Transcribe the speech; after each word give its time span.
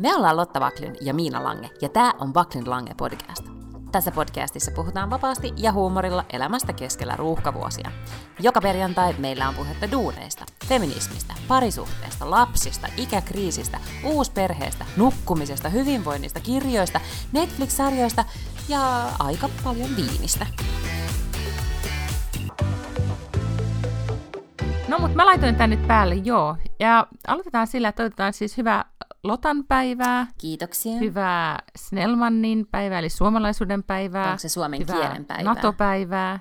Me 0.00 0.14
ollaan 0.14 0.36
Lotta 0.36 0.60
Vaklin 0.60 0.96
ja 1.00 1.14
Miina 1.14 1.44
Lange, 1.44 1.70
ja 1.82 1.88
tämä 1.88 2.12
on 2.18 2.34
Vaklin 2.34 2.70
Lange 2.70 2.94
podcast. 2.96 3.44
Tässä 3.92 4.10
podcastissa 4.10 4.70
puhutaan 4.74 5.10
vapaasti 5.10 5.52
ja 5.56 5.72
huumorilla 5.72 6.24
elämästä 6.32 6.72
keskellä 6.72 7.16
ruuhkavuosia. 7.16 7.90
Joka 8.38 8.60
perjantai 8.60 9.14
meillä 9.18 9.48
on 9.48 9.54
puhetta 9.54 9.90
duuneista, 9.90 10.44
feminismistä, 10.66 11.34
parisuhteesta, 11.48 12.30
lapsista, 12.30 12.88
ikäkriisistä, 12.96 13.78
uusperheestä, 14.04 14.84
nukkumisesta, 14.96 15.68
hyvinvoinnista, 15.68 16.40
kirjoista, 16.40 17.00
Netflix-sarjoista 17.32 18.24
ja 18.68 19.08
aika 19.18 19.48
paljon 19.64 19.96
viinistä. 19.96 20.46
No 24.88 24.98
mutta 24.98 25.16
mä 25.16 25.26
laitoin 25.26 25.56
tän 25.56 25.70
nyt 25.70 25.86
päälle, 25.86 26.14
joo. 26.14 26.56
Ja 26.78 27.06
aloitetaan 27.26 27.66
sillä, 27.66 27.88
että 27.88 27.96
toivotetaan 28.02 28.32
siis 28.32 28.56
hyvää 28.56 28.84
Lotan 29.24 29.64
päivää. 29.64 30.26
Kiitoksia. 30.38 30.98
Hyvää 30.98 31.58
Snellmannin 31.76 32.66
päivää, 32.70 32.98
eli 32.98 33.08
suomalaisuuden 33.08 33.82
päivää. 33.82 34.26
Onko 34.26 34.38
se 34.38 34.48
suomen 34.48 34.80
hyvää 34.80 34.96
kielen 34.96 35.24
päivää? 35.24 35.54
NATO-päivää. 35.54 36.40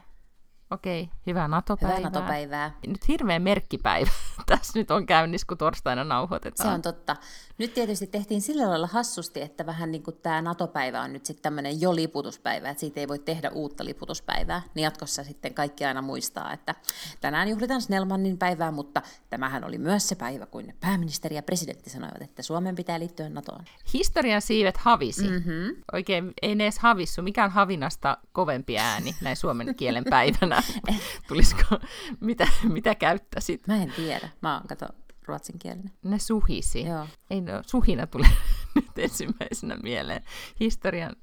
Okei, 0.71 1.09
hyvää 1.29 1.47
NATO-päivää. 1.47 1.97
Hyvää 1.97 2.09
NATO-päivää. 2.09 2.71
Nyt 2.87 3.07
hirveä 3.07 3.39
merkkipäivä 3.39 4.11
tässä 4.45 4.79
nyt 4.79 4.91
on 4.91 5.05
käynnissä, 5.05 5.47
kun 5.47 5.57
torstaina 5.57 6.03
nauhoitetaan. 6.03 6.69
Se 6.69 6.73
on 6.73 6.81
totta. 6.81 7.15
Nyt 7.57 7.73
tietysti 7.73 8.07
tehtiin 8.07 8.41
sillä 8.41 8.69
lailla 8.69 8.87
hassusti, 8.87 9.41
että 9.41 9.65
vähän 9.65 9.91
niin 9.91 10.03
kuin 10.03 10.17
tämä 10.23 10.41
NATO-päivä 10.41 11.01
on 11.01 11.13
nyt 11.13 11.25
sitten 11.25 11.43
tämmöinen 11.43 11.81
jo 11.81 11.95
liputuspäivä, 11.95 12.69
että 12.69 12.79
siitä 12.79 12.99
ei 12.99 13.07
voi 13.07 13.19
tehdä 13.19 13.49
uutta 13.49 13.85
liputuspäivää. 13.85 14.61
Niin 14.75 14.83
jatkossa 14.83 15.23
sitten 15.23 15.53
kaikki 15.53 15.85
aina 15.85 16.01
muistaa, 16.01 16.53
että 16.53 16.75
tänään 17.21 17.47
juhlitaan 17.47 17.81
Snellmannin 17.81 18.37
päivää, 18.37 18.71
mutta 18.71 19.01
tämähän 19.29 19.63
oli 19.63 19.77
myös 19.77 20.09
se 20.09 20.15
päivä, 20.15 20.45
kun 20.45 20.73
pääministeri 20.79 21.35
ja 21.35 21.43
presidentti 21.43 21.89
sanoivat, 21.89 22.21
että 22.21 22.43
Suomen 22.43 22.75
pitää 22.75 22.99
liittyä 22.99 23.29
NATOon. 23.29 23.65
Historian 23.93 24.41
siivet 24.41 24.77
havisi. 24.77 25.29
Mm-hmm. 25.29 25.75
Oikein 25.93 26.33
ei 26.41 26.51
edes 26.51 26.79
havissu. 26.79 27.21
Mikä 27.21 27.43
on 27.43 27.51
havinasta 27.51 28.17
kovempi 28.31 28.77
ääni 28.77 29.15
näin 29.21 29.35
suomen 29.35 29.75
kielen 29.75 30.03
päivänä? 30.09 30.63
Tulisiko, 31.27 31.79
mitä, 32.19 32.47
mitä 32.63 32.95
käyttäisit? 32.95 33.67
Mä 33.67 33.75
en 33.83 33.93
tiedä. 33.95 34.29
Mä 34.41 34.53
oon, 34.57 34.67
kato, 34.67 34.87
ruotsinkielinen. 35.25 35.91
Ne 36.03 36.19
suhisi. 36.19 36.85
Joo. 36.85 37.07
Ei 37.29 37.41
no, 37.41 37.61
suhina 37.65 38.07
tule 38.07 38.27
nyt 38.75 38.97
ensimmäisenä 38.97 39.77
mieleen. 39.83 40.23
Historian 40.59 41.15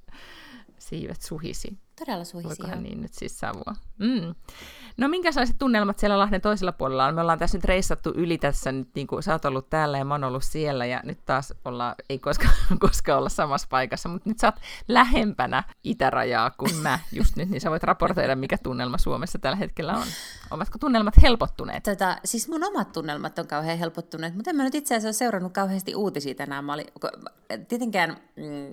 siivet 0.78 1.22
suhisi. 1.22 1.78
Todella 1.98 2.24
suhisi, 2.24 2.48
Voikohan 2.48 2.72
joo. 2.72 2.82
niin 2.82 3.02
nyt 3.02 3.14
siis 3.14 3.38
savua. 3.38 3.74
Mm. 3.98 4.34
No 4.96 5.08
minkälaiset 5.08 5.58
tunnelmat 5.58 5.98
siellä 5.98 6.18
Lahden 6.18 6.40
toisella 6.40 6.72
puolella 6.72 7.06
on? 7.06 7.14
Me 7.14 7.20
ollaan 7.20 7.38
tässä 7.38 7.58
nyt 7.58 7.64
reissattu 7.64 8.12
yli 8.16 8.38
tässä 8.38 8.72
nyt, 8.72 8.88
niin 8.94 9.06
kuin 9.06 9.22
sä 9.22 9.32
oot 9.32 9.44
ollut 9.44 9.70
täällä 9.70 9.98
ja 9.98 10.04
mä 10.04 10.14
oon 10.14 10.24
ollut 10.24 10.44
siellä 10.44 10.86
ja 10.86 11.00
nyt 11.04 11.18
taas 11.24 11.54
ollaan, 11.64 11.94
ei 12.08 12.18
koskaan, 12.18 12.54
koskaan 12.78 13.18
olla 13.18 13.28
samassa 13.28 13.66
paikassa, 13.70 14.08
mutta 14.08 14.28
nyt 14.28 14.38
sä 14.38 14.46
oot 14.46 14.54
lähempänä 14.88 15.62
itärajaa 15.84 16.50
kuin 16.50 16.76
mä 16.76 16.98
just 17.12 17.36
nyt, 17.36 17.48
niin 17.48 17.60
sä 17.60 17.70
voit 17.70 17.82
raportoida, 17.82 18.36
mikä 18.36 18.58
tunnelma 18.58 18.98
Suomessa 18.98 19.38
tällä 19.38 19.56
hetkellä 19.56 19.92
on. 19.92 20.06
Ovatko 20.50 20.78
tunnelmat 20.78 21.14
helpottuneet? 21.22 21.82
Tota, 21.82 22.16
siis 22.24 22.48
mun 22.48 22.64
omat 22.64 22.92
tunnelmat 22.92 23.38
on 23.38 23.46
kauhean 23.46 23.78
helpottuneet, 23.78 24.34
mutta 24.34 24.50
en 24.50 24.56
mä 24.56 24.64
nyt 24.64 24.74
itse 24.74 24.94
asiassa 24.94 25.08
ole 25.08 25.12
seurannut 25.12 25.52
kauheasti 25.52 25.94
uutisia 25.94 26.34
tänään. 26.34 26.64
Mä 26.64 26.74
olin, 26.74 26.86
tietenkään 27.68 28.16
mm, 28.36 28.72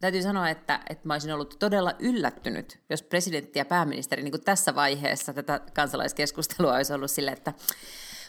täytyy 0.00 0.22
sanoa, 0.22 0.50
että, 0.50 0.80
että 0.90 1.08
mä 1.08 1.14
olisin 1.14 1.34
ollut 1.34 1.56
todella 1.58 1.92
yllättynyt, 1.98 2.80
jos 2.90 3.02
presidentti 3.02 3.58
ja 3.58 3.64
pääministeri 3.64 4.22
niin 4.22 4.32
kuin 4.32 4.44
tässä 4.44 4.74
vaiheessa 4.74 5.32
tätä 5.32 5.60
kansalaiskeskustelua 5.74 6.74
olisi 6.74 6.92
ollut 6.92 7.10
sille, 7.10 7.30
että 7.30 7.52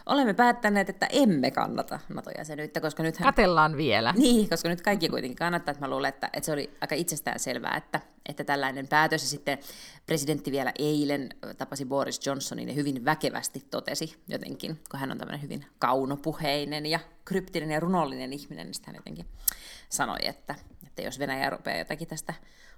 olemme 0.05 0.33
päättäneet, 0.33 0.89
että 0.89 1.07
emme 1.11 1.51
kannata 1.51 1.99
NATO-jäsenyyttä, 2.09 2.81
koska 2.81 3.03
nythän... 3.03 3.25
Katellaan 3.25 3.77
vielä. 3.77 4.13
Niin, 4.17 4.49
koska 4.49 4.69
nyt 4.69 4.81
kaikki 4.81 5.09
kuitenkin 5.09 5.37
kannattaa, 5.37 5.71
että 5.71 5.85
mä 5.85 5.89
luulen, 5.89 6.09
että, 6.09 6.29
että 6.33 6.45
se 6.45 6.51
oli 6.51 6.77
aika 6.81 6.95
itsestään 6.95 7.39
selvää, 7.39 7.77
että, 7.77 8.01
että 8.29 8.43
tällainen 8.43 8.87
päätös, 8.87 9.21
ja 9.21 9.29
sitten 9.29 9.57
presidentti 10.05 10.51
vielä 10.51 10.71
eilen 10.79 11.29
tapasi 11.57 11.85
Boris 11.85 12.25
Johnsonin 12.25 12.67
ja 12.67 12.73
hyvin 12.73 13.05
väkevästi 13.05 13.63
totesi 13.69 14.15
jotenkin, 14.27 14.79
kun 14.91 14.99
hän 14.99 15.11
on 15.11 15.17
tämmöinen 15.17 15.41
hyvin 15.41 15.65
kaunopuheinen 15.79 16.85
ja 16.85 16.99
kryptinen 17.25 17.71
ja 17.71 17.79
runollinen 17.79 18.33
ihminen, 18.33 18.67
niin 18.67 18.83
hän 18.85 18.95
jotenkin 18.95 19.25
sanoi, 19.89 20.17
että, 20.21 20.55
että 20.91 21.01
jos 21.01 21.19
Venäjä 21.19 21.49
rupeaa 21.49 21.77
jotakin 21.77 22.07
tästä 22.07 22.33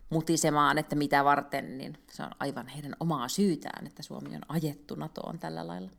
mutisemaan, 0.10 0.78
että 0.78 0.96
mitä 0.96 1.24
varten, 1.24 1.78
niin 1.78 1.98
se 2.12 2.24
on 2.24 2.32
aivan 2.40 2.68
heidän 2.68 2.96
omaa 3.00 3.28
syytään, 3.28 3.88
että 3.88 4.04
Suomi 4.04 4.36
on 4.36 4.42
ajettu 4.48 4.96
NATOon 4.96 5.40
tällä 5.40 5.68
lailla. 5.68 5.90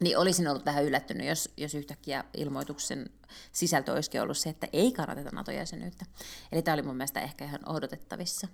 Niin 0.00 0.18
olisin 0.18 0.48
ollut 0.48 0.64
tähän 0.64 0.84
yllättynyt, 0.84 1.26
jos, 1.26 1.52
jos 1.56 1.74
yhtäkkiä 1.74 2.24
ilmoituksen 2.34 3.10
sisältö 3.52 3.92
olisikin 3.92 4.22
ollut 4.22 4.38
se, 4.38 4.50
että 4.50 4.68
ei 4.72 4.92
kannateta 4.92 5.30
NATO-jäsenyyttä. 5.32 6.06
Eli 6.52 6.62
tämä 6.62 6.72
oli 6.74 6.82
mun 6.82 6.96
mielestä 6.96 7.20
ehkä 7.20 7.44
ihan 7.44 7.68
odotettavissa. 7.68 8.48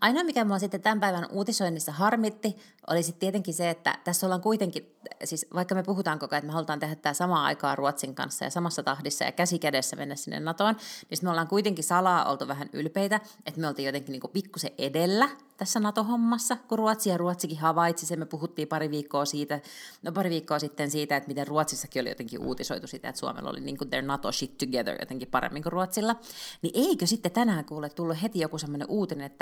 Ainoa, 0.00 0.24
mikä 0.24 0.44
mua 0.44 0.58
sitten 0.58 0.82
tämän 0.82 1.00
päivän 1.00 1.26
uutisoinnissa 1.30 1.92
harmitti, 1.92 2.56
oli 2.86 3.02
sitten 3.02 3.20
tietenkin 3.20 3.54
se, 3.54 3.70
että 3.70 3.98
tässä 4.04 4.26
ollaan 4.26 4.40
kuitenkin, 4.40 4.96
siis 5.24 5.46
vaikka 5.54 5.74
me 5.74 5.82
puhutaan 5.82 6.18
koko 6.18 6.34
ajan, 6.34 6.38
että 6.38 6.46
me 6.46 6.52
halutaan 6.52 6.78
tehdä 6.78 6.94
tämä 6.94 7.14
samaa 7.14 7.44
aikaa 7.44 7.76
Ruotsin 7.76 8.14
kanssa 8.14 8.44
ja 8.44 8.50
samassa 8.50 8.82
tahdissa 8.82 9.24
ja 9.24 9.32
käsi 9.32 9.58
kädessä 9.58 9.96
mennä 9.96 10.14
sinne 10.14 10.40
NATOon, 10.40 10.76
niin 11.10 11.18
me 11.22 11.30
ollaan 11.30 11.48
kuitenkin 11.48 11.84
salaa 11.84 12.24
oltu 12.24 12.48
vähän 12.48 12.70
ylpeitä, 12.72 13.20
että 13.46 13.60
me 13.60 13.68
oltiin 13.68 13.86
jotenkin 13.86 14.12
niin 14.12 14.32
pikkusen 14.32 14.70
edellä 14.78 15.28
tässä 15.56 15.80
NATO-hommassa, 15.80 16.56
kun 16.68 16.78
Ruotsi 16.78 17.10
ja 17.10 17.16
Ruotsikin 17.16 17.58
havaitsi 17.58 18.06
sen. 18.06 18.18
Me 18.18 18.26
puhuttiin 18.26 18.68
pari 18.68 18.90
viikkoa, 18.90 19.24
siitä, 19.24 19.60
no 20.02 20.12
pari 20.12 20.30
viikkoa 20.30 20.58
sitten 20.58 20.90
siitä, 20.90 21.16
että 21.16 21.28
miten 21.28 21.46
Ruotsissakin 21.46 22.00
oli 22.00 22.08
jotenkin 22.08 22.40
uutisoitu 22.40 22.86
sitä, 22.86 23.08
että 23.08 23.18
Suomella 23.18 23.50
oli 23.50 23.60
niin 23.60 23.78
kuin 23.78 23.90
their 23.90 24.04
NATO 24.04 24.32
shit 24.32 24.58
together 24.58 24.96
jotenkin 25.00 25.28
paremmin 25.28 25.62
kuin 25.62 25.72
Ruotsilla. 25.72 26.16
Niin 26.62 26.88
eikö 26.88 27.06
sitten 27.06 27.32
tänään 27.32 27.64
kuule 27.64 27.88
tullut 27.88 28.22
heti 28.22 28.40
joku 28.40 28.58
semmoinen 28.58 28.88
uutinen, 28.90 29.26
että, 29.26 29.41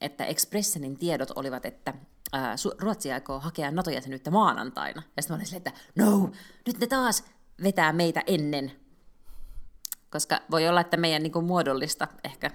että 0.00 0.24
Expressenin 0.24 0.98
tiedot 0.98 1.30
olivat, 1.30 1.66
että 1.66 1.94
ää, 2.32 2.54
Ruotsi 2.78 3.12
aikoo 3.12 3.40
hakea 3.40 3.70
NATO-jäsenyyttä 3.70 4.30
maanantaina. 4.30 5.02
Ja 5.16 5.22
sitten 5.22 5.34
mä 5.34 5.36
olin 5.36 5.46
silleen, 5.46 5.66
että 5.66 5.80
no, 5.96 6.30
nyt 6.66 6.78
ne 6.78 6.86
taas 6.86 7.24
vetää 7.62 7.92
meitä 7.92 8.22
ennen. 8.26 8.72
Koska 10.10 10.40
voi 10.50 10.68
olla, 10.68 10.80
että 10.80 10.96
meidän 10.96 11.22
niin 11.22 11.32
kuin 11.32 11.44
muodollista 11.44 12.08
ehkä 12.24 12.50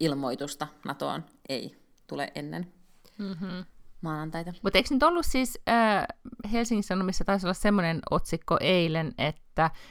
ilmoitusta 0.00 0.68
NATOon 0.84 1.24
ei 1.48 1.76
tule 2.06 2.32
ennen 2.34 2.72
mm-hmm. 3.18 3.64
maanantaita. 4.00 4.52
Mutta 4.62 4.78
eikö 4.78 4.94
nyt 4.94 5.02
ollut 5.02 5.26
siis 5.26 5.58
äh, 5.68 6.06
Helsingin 6.52 6.84
Sanomissa 6.84 7.24
taisi 7.24 7.46
olla 7.46 7.54
semmoinen 7.54 8.00
otsikko 8.10 8.56
eilen, 8.60 9.14
että 9.18 9.45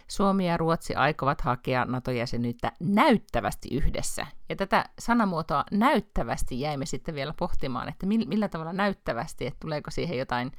Suomi 0.08 0.48
ja 0.48 0.58
Ruotsi 0.58 0.96
aikovat 0.96 1.42
hakea 1.42 1.86
NATO-jäsenyyttä 1.86 2.72
näyttävästi 2.80 3.70
yhdessä. 3.72 4.28
Ja 4.50 4.56
tätä 4.56 4.86
sanamuotoa 5.00 5.64
näyttävästi 5.72 6.60
jäimme 6.60 6.86
sitten 6.86 7.16
vielä 7.16 7.34
pohtimaan, 7.40 7.90
että 7.90 8.06
millä, 8.06 8.26
millä 8.26 8.48
tavalla 8.48 8.74
näyttävästi, 8.74 9.48
että 9.48 9.60
tuleeko 9.60 9.92
siihen 9.92 10.18
jotain 10.18 10.52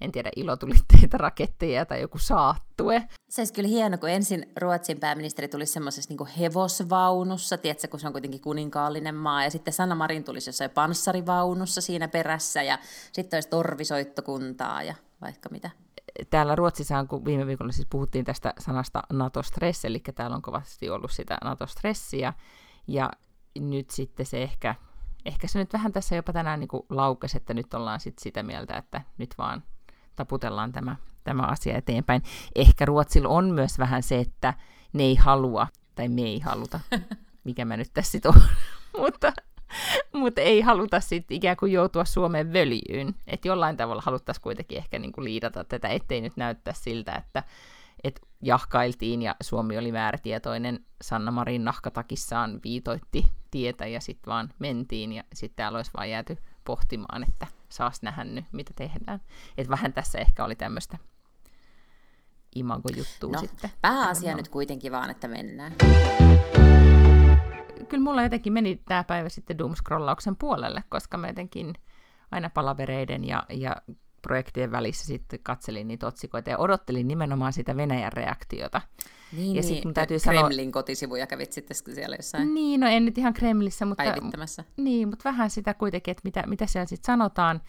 en 0.00 0.12
tiedä, 0.12 0.30
ilotulitteita, 0.36 1.18
raketteja 1.18 1.86
tai 1.86 2.00
joku 2.00 2.18
saattue. 2.18 3.08
Se 3.28 3.40
olisi 3.40 3.52
kyllä 3.52 3.68
hieno, 3.68 3.98
kun 3.98 4.08
ensin 4.08 4.52
Ruotsin 4.60 5.00
pääministeri 5.00 5.48
tulisi 5.48 5.72
semmoisessa 5.72 6.14
niin 6.14 6.26
hevosvaunussa, 6.38 7.58
tiedätkö, 7.58 7.88
kun 7.88 8.00
se 8.00 8.06
on 8.06 8.12
kuitenkin 8.12 8.40
kuninkaallinen 8.40 9.14
maa, 9.14 9.44
ja 9.44 9.50
sitten 9.50 9.74
Sanna 9.74 9.94
Marin 9.94 10.24
tulisi 10.24 10.48
jossain 10.48 10.70
panssarivaunussa 10.70 11.80
siinä 11.80 12.08
perässä, 12.08 12.62
ja 12.62 12.78
sitten 13.12 13.36
olisi 13.36 13.48
torvisoittokuntaa 13.48 14.82
ja 14.82 14.94
vaikka 15.20 15.48
mitä. 15.48 15.70
Täällä 16.30 16.54
Ruotsissa, 16.54 17.04
kun 17.04 17.24
viime 17.24 17.46
viikolla 17.46 17.72
siis 17.72 17.86
puhuttiin 17.90 18.24
tästä 18.24 18.54
sanasta 18.58 19.02
NATO-stress, 19.12 19.84
eli 19.84 20.02
täällä 20.14 20.36
on 20.36 20.42
kovasti 20.42 20.90
ollut 20.90 21.10
sitä 21.10 21.38
NATO-stressiä, 21.44 22.32
ja 22.86 23.10
nyt 23.60 23.90
sitten 23.90 24.26
se 24.26 24.42
ehkä, 24.42 24.74
ehkä 25.24 25.48
se 25.48 25.58
nyt 25.58 25.72
vähän 25.72 25.92
tässä 25.92 26.16
jopa 26.16 26.32
tänään 26.32 26.60
niin 26.60 26.68
laukesi, 26.90 27.36
että 27.36 27.54
nyt 27.54 27.74
ollaan 27.74 28.00
sitten 28.00 28.22
sitä 28.22 28.42
mieltä, 28.42 28.76
että 28.76 29.02
nyt 29.18 29.34
vaan 29.38 29.62
taputellaan 30.16 30.72
tämä, 30.72 30.96
tämä 31.24 31.42
asia 31.42 31.76
eteenpäin. 31.76 32.22
Ehkä 32.54 32.84
Ruotsilla 32.84 33.28
on 33.28 33.50
myös 33.50 33.78
vähän 33.78 34.02
se, 34.02 34.18
että 34.18 34.54
ne 34.92 35.02
ei 35.02 35.14
halua, 35.14 35.66
tai 35.94 36.08
me 36.08 36.22
ei 36.22 36.40
haluta, 36.40 36.80
mikä 37.44 37.64
mä 37.64 37.76
nyt 37.76 37.90
tässä 37.94 38.18
on, 38.24 38.42
mutta, 39.02 39.32
mutta 40.12 40.40
ei 40.40 40.60
haluta 40.60 41.00
sitten 41.00 41.36
ikään 41.36 41.56
kuin 41.56 41.72
joutua 41.72 42.04
Suomen 42.04 42.52
völjyyn. 42.52 43.14
Että 43.26 43.48
jollain 43.48 43.76
tavalla 43.76 44.02
haluttaisiin 44.04 44.42
kuitenkin 44.42 44.78
ehkä 44.78 44.98
niin 44.98 45.12
kuin 45.12 45.24
liidata 45.24 45.64
tätä, 45.64 45.88
ettei 45.88 46.20
nyt 46.20 46.36
näyttää 46.36 46.74
siltä, 46.74 47.12
että 47.14 47.42
et 48.04 48.20
jahkailtiin 48.42 49.22
ja 49.22 49.36
Suomi 49.42 49.78
oli 49.78 49.92
määrätietoinen. 49.92 50.84
Sanna 51.02 51.30
Marin 51.30 51.64
nahkatakissaan 51.64 52.60
viitoitti 52.64 53.26
tietä 53.50 53.86
ja 53.86 54.00
sitten 54.00 54.30
vaan 54.30 54.52
mentiin 54.58 55.12
ja 55.12 55.24
sitten 55.34 55.56
täällä 55.56 55.76
olisi 55.76 55.90
vaan 55.96 56.10
jääty 56.10 56.36
pohtimaan, 56.64 57.24
että 57.28 57.46
saas 57.68 58.02
nähdä 58.02 58.24
nyt, 58.24 58.44
mitä 58.52 58.72
tehdään. 58.76 59.20
Et 59.58 59.68
vähän 59.68 59.92
tässä 59.92 60.18
ehkä 60.18 60.44
oli 60.44 60.56
tämmöistä 60.56 60.98
imago-juttua 62.54 63.32
no, 63.32 63.40
sitten. 63.40 63.70
Pääasia 63.80 64.36
nyt 64.36 64.48
kuitenkin 64.48 64.92
vaan, 64.92 65.10
että 65.10 65.28
mennään. 65.28 65.74
Kyllä 67.88 68.04
mulla 68.04 68.22
jotenkin 68.22 68.52
meni 68.52 68.80
tämä 68.88 69.04
päivä 69.04 69.28
sitten 69.28 69.58
doomscrollauksen 69.58 70.36
puolelle, 70.36 70.84
koska 70.88 71.16
mä 71.18 71.28
jotenkin 71.28 71.74
aina 72.30 72.50
palavereiden 72.50 73.24
ja, 73.24 73.42
ja 73.48 73.76
projektien 74.22 74.72
välissä 74.72 75.06
sitten 75.06 75.40
katselin 75.42 75.88
niitä 75.88 76.06
otsikoita 76.06 76.50
ja 76.50 76.58
odottelin 76.58 77.08
nimenomaan 77.08 77.52
sitä 77.52 77.76
Venäjän 77.76 78.12
reaktiota. 78.12 78.80
Niin, 79.32 79.56
ja 79.56 79.62
niin. 79.62 79.94
täytyy 79.94 80.18
Kremlin 80.18 80.56
sanoa... 80.56 80.72
kotisivuja 80.72 81.26
kävit 81.26 81.52
sitten 81.52 81.76
siellä 81.94 82.16
jossain 82.16 82.54
Niin, 82.54 82.80
no 82.80 82.88
en 82.88 83.04
nyt 83.04 83.18
ihan 83.18 83.34
Kremlissä, 83.34 83.84
mutta... 83.84 84.04
Päivittämässä. 84.04 84.64
Niin, 84.76 85.08
mutta 85.08 85.24
vähän 85.24 85.50
sitä 85.50 85.74
kuitenkin, 85.74 86.12
että 86.12 86.20
mitä, 86.24 86.44
mitä 86.46 86.66
siellä 86.66 86.86
sitten 86.86 87.06
sanotaan. 87.06 87.60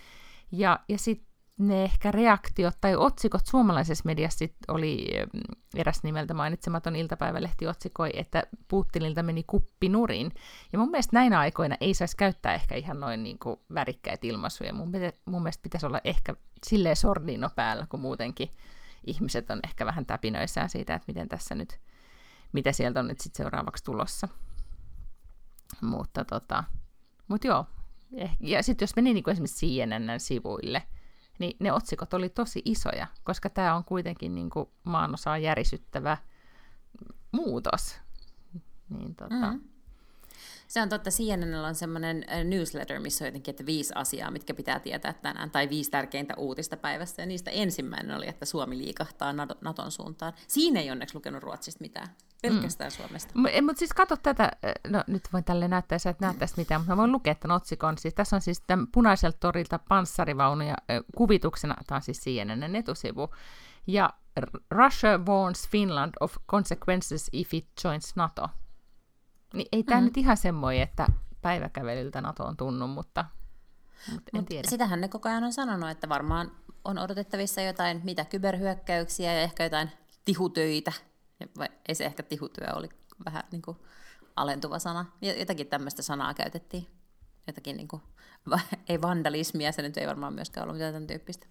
Ja, 0.51 0.79
ja 0.89 0.97
sitten 0.97 1.28
ne 1.59 1.83
ehkä 1.83 2.11
reaktiot 2.11 2.77
tai 2.81 2.95
otsikot 2.95 3.45
suomalaisessa 3.45 4.03
mediassa 4.05 4.45
oli 4.67 5.07
mm, 5.33 5.41
eräs 5.75 6.03
nimeltä 6.03 6.33
mainitsematon 6.33 6.95
iltapäivälehti 6.95 7.67
otsikoi, 7.67 8.09
että 8.13 8.43
Putinilta 8.67 9.23
meni 9.23 9.43
kuppi 9.47 9.89
nurin. 9.89 10.31
Ja 10.73 10.79
mun 10.79 10.91
mielestä 10.91 11.15
näinä 11.15 11.39
aikoina 11.39 11.75
ei 11.81 11.93
saisi 11.93 12.17
käyttää 12.17 12.53
ehkä 12.53 12.75
ihan 12.75 12.99
noin 12.99 13.23
niin 13.23 13.39
kuin 13.39 13.59
värikkäitä 13.73 14.27
ilmaisuja. 14.27 14.73
Mun, 14.73 14.91
mun 15.25 15.43
mielestä 15.43 15.63
pitäisi 15.63 15.85
olla 15.85 16.01
ehkä 16.03 16.35
silleen 16.65 16.95
sordino 16.95 17.49
päällä, 17.55 17.87
kun 17.89 17.99
muutenkin 17.99 18.49
ihmiset 19.07 19.51
on 19.51 19.59
ehkä 19.63 19.85
vähän 19.85 20.05
täpinöissään 20.05 20.69
siitä, 20.69 20.93
että 20.93 21.07
miten 21.07 21.29
tässä 21.29 21.55
nyt, 21.55 21.79
mitä 22.51 22.71
sieltä 22.71 22.99
on 22.99 23.07
nyt 23.07 23.19
sitten 23.19 23.43
seuraavaksi 23.43 23.83
tulossa. 23.83 24.27
Mutta 25.81 26.25
tota, 26.25 26.63
mut 27.27 27.43
joo, 27.43 27.65
eh, 28.13 28.37
ja 28.39 28.63
sitten 28.63 28.83
jos 28.83 28.95
meni 28.95 29.13
niin 29.13 29.23
kuin 29.23 29.31
esimerkiksi 29.31 29.65
CNN-sivuille– 29.67 30.83
niin 31.39 31.57
ne 31.59 31.73
otsikot 31.73 32.13
oli 32.13 32.29
tosi 32.29 32.61
isoja, 32.65 33.07
koska 33.23 33.49
tämä 33.49 33.75
on 33.75 33.83
kuitenkin 33.83 34.35
niin 34.35 34.49
kuin 34.49 34.69
maanosaa 34.83 35.37
järisyttävä 35.37 36.17
muutos. 37.31 37.99
Niin, 38.89 39.15
tota... 39.15 39.51
mm. 39.51 39.61
Se 40.69 40.81
on 40.81 40.89
totta, 40.89 41.09
CNN 41.09 41.53
on 41.55 41.75
semmoinen 41.75 42.25
newsletter, 42.43 42.99
missä 42.99 43.25
on 43.25 43.27
jotenkin, 43.27 43.51
että 43.51 43.65
viisi 43.65 43.93
asiaa, 43.95 44.31
mitkä 44.31 44.53
pitää 44.53 44.79
tietää 44.79 45.13
tänään, 45.13 45.51
tai 45.51 45.69
viisi 45.69 45.91
tärkeintä 45.91 46.33
uutista 46.37 46.77
päivästä, 46.77 47.21
ja 47.21 47.25
niistä 47.25 47.51
ensimmäinen 47.51 48.17
oli, 48.17 48.27
että 48.27 48.45
Suomi 48.45 48.77
liikahtaa 48.77 49.33
Naton 49.61 49.91
suuntaan. 49.91 50.33
Siinä 50.47 50.79
ei 50.79 50.91
onneksi 50.91 51.15
lukenut 51.15 51.43
Ruotsista 51.43 51.81
mitään, 51.81 52.07
pelkästään 52.41 52.91
mm. 52.91 52.95
Suomesta. 52.95 53.33
M- 53.35 53.65
mutta 53.65 53.79
siis 53.79 53.93
katso 53.93 54.17
tätä, 54.17 54.51
no 54.87 55.03
nyt 55.07 55.23
voin 55.33 55.43
tälle 55.43 55.67
näyttää, 55.67 55.95
että 55.95 56.09
et 56.09 56.19
näyttäisi 56.19 56.53
mitään, 56.57 56.81
mutta 56.81 56.91
mä 56.91 56.97
voin 56.97 57.11
lukea 57.11 57.35
tämän 57.35 57.55
otsikon. 57.55 57.97
Siis 57.97 58.13
tässä 58.13 58.35
on 58.35 58.41
siis 58.41 58.61
tämän 58.67 58.87
punaiselta 58.87 59.37
torilta 59.39 59.79
panssarivaunuja 59.79 60.75
kuvituksena, 61.15 61.75
tämä 61.87 61.97
on 61.97 62.01
siis 62.01 62.21
CNN 62.21 62.75
etusivu, 62.75 63.29
ja 63.87 64.13
Russia 64.71 65.17
warns 65.17 65.69
Finland 65.69 66.13
of 66.19 66.35
consequences 66.47 67.29
if 67.33 67.53
it 67.53 67.67
joins 67.83 68.15
NATO. 68.15 68.49
Niin 69.53 69.67
ei 69.71 69.83
tämä 69.83 70.01
mm. 70.01 70.05
nyt 70.05 70.17
ihan 70.17 70.37
semmoinen, 70.37 70.83
että 70.83 71.07
päiväkävelyltä 71.41 72.21
NATO 72.21 72.43
on 72.43 72.57
tunnu, 72.57 72.87
mutta, 72.87 73.25
mutta 74.11 74.29
en 74.33 74.39
Mut 74.39 74.45
tiedä. 74.49 74.69
Sitähän 74.69 75.01
ne 75.01 75.07
koko 75.07 75.29
ajan 75.29 75.43
on 75.43 75.53
sanonut, 75.53 75.89
että 75.89 76.09
varmaan 76.09 76.51
on 76.85 76.97
odotettavissa 76.97 77.61
jotain, 77.61 78.01
mitä 78.03 78.25
kyberhyökkäyksiä 78.25 79.33
ja 79.33 79.41
ehkä 79.41 79.63
jotain 79.63 79.91
tihutöitä. 80.25 80.91
Vai 81.57 81.67
ei 81.87 81.95
se 81.95 82.05
ehkä 82.05 82.23
tihutyö 82.23 82.67
oli 82.75 82.89
vähän 83.25 83.43
niin 83.51 83.61
kuin 83.61 83.77
alentuva 84.35 84.79
sana. 84.79 85.05
Jotakin 85.39 85.67
tämmöistä 85.67 86.01
sanaa 86.01 86.33
käytettiin. 86.33 86.87
Jotakin 87.47 87.77
niin 87.77 87.87
kuin, 87.87 88.01
ei 88.89 89.01
vandalismia, 89.01 89.71
se 89.71 89.81
nyt 89.81 89.97
ei 89.97 90.07
varmaan 90.07 90.33
myöskään 90.33 90.63
ollut 90.63 90.75
mitään 90.75 90.93
tämän 90.93 91.07
tyyppistä. 91.07 91.47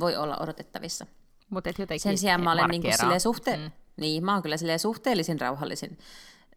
Voi 0.00 0.16
olla 0.16 0.38
odotettavissa. 0.38 1.06
Mut 1.50 1.66
et 1.66 1.76
Sen 1.96 2.18
sijaan 2.18 2.42
mä 2.42 2.52
olen 2.52 2.70
niin 2.70 2.82
kuin 2.82 3.20
suhte- 3.20 3.56
mm. 3.56 3.70
niin, 3.96 4.24
mä 4.24 4.32
oon 4.32 4.42
kyllä 4.42 4.56
suhteellisen 4.78 5.40
rauhallisin 5.40 5.98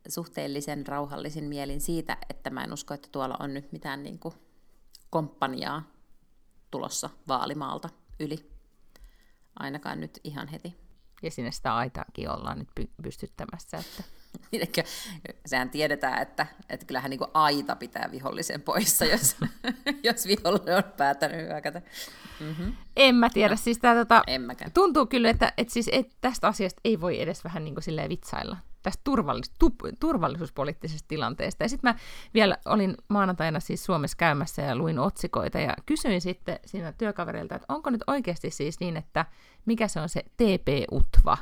suhteellisen 0.08 0.88
rauhallisin 0.88 1.44
mielin 1.44 1.82
siitä, 1.82 2.18
että 2.30 2.50
mä 2.50 2.64
en 2.64 2.74
usko, 2.74 2.94
että 2.94 3.10
tuolla 3.12 3.38
on 3.40 3.54
nyt 3.54 3.72
mitään 3.72 4.04
niin 4.04 4.20
kuin 4.20 4.34
komppaniaa 5.10 5.84
tulossa 6.72 7.10
vaalimaalta 7.28 7.90
yli. 8.20 8.52
Ainakaan 9.60 10.00
nyt 10.02 10.20
ihan 10.24 10.48
heti. 10.48 10.76
Ja 11.24 11.32
sinne 11.32 11.52
sitä 11.52 11.76
aitaakin 11.76 12.30
ollaan 12.30 12.60
nyt 12.60 12.70
py- 12.80 12.94
pystyttämässä. 13.04 13.78
Että... 13.78 14.04
Sehän 15.46 15.70
tiedetään, 15.70 16.22
että, 16.22 16.48
että 16.70 16.86
kyllähän 16.86 17.10
niin 17.10 17.20
aita 17.34 17.76
pitää 17.76 18.10
vihollisen 18.12 18.62
poissa, 18.62 19.06
jos, 19.16 19.36
jos 20.04 20.28
vihollinen 20.28 20.78
on 20.78 20.84
päättänyt 20.98 21.48
hyökätä. 21.48 21.82
Mm-hmm. 22.40 22.74
En 22.96 23.16
mä 23.16 23.30
tiedä. 23.30 23.54
No. 23.54 23.60
Siis 23.64 23.78
tää, 23.78 23.96
tota, 23.96 24.24
tuntuu 24.74 25.06
kyllä, 25.06 25.30
että, 25.30 25.54
että, 25.58 25.74
siis, 25.74 25.90
että 25.92 26.16
tästä 26.22 26.48
asiasta 26.48 26.82
ei 26.86 27.02
voi 27.02 27.22
edes 27.22 27.44
vähän 27.44 27.64
niin 27.64 27.76
kuin 27.76 28.10
vitsailla 28.10 28.58
tästä 28.86 29.02
turvallis- 29.10 29.56
tu- 29.60 29.76
turvallisuuspoliittisesta 30.00 31.08
tilanteesta. 31.08 31.64
Ja 31.64 31.70
sitten 31.70 31.90
mä 31.90 32.00
vielä 32.34 32.58
olin 32.66 32.98
maanantaina 33.08 33.60
siis 33.60 33.86
Suomessa 33.86 34.18
käymässä 34.18 34.62
ja 34.62 34.76
luin 34.76 35.00
otsikoita 35.00 35.60
ja 35.60 35.74
kysyin 35.86 36.22
sitten 36.22 36.60
siinä 36.66 36.92
työkavereilta, 36.92 37.56
että 37.56 37.74
onko 37.74 37.90
nyt 37.90 38.04
oikeasti 38.08 38.52
siis 38.52 38.80
niin, 38.80 38.98
että 38.98 39.26
mikä 39.66 39.88
se 39.88 40.00
on 40.00 40.10
se 40.10 40.24
TP-UTVA, 40.38 41.38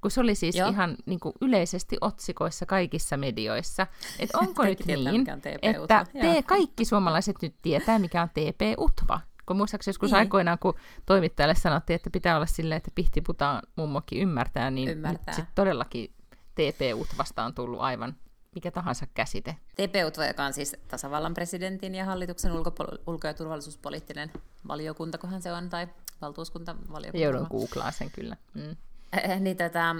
kun 0.00 0.10
se 0.10 0.20
oli 0.20 0.34
siis 0.34 0.56
Joo. 0.56 0.68
ihan 0.68 0.96
niin 1.06 1.20
kuin 1.20 1.34
yleisesti 1.40 1.96
otsikoissa 2.00 2.66
kaikissa 2.66 3.16
medioissa. 3.16 3.86
Että 4.18 4.38
onko 4.42 4.64
nyt 4.64 4.78
tietää, 4.78 5.12
niin, 5.12 5.26
että 5.62 6.06
te, 6.20 6.42
kaikki 6.42 6.84
suomalaiset 6.84 7.36
nyt 7.42 7.54
tietää, 7.62 7.98
mikä 7.98 8.22
on 8.22 8.28
TP-UTVA. 8.28 9.20
Kun 9.46 9.56
muistaakseni 9.56 9.90
joskus 9.90 10.10
niin. 10.10 10.18
aikoinaan, 10.18 10.58
kun 10.58 10.74
toimittajalle 11.06 11.54
sanottiin, 11.54 11.94
että 11.94 12.10
pitää 12.10 12.36
olla 12.36 12.46
silleen, 12.46 12.76
että 12.76 12.90
pihtiputaan 12.94 13.62
mummokin 13.76 14.22
ymmärtää, 14.22 14.70
niin 14.70 14.88
ymmärtää. 14.88 15.34
sitten 15.34 15.54
todellakin 15.54 16.10
TP-UT 16.54 17.08
vastaan 17.18 17.54
tullut 17.54 17.80
aivan 17.80 18.16
mikä 18.54 18.70
tahansa 18.70 19.06
käsite. 19.14 19.56
TP-UT, 19.74 20.16
joka 20.28 20.44
on 20.44 20.52
siis 20.52 20.76
tasavallan 20.88 21.34
presidentin 21.34 21.94
ja 21.94 22.04
hallituksen 22.04 22.52
ulko- 22.52 22.98
ulko- 23.06 23.26
ja 23.26 23.34
turvallisuuspoliittinen 23.34 24.32
valiokunta, 24.68 25.18
kohan 25.18 25.42
se 25.42 25.52
on, 25.52 25.68
tai 25.68 25.88
valtuuskuntavaliokunta. 26.20 27.24
Joudun 27.24 27.46
googlaa 27.50 27.90
sen 27.90 28.10
kyllä. 28.10 28.36
Mm. 28.54 28.76
Äh, 29.16 29.40
niin, 29.40 29.56
tota, 29.56 29.96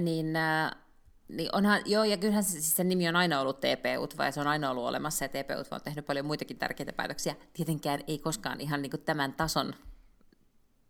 niin, 0.00 0.36
äh, 0.36 0.70
niin 1.28 1.48
onhan, 1.52 1.82
joo, 1.84 2.04
ja 2.04 2.16
kyllähän 2.16 2.44
se, 2.44 2.50
siis 2.50 2.76
sen 2.76 2.88
nimi 2.88 3.08
on 3.08 3.16
aina 3.16 3.40
ollut 3.40 3.60
TP-UTVA, 3.60 4.24
ja 4.24 4.32
se 4.32 4.40
on 4.40 4.46
aina 4.46 4.70
ollut 4.70 4.84
olemassa, 4.84 5.24
ja 5.24 5.28
TP-UTVA 5.28 5.76
on 5.76 5.80
tehnyt 5.84 6.06
paljon 6.06 6.26
muitakin 6.26 6.58
tärkeitä 6.58 6.92
päätöksiä. 6.92 7.34
Tietenkään 7.52 8.00
ei 8.06 8.18
koskaan 8.18 8.60
ihan 8.60 8.82
niin 8.82 8.92
tämän 9.04 9.32
tason 9.32 9.74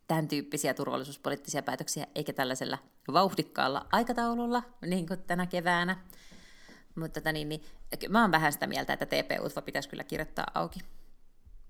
tämän 0.07 0.29
tyyppisiä 0.29 0.75
turvallisuuspoliittisia 0.75 1.63
päätöksiä, 1.63 2.07
eikä 2.15 2.33
tällaisella 2.33 2.79
vauhdikkaalla 3.13 3.87
aikataululla, 3.93 4.63
niin 4.87 5.07
kuin 5.07 5.23
tänä 5.23 5.47
keväänä. 5.47 5.97
Mutta 6.95 7.21
tota, 7.21 7.33
niin, 7.33 7.49
niin, 7.49 7.63
mä 8.09 8.21
oon 8.21 8.33
vähän 8.33 8.53
sitä 8.53 8.67
mieltä, 8.67 8.93
että 8.93 9.07
TP-UTVA 9.07 9.63
pitäisi 9.63 9.89
kyllä 9.89 10.05
kirjoittaa 10.05 10.47
auki. 10.55 10.81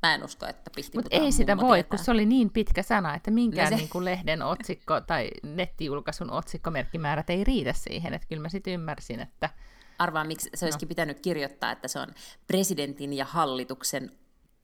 Mä 0.05 0.15
en 0.15 0.25
usko, 0.25 0.47
että 0.47 0.71
pihti 0.77 0.99
Mutta 0.99 1.17
ei 1.17 1.33
sitä 1.33 1.57
voi, 1.57 1.77
tietää. 1.77 1.91
kun 1.91 2.05
se 2.05 2.11
oli 2.11 2.27
niin 2.27 2.51
pitkä 2.51 2.83
sana, 2.83 3.15
että 3.15 3.31
minkään 3.31 3.71
no 3.71 3.77
se... 3.77 3.81
niin 3.81 3.89
kuin 3.89 4.05
lehden 4.05 4.43
otsikko 4.43 5.01
tai 5.01 5.31
nettijulkaisun 5.43 6.31
otsikkomerkkimäärät 6.31 7.31
ei 7.31 7.45
riitä 7.45 7.73
siihen. 7.73 8.15
Että 8.15 8.29
kyllä 8.29 8.43
mä 8.43 8.49
sitten 8.49 8.73
ymmärsin, 8.73 9.21
että... 9.21 9.51
Arvaa, 9.99 10.25
miksi 10.25 10.51
se 10.55 10.67
olisikin 10.67 10.87
no. 10.87 10.89
pitänyt 10.89 11.21
kirjoittaa, 11.21 11.71
että 11.71 11.89
se 11.89 11.99
on 11.99 12.07
presidentin 12.47 13.13
ja 13.13 13.25
hallituksen 13.25 14.11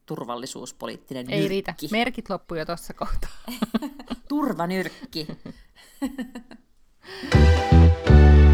turvallisuuspoliittinen 0.07 1.26
nyrkki. 1.26 1.43
Ei 1.43 1.49
riitä. 1.49 1.75
Merkit 1.91 2.31
loppu 2.31 2.55
jo 2.55 2.65
tuossa 2.65 2.95
kohtaa. 2.95 3.31
Turvanyrkki. 4.29 5.26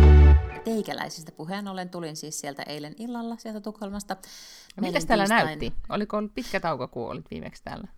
Teikäläisistä 0.67 1.33
puheen 1.33 1.69
ollen 1.69 1.89
tulin 1.89 2.17
siis 2.17 2.41
sieltä 2.41 2.63
eilen 2.63 2.95
illalla 2.99 3.37
sieltä 3.37 3.61
Tukholmasta. 3.61 4.17
Mitäs 4.81 5.05
täällä 5.05 5.25
tiistain... 5.25 5.47
näytti? 5.47 5.73
Oliko 5.89 6.17
ollut 6.17 6.35
pitkä 6.35 6.61
tauko, 6.61 6.89
kun 6.89 7.11
olit 7.11 7.31
viimeksi 7.31 7.63
täällä? 7.65 7.89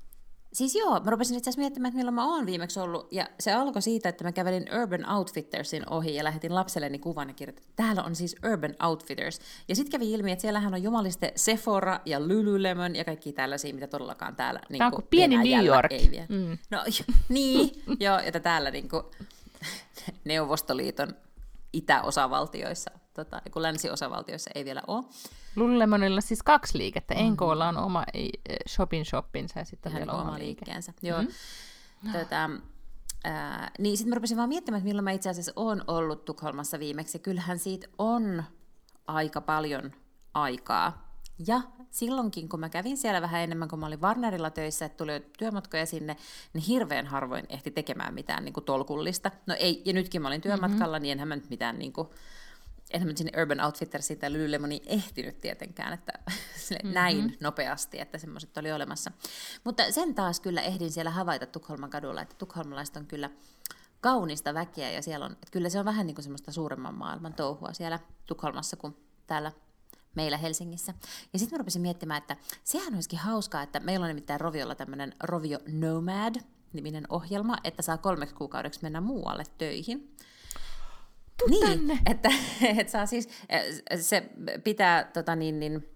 Siis 0.52 0.74
joo, 0.74 1.00
mä 1.00 1.10
rupesin 1.10 1.36
itse 1.36 1.50
asiassa 1.50 1.60
miettimään, 1.60 1.88
että 1.88 1.96
milloin 1.96 2.14
mä 2.14 2.34
oon 2.34 2.46
viimeksi 2.46 2.80
ollut, 2.80 3.12
ja 3.12 3.26
se 3.40 3.52
alkoi 3.52 3.82
siitä, 3.82 4.08
että 4.08 4.24
mä 4.24 4.32
kävelin 4.32 4.66
Urban 4.82 5.10
Outfittersin 5.10 5.88
ohi 5.90 6.14
ja 6.14 6.24
lähetin 6.24 6.54
lapselleni 6.54 6.98
kuvan 6.98 7.28
ja 7.28 7.34
kirjoitin, 7.34 7.64
että 7.64 7.82
täällä 7.82 8.02
on 8.02 8.14
siis 8.14 8.36
Urban 8.52 8.74
Outfitters. 8.82 9.40
Ja 9.68 9.76
sitten 9.76 10.00
kävi 10.00 10.12
ilmi, 10.12 10.32
että 10.32 10.42
siellähän 10.42 10.74
on 10.74 10.82
jumaliste 10.82 11.32
Sephora 11.36 12.00
ja 12.04 12.20
Lululemon 12.20 12.96
ja 12.96 13.04
kaikki 13.04 13.32
tällaisia, 13.32 13.74
mitä 13.74 13.86
todellakaan 13.86 14.36
täällä 14.36 14.60
niin 14.68 14.78
Tämä 14.78 14.86
on 14.86 14.92
kuin 14.92 15.06
pieni 15.10 15.36
New 15.36 15.64
York. 15.64 15.92
Ei 15.92 16.10
vielä. 16.10 16.26
Mm. 16.28 16.58
No 16.70 16.84
niin, 17.28 17.82
joo, 18.00 18.18
että 18.18 18.40
täällä 18.40 18.70
niin 18.70 18.88
kuin, 18.88 19.02
Neuvostoliiton 20.24 21.14
itäosavaltioissa, 21.72 22.90
tota, 23.14 23.42
kun 23.52 23.62
länsiosavaltioissa 23.62 24.50
ei 24.54 24.64
vielä 24.64 24.82
ole. 24.86 25.04
Lululemonilla 25.56 26.20
siis 26.20 26.42
kaksi 26.42 26.78
liikettä. 26.78 27.14
Mm-hmm. 27.14 27.28
Enkoolla 27.28 27.68
on 27.68 27.76
oma 27.76 28.04
shopping 28.68 29.04
shoppinsa 29.04 29.58
ja 29.58 29.64
sitten 29.64 29.94
vielä 29.94 30.12
oma, 30.12 30.22
oma 30.22 30.38
liikkeensä. 30.38 30.92
Joo. 31.02 31.22
Mm-hmm. 31.22 32.12
Tota, 32.12 32.50
ää, 33.24 33.70
niin 33.78 33.96
sitten 33.96 34.10
mä 34.10 34.14
rupesin 34.14 34.36
vaan 34.36 34.48
miettimään, 34.48 34.78
että 34.78 34.88
milloin 34.88 35.04
mä 35.04 35.10
itse 35.10 35.30
asiassa 35.30 35.52
olen 35.56 35.82
ollut 35.86 36.24
Tukholmassa 36.24 36.78
viimeksi. 36.78 37.18
kyllähän 37.18 37.58
siitä 37.58 37.88
on 37.98 38.44
aika 39.06 39.40
paljon 39.40 39.92
aikaa. 40.34 41.07
Ja 41.46 41.60
silloinkin, 41.90 42.48
kun 42.48 42.60
mä 42.60 42.68
kävin 42.68 42.96
siellä 42.96 43.22
vähän 43.22 43.40
enemmän, 43.40 43.68
kun 43.68 43.78
mä 43.78 43.86
olin 43.86 44.00
Warnerilla 44.00 44.50
töissä, 44.50 44.84
että 44.84 44.96
tuli 44.96 45.12
työmatkoja 45.38 45.86
sinne, 45.86 46.16
niin 46.52 46.62
hirveän 46.62 47.06
harvoin 47.06 47.46
ehti 47.48 47.70
tekemään 47.70 48.14
mitään 48.14 48.44
niin 48.44 48.52
kuin 48.52 48.64
tolkullista. 48.64 49.30
No 49.46 49.54
ei, 49.58 49.82
ja 49.84 49.92
nytkin 49.92 50.22
mä 50.22 50.28
olin 50.28 50.40
työmatkalla, 50.40 50.96
mm-hmm. 50.96 51.02
niin 51.02 51.12
enhän 51.12 51.28
mä 51.28 51.36
nyt 51.36 51.50
mitään 51.50 51.78
niin 51.78 51.92
kuin, 51.92 52.08
enhän 52.90 53.08
mä 53.08 53.16
sinne 53.16 53.42
Urban 53.42 53.60
Outfittersiin 53.60 54.18
tai 54.18 54.30
Lululemoniin 54.30 54.82
ehtinyt 54.86 55.38
tietenkään, 55.40 55.92
että 55.92 56.12
mm-hmm. 56.26 56.92
näin 56.92 57.36
nopeasti, 57.40 58.00
että 58.00 58.18
semmoiset 58.18 58.58
oli 58.58 58.72
olemassa. 58.72 59.12
Mutta 59.64 59.92
sen 59.92 60.14
taas 60.14 60.40
kyllä 60.40 60.62
ehdin 60.62 60.90
siellä 60.90 61.10
havaita 61.10 61.46
Tukholman 61.46 61.90
kadulla, 61.90 62.22
että 62.22 62.34
tukholmalaiset 62.38 62.96
on 62.96 63.06
kyllä 63.06 63.30
kaunista 64.00 64.54
väkeä 64.54 64.90
ja 64.90 65.02
siellä 65.02 65.26
on, 65.26 65.32
että 65.32 65.48
kyllä 65.50 65.68
se 65.68 65.78
on 65.78 65.84
vähän 65.84 66.06
niin 66.06 66.14
kuin 66.14 66.22
semmoista 66.22 66.52
suuremman 66.52 66.94
maailman 66.94 67.34
touhua 67.34 67.72
siellä 67.72 67.98
Tukholmassa 68.26 68.76
kuin 68.76 68.96
täällä 69.26 69.52
meillä 70.14 70.36
Helsingissä. 70.36 70.94
Ja 71.32 71.38
sitten 71.38 71.56
mä 71.56 71.58
rupesin 71.58 71.82
miettimään, 71.82 72.18
että 72.18 72.36
sehän 72.64 72.94
olisikin 72.94 73.18
hauskaa, 73.18 73.62
että 73.62 73.80
meillä 73.80 74.04
on 74.04 74.08
nimittäin 74.08 74.40
Roviolla 74.40 74.74
tämmöinen 74.74 75.14
Rovio 75.22 75.58
Nomad, 75.66 76.34
niminen 76.72 77.04
ohjelma, 77.08 77.56
että 77.64 77.82
saa 77.82 77.98
kolmeksi 77.98 78.34
kuukaudeksi 78.34 78.80
mennä 78.82 79.00
muualle 79.00 79.44
töihin. 79.58 80.16
Tuu 81.38 81.48
niin, 81.48 81.66
tänne. 81.66 81.98
Että, 82.06 82.28
että 82.78 82.90
saa 82.90 83.06
siis, 83.06 83.28
se 84.00 84.30
pitää 84.64 85.04
tota 85.04 85.36
niin, 85.36 85.60
niin, 85.60 85.88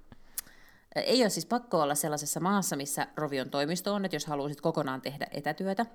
ei 0.97 1.23
ole 1.23 1.31
siis 1.31 1.47
pakko 1.47 1.81
olla 1.81 1.95
sellaisessa 1.95 2.41
maassa, 2.41 2.77
missä 2.77 3.07
Rovion 3.17 3.51
toimisto 3.51 3.95
on, 3.95 4.05
että 4.05 4.17
jos 4.17 4.27
haluaisit 4.27 4.61
kokonaan 4.61 5.01
tehdä 5.03 5.27
etätyötä, 5.31 5.87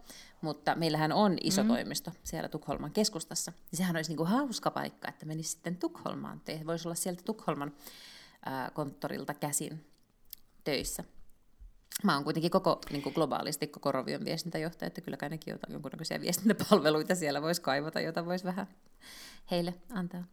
mutta 0.41 0.75
meillähän 0.75 1.11
on 1.11 1.37
iso 1.41 1.63
mm. 1.63 1.67
toimisto 1.67 2.11
siellä 2.23 2.49
Tukholman 2.49 2.91
keskustassa. 2.91 3.53
Ja 3.71 3.77
sehän 3.77 3.95
olisi 3.95 4.09
niin 4.09 4.17
kuin 4.17 4.29
hauska 4.29 4.71
paikka, 4.71 5.07
että 5.07 5.25
menisi 5.25 5.49
sitten 5.49 5.77
Tukholmaan. 5.77 6.41
Voisi 6.65 6.87
olla 6.87 6.95
sieltä 6.95 7.23
Tukholman 7.25 7.75
ää, 8.45 8.71
konttorilta 8.73 9.33
käsin 9.33 9.85
töissä. 10.63 11.03
Mä 12.03 12.15
oon 12.15 12.23
kuitenkin 12.23 12.51
koko, 12.51 12.81
niin 12.89 13.01
kuin 13.01 13.13
globaalisti 13.13 13.67
koko 13.67 13.91
Rovion 13.91 14.25
viestintäjohtaja, 14.25 14.87
että 14.87 15.01
kyllä 15.01 15.17
kai 15.17 15.29
nekin 15.29 15.51
jotain 15.51 15.73
jonkunnäköisiä 15.73 16.21
viestintäpalveluita 16.21 17.15
siellä 17.15 17.41
voisi 17.41 17.61
kaivata, 17.61 18.01
jota 18.01 18.25
voisi 18.25 18.45
vähän 18.45 18.67
heille 19.51 19.73
antaa. 19.89 20.23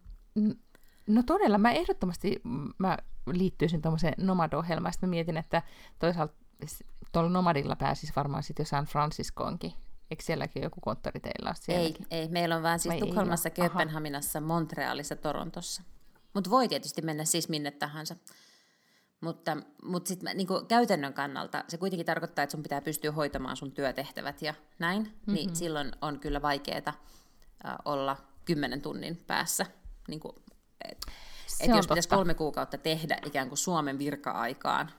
No 1.07 1.23
todella, 1.23 1.57
mä 1.57 1.71
ehdottomasti 1.71 2.41
mä 2.77 2.97
liittyisin 3.31 3.81
tuommoiseen 3.81 4.13
Nomad-ohjelmaan, 4.17 4.93
mä 5.01 5.07
mietin, 5.07 5.37
että 5.37 5.61
toisaalta 5.99 6.35
tuolla 7.11 7.29
Nomadilla 7.29 7.75
pääsisi 7.75 8.13
varmaan 8.15 8.43
sitten 8.43 8.63
jo 8.63 8.67
San 8.67 8.85
Franciscoonkin. 8.85 9.73
Eikö 10.11 10.23
sielläkin 10.23 10.63
joku 10.63 10.81
konttori 10.81 11.19
teillä 11.19 11.49
ole 11.49 11.55
sielläkin? 11.59 12.07
Ei, 12.11 12.19
ei. 12.19 12.27
Meillä 12.27 12.55
on 12.55 12.63
vaan 12.63 12.79
siis 12.79 12.95
Tukholmassa, 12.99 13.49
Kööpenhaminassa, 13.49 14.41
Montrealissa, 14.41 15.15
Torontossa. 15.15 15.83
Mutta 16.33 16.49
voi 16.49 16.67
tietysti 16.67 17.01
mennä 17.01 17.25
siis 17.25 17.49
minne 17.49 17.71
tahansa. 17.71 18.15
Mutta, 19.21 19.57
mutta 19.83 20.07
sitten 20.07 20.37
niin 20.37 20.47
käytännön 20.67 21.13
kannalta 21.13 21.63
se 21.67 21.77
kuitenkin 21.77 22.05
tarkoittaa, 22.05 22.43
että 22.43 22.51
sun 22.51 22.63
pitää 22.63 22.81
pystyä 22.81 23.11
hoitamaan 23.11 23.57
sun 23.57 23.71
työtehtävät 23.71 24.41
ja 24.41 24.53
näin, 24.79 25.03
niin 25.03 25.11
mm-hmm. 25.13 25.33
niin 25.33 25.55
silloin 25.55 25.91
on 26.01 26.19
kyllä 26.19 26.41
vaikeaa 26.41 26.93
olla 27.85 28.17
kymmenen 28.45 28.81
tunnin 28.81 29.17
päässä. 29.27 29.65
Niin 30.07 30.19
kuin, 30.19 30.35
et, 30.89 30.97
et 31.59 31.69
jos 31.69 31.77
totta. 31.77 31.87
pitäisi 31.87 32.09
kolme 32.09 32.33
kuukautta 32.33 32.77
tehdä 32.77 33.17
ikään 33.25 33.47
kuin 33.47 33.57
Suomen 33.57 33.99
virka-aikaan 33.99 34.91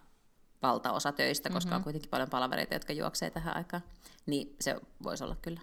valtaosa 0.62 1.12
töistä, 1.12 1.50
koska 1.50 1.68
mm-hmm. 1.68 1.76
on 1.76 1.84
kuitenkin 1.84 2.10
paljon 2.10 2.30
palavereita, 2.30 2.74
jotka 2.74 2.92
juoksee 2.92 3.30
tähän 3.30 3.56
aikaan, 3.56 3.82
niin 4.26 4.56
se 4.60 4.76
voisi 5.02 5.24
olla 5.24 5.36
kyllä 5.42 5.60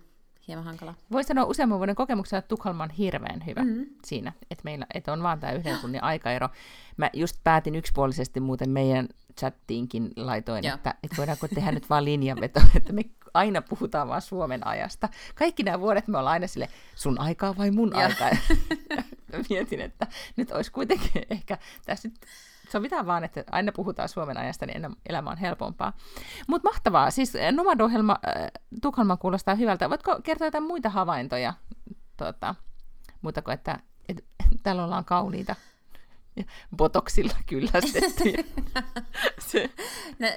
hieman 0.47 0.65
hankala. 0.65 0.93
Voisi 1.11 1.27
sanoa 1.27 1.45
useamman 1.45 1.77
vuoden 1.77 1.95
kokemuksella, 1.95 2.39
että 2.39 2.47
Tukholma 2.47 2.83
on 2.83 2.89
hirveän 2.89 3.45
hyvä 3.45 3.61
mm-hmm. 3.63 3.85
siinä, 4.05 4.33
että 4.51 4.61
meillä 4.63 4.85
että 4.93 5.13
on 5.13 5.23
vaan 5.23 5.39
tämä 5.39 5.53
yhden 5.53 5.79
tunnin 5.79 6.03
aikaero. 6.03 6.49
Mä 6.97 7.09
just 7.13 7.35
päätin 7.43 7.75
yksipuolisesti 7.75 8.39
muuten 8.39 8.69
meidän 8.69 9.09
chattiinkin 9.39 10.11
laitoin, 10.15 10.65
että, 10.65 10.95
että 11.03 11.17
voidaanko 11.17 11.47
tehdä 11.47 11.71
nyt 11.71 11.89
vaan 11.89 12.05
linjanveto, 12.05 12.61
että 12.77 12.93
me 12.93 13.05
aina 13.33 13.61
puhutaan 13.61 14.07
vaan 14.07 14.21
Suomen 14.21 14.67
ajasta. 14.67 15.09
Kaikki 15.35 15.63
nämä 15.63 15.79
vuodet 15.79 16.07
me 16.07 16.17
ollaan 16.17 16.33
aina 16.33 16.47
sille, 16.47 16.69
sun 16.95 17.19
aikaa 17.19 17.57
vai 17.57 17.71
mun 17.71 17.95
aikaa? 17.95 18.29
Mietin, 19.49 19.81
että 19.81 20.07
nyt 20.35 20.51
olisi 20.51 20.71
kuitenkin 20.71 21.25
ehkä 21.29 21.57
tässä 21.85 22.07
nyt 22.07 22.19
sovitaan 22.73 23.05
vaan, 23.05 23.23
että 23.23 23.43
aina 23.51 23.71
puhutaan 23.71 24.09
Suomen 24.09 24.37
ajasta, 24.37 24.65
niin 24.65 24.95
elämä 25.09 25.29
on 25.29 25.37
helpompaa. 25.37 25.93
Mutta 26.47 26.69
mahtavaa. 26.69 27.11
Siis 27.11 27.35
eh, 27.35 27.51
Nomad-ohjelma 27.51 28.19
äh, 28.27 28.51
Tukholman 28.81 29.17
kuulostaa 29.17 29.55
hyvältä. 29.55 29.89
Voitko 29.89 30.19
kertoa 30.23 30.47
jotain 30.47 30.63
muita 30.63 30.89
havaintoja? 30.89 31.53
Tuota, 32.17 32.55
muuta 33.21 33.41
kuin, 33.41 33.53
että, 33.53 33.79
että 34.09 34.23
täällä 34.63 34.83
ollaan 34.83 35.05
kauniita 35.05 35.55
botoksilla 36.77 37.35
kyllästettyjä. 37.45 38.43
se, 39.51 39.69
no, 40.19 40.27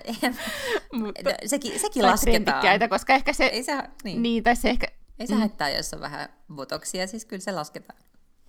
mutta, 0.93 1.31
no, 1.31 1.37
sekin, 1.47 1.81
sekin 1.81 2.03
lasketaan. 2.03 2.89
koska 2.91 3.15
ehkä 3.15 3.33
se... 3.33 3.45
Ei 3.45 3.63
se, 3.63 3.83
niin. 4.05 4.23
niin 4.23 4.43
tai 4.43 4.57
se 4.57 4.71
ehkä... 4.71 4.87
Ei 5.19 5.27
se 5.27 5.35
mm. 5.35 5.39
haittaa, 5.39 5.69
jos 5.69 5.95
on 5.95 6.01
vähän 6.01 6.29
botoksia, 6.55 7.07
siis 7.07 7.25
kyllä 7.25 7.41
se 7.41 7.53
lasketaan 7.53 7.99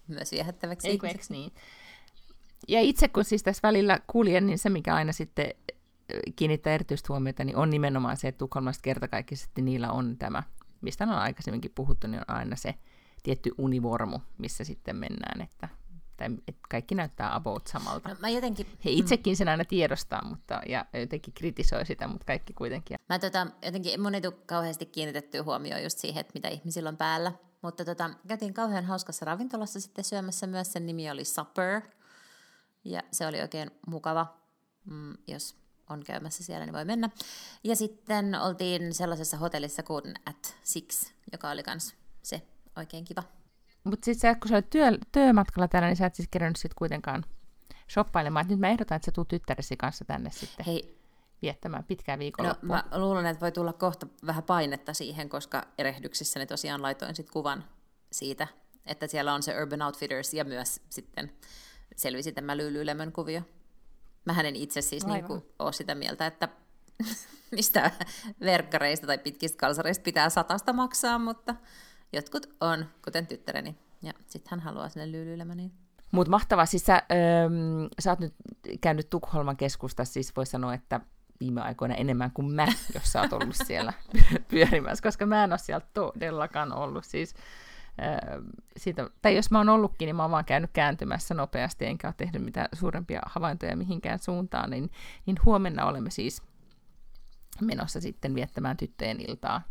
myös 0.08 0.32
viehättäväksi. 0.32 0.88
Eikö, 0.88 1.08
niin? 1.30 1.52
Ja 2.68 2.82
itse 2.82 3.08
kun 3.08 3.26
siis 3.26 3.44
tässä 3.44 3.68
välillä 3.68 4.00
kuljen, 4.08 4.46
niin 4.46 4.58
se 4.58 4.70
mikä 4.70 4.96
aina 4.96 5.12
sitten 5.12 5.54
kiinnittää 6.36 6.74
erityistä 6.74 7.08
huomiota, 7.10 7.44
niin 7.44 7.58
on 7.58 7.70
nimenomaan 7.70 8.18
se, 8.18 8.28
että 8.28 8.40
Tukholmasta 8.40 8.82
kertakaikkisesti 8.82 9.62
niillä 9.62 9.92
on 9.92 10.18
tämä, 10.18 10.44
mistä 10.82 11.04
on 11.04 11.10
aikaisemminkin 11.10 11.72
puhuttu, 11.76 12.08
niin 12.08 12.20
on 12.20 12.36
aina 12.36 12.56
se 12.56 12.76
tietty 13.24 13.52
univormu, 13.58 14.20
missä 14.38 14.64
sitten 14.64 14.96
mennään, 14.96 15.42
että, 15.42 15.70
tai, 16.18 16.28
että 16.48 16.62
kaikki 16.70 16.96
näyttää 16.96 17.36
about 17.36 17.68
samalta. 17.68 18.10
No, 18.10 18.16
mä 18.20 18.30
jotenkin, 18.30 18.66
He 18.86 18.90
itsekin 18.90 19.38
sen 19.38 19.50
aina 19.50 19.66
tiedostaa, 19.66 20.26
mutta, 20.26 20.62
ja 20.68 20.86
jotenkin 20.94 21.34
kritisoi 21.34 21.86
sitä, 21.86 22.08
mutta 22.08 22.26
kaikki 22.26 22.54
kuitenkin. 22.54 22.98
Mä 23.10 23.20
tota, 23.20 23.48
jotenkin, 23.66 24.02
mun 24.02 24.16
ei 24.16 24.22
tule 24.22 24.34
kauheasti 24.46 24.86
kiinnitettyä 24.86 25.44
huomioon 25.44 25.84
just 25.84 25.98
siihen, 25.98 26.22
että 26.22 26.34
mitä 26.34 26.48
ihmisillä 26.48 26.90
on 26.90 26.98
päällä, 26.98 27.32
mutta 27.62 27.86
tota, 27.86 28.10
käytiin 28.28 28.54
kauhean 28.54 28.86
hauskassa 28.86 29.26
ravintolassa 29.26 29.80
sitten 29.82 30.04
syömässä 30.04 30.48
myös, 30.48 30.74
sen 30.74 30.86
nimi 30.86 31.12
oli 31.12 31.26
Supper, 31.26 31.82
ja 32.92 33.04
se 33.12 33.28
oli 33.28 33.42
oikein 33.42 33.72
mukava, 33.88 34.38
mm, 34.86 35.14
jos 35.28 35.56
on 35.90 36.04
käymässä 36.04 36.44
siellä, 36.44 36.66
niin 36.66 36.74
voi 36.74 36.86
mennä. 36.86 37.10
Ja 37.64 37.76
sitten 37.76 38.36
oltiin 38.36 38.94
sellaisessa 38.94 39.38
hotellissa 39.38 39.84
kuin 39.84 40.14
At 40.26 40.56
Six, 40.64 41.12
joka 41.32 41.50
oli 41.50 41.64
myös 41.68 41.96
se 42.24 42.42
oikein 42.76 43.06
kiva. 43.06 43.24
Mutta 43.84 44.06
sitten 44.06 44.40
kun 44.40 44.50
sä 44.50 44.56
olet 44.56 44.70
työ, 44.70 44.86
työmatkalla 45.12 45.68
täällä, 45.68 45.88
niin 45.88 45.96
sä 45.96 46.06
et 46.06 46.16
siis 46.16 46.28
kerännyt 46.32 46.58
sit 46.58 46.74
kuitenkaan 46.74 47.26
shoppailemaan. 47.94 48.46
Et 48.46 48.50
nyt 48.50 48.60
mä 48.60 48.70
ehdotan, 48.70 48.96
että 48.96 49.06
sä 49.06 49.12
tuut 49.12 49.28
tyttäresi 49.28 49.78
kanssa 49.78 50.06
tänne 50.06 50.30
sitten 50.32 50.66
Hei, 50.66 51.00
viettämään 51.42 51.84
pitkää 51.84 52.20
viikonloppua. 52.20 52.78
No, 52.78 52.84
mä 52.92 53.00
luulen, 53.00 53.26
että 53.26 53.42
voi 53.42 53.52
tulla 53.52 53.74
kohta 53.74 54.08
vähän 54.26 54.44
painetta 54.44 54.94
siihen, 54.94 55.30
koska 55.30 55.64
erehdyksissäni 55.78 56.46
tosiaan 56.46 56.82
laitoin 56.82 57.16
sit 57.16 57.30
kuvan 57.32 57.64
siitä, 58.12 58.48
että 58.86 59.08
siellä 59.08 59.34
on 59.34 59.44
se 59.44 59.62
Urban 59.62 59.82
Outfitters 59.82 60.34
ja 60.34 60.46
myös 60.46 60.82
sitten 60.90 61.32
selvisi 61.98 62.32
tämä 62.32 62.58
Lululemon 62.58 63.12
kuvio. 63.12 63.42
Mä 64.26 64.42
en 64.42 64.56
itse 64.56 64.82
siis 64.82 65.06
niin 65.06 65.24
kuin 65.24 65.42
ole 65.60 65.74
sitä 65.74 65.96
mieltä, 65.96 66.28
että 66.28 66.50
mistä 67.56 67.92
verkkareista 68.42 69.08
tai 69.08 69.18
pitkistä 69.18 69.58
kalsareista 69.58 70.04
pitää 70.04 70.30
satasta 70.30 70.74
maksaa, 70.74 71.20
mutta 71.20 71.56
jotkut 72.14 72.50
on, 72.62 72.86
kuten 73.04 73.28
tyttäreni. 73.28 73.76
Ja 74.02 74.14
sitten 74.28 74.52
hän 74.52 74.60
haluaa 74.60 74.90
sinne 74.90 75.20
Lululemoniin. 75.20 75.72
Mutta 76.12 76.32
mahtavaa. 76.32 76.66
Siis 76.66 76.86
sä, 76.86 77.04
öö, 77.12 77.50
sä 78.00 78.10
oot 78.10 78.20
nyt 78.20 78.34
käynyt 78.82 79.10
Tukholman 79.10 79.58
keskustassa, 79.58 80.14
siis 80.14 80.36
voi 80.36 80.46
sanoa, 80.46 80.74
että 80.74 81.00
viime 81.40 81.62
aikoina 81.62 81.96
enemmän 81.96 82.32
kuin 82.32 82.52
mä, 82.52 82.68
jos 82.94 83.04
sä 83.04 83.22
oot 83.22 83.34
ollut 83.34 83.56
siellä 83.68 83.94
pyörimässä, 84.52 85.04
koska 85.04 85.26
mä 85.26 85.44
en 85.44 85.52
ole 85.52 85.58
siellä 85.58 85.86
todellakaan 85.94 86.74
ollut. 86.74 87.06
Siis 87.06 87.36
siitä, 88.78 89.10
tai 89.22 89.36
jos 89.36 89.52
mä 89.52 89.58
oon 89.58 89.70
ollutkin, 89.70 90.06
niin 90.06 90.16
mä 90.16 90.24
oon 90.24 90.32
vaan 90.32 90.46
käynyt 90.46 90.72
kääntymässä 90.74 91.34
nopeasti, 91.34 91.86
enkä 91.86 92.08
ole 92.08 92.14
tehnyt 92.18 92.44
mitään 92.44 92.68
suurempia 92.74 93.22
havaintoja 93.26 93.78
mihinkään 93.78 94.20
suuntaan, 94.20 94.70
niin, 94.70 94.92
niin 95.26 95.38
huomenna 95.46 95.86
olemme 95.86 96.10
siis 96.10 96.42
menossa 97.62 98.02
sitten 98.02 98.36
viettämään 98.36 98.78
tyttöjen 98.78 99.30
iltaa 99.30 99.62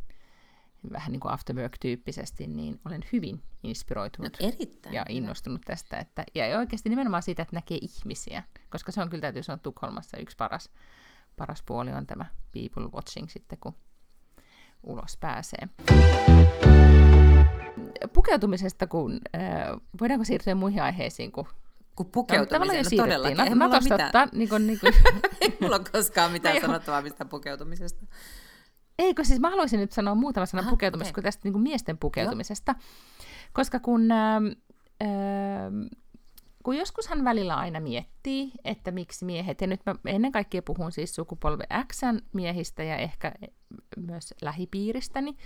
vähän 0.93 1.13
niin 1.13 1.21
kuin 1.21 1.33
afterwork-tyyppisesti, 1.33 2.47
niin 2.47 2.81
olen 2.87 3.05
hyvin 3.13 3.43
inspiroitunut 3.63 4.37
no, 4.41 4.49
erittäin 4.49 4.95
ja 4.95 5.05
innostunut 5.09 5.61
tästä. 5.65 5.99
Että, 5.99 6.25
ja 6.35 6.59
oikeasti 6.59 6.89
nimenomaan 6.89 7.23
siitä, 7.23 7.43
että 7.43 7.57
näkee 7.57 7.79
ihmisiä, 7.83 8.43
koska 8.71 8.93
se 8.93 9.03
on 9.03 9.11
kyllä 9.11 9.21
täytyy 9.21 9.43
sanoa 9.43 9.59
Tukholmassa 9.59 10.17
yksi 10.17 10.37
paras, 10.37 10.71
paras 11.37 11.63
puoli 11.67 11.93
on 11.93 12.07
tämä 12.07 12.25
people 12.53 12.87
watching 12.87 13.29
sitten, 13.29 13.59
kun 13.59 13.75
ulos 14.83 15.17
pääsee 15.17 15.69
pukeutumisesta, 18.13 18.87
kun, 18.87 19.21
äh, 19.37 19.43
voidaanko 20.01 20.25
siirtyä 20.25 20.55
muihin 20.55 20.83
aiheisiin, 20.83 21.33
kun 21.33 21.47
kun 21.97 22.07
pukeutumiseen, 22.07 22.85
no, 22.85 22.91
no 22.91 23.03
todellakin. 23.03 23.41
Eihän 23.41 23.59
mulla, 23.59 23.81
mitään. 23.81 24.29
niin 24.33 24.49
kuin, 24.49 24.67
niin 24.67 24.81
kuin... 24.81 24.93
Ei 25.41 25.57
mulla 25.61 25.77
ole 25.77 25.85
koskaan 25.93 26.33
mitään 26.33 26.55
no, 26.55 26.61
sanottavaa 26.61 27.03
mistään 27.03 27.29
pukeutumisesta. 27.29 28.07
Eikö 28.99 29.25
siis, 29.25 29.41
mä 29.41 29.51
haluaisin 29.51 29.81
nyt 29.81 29.93
sanoa 29.93 30.15
muutama 30.15 30.47
sana 30.47 30.71
pukeutumisesta, 30.71 31.13
okay. 31.13 31.23
kun 31.23 31.25
tästä 31.25 31.41
niin 31.45 31.53
kuin 31.53 31.63
miesten 31.63 31.99
pukeutumisesta. 31.99 32.75
Joo. 32.79 32.87
Koska 33.53 33.81
kun, 33.81 34.11
äh, 34.13 34.37
äh, 35.03 35.11
kun 36.63 36.77
joskushan 36.77 37.25
välillä 37.25 37.57
aina 37.57 37.81
miettii, 37.81 38.53
että 38.65 38.91
miksi 38.91 39.25
miehet, 39.25 39.61
ja 39.61 39.67
nyt 39.67 39.81
mä 39.87 39.95
ennen 40.07 40.33
kaikkea 40.33 40.63
puhun 40.63 40.93
siis 40.93 41.15
sukupolve 41.15 41.65
X 41.93 42.01
miehistä 42.33 42.83
ja 42.83 42.97
ehkä 42.97 43.33
myös 43.97 44.35
lähipiiristäni, 44.43 45.37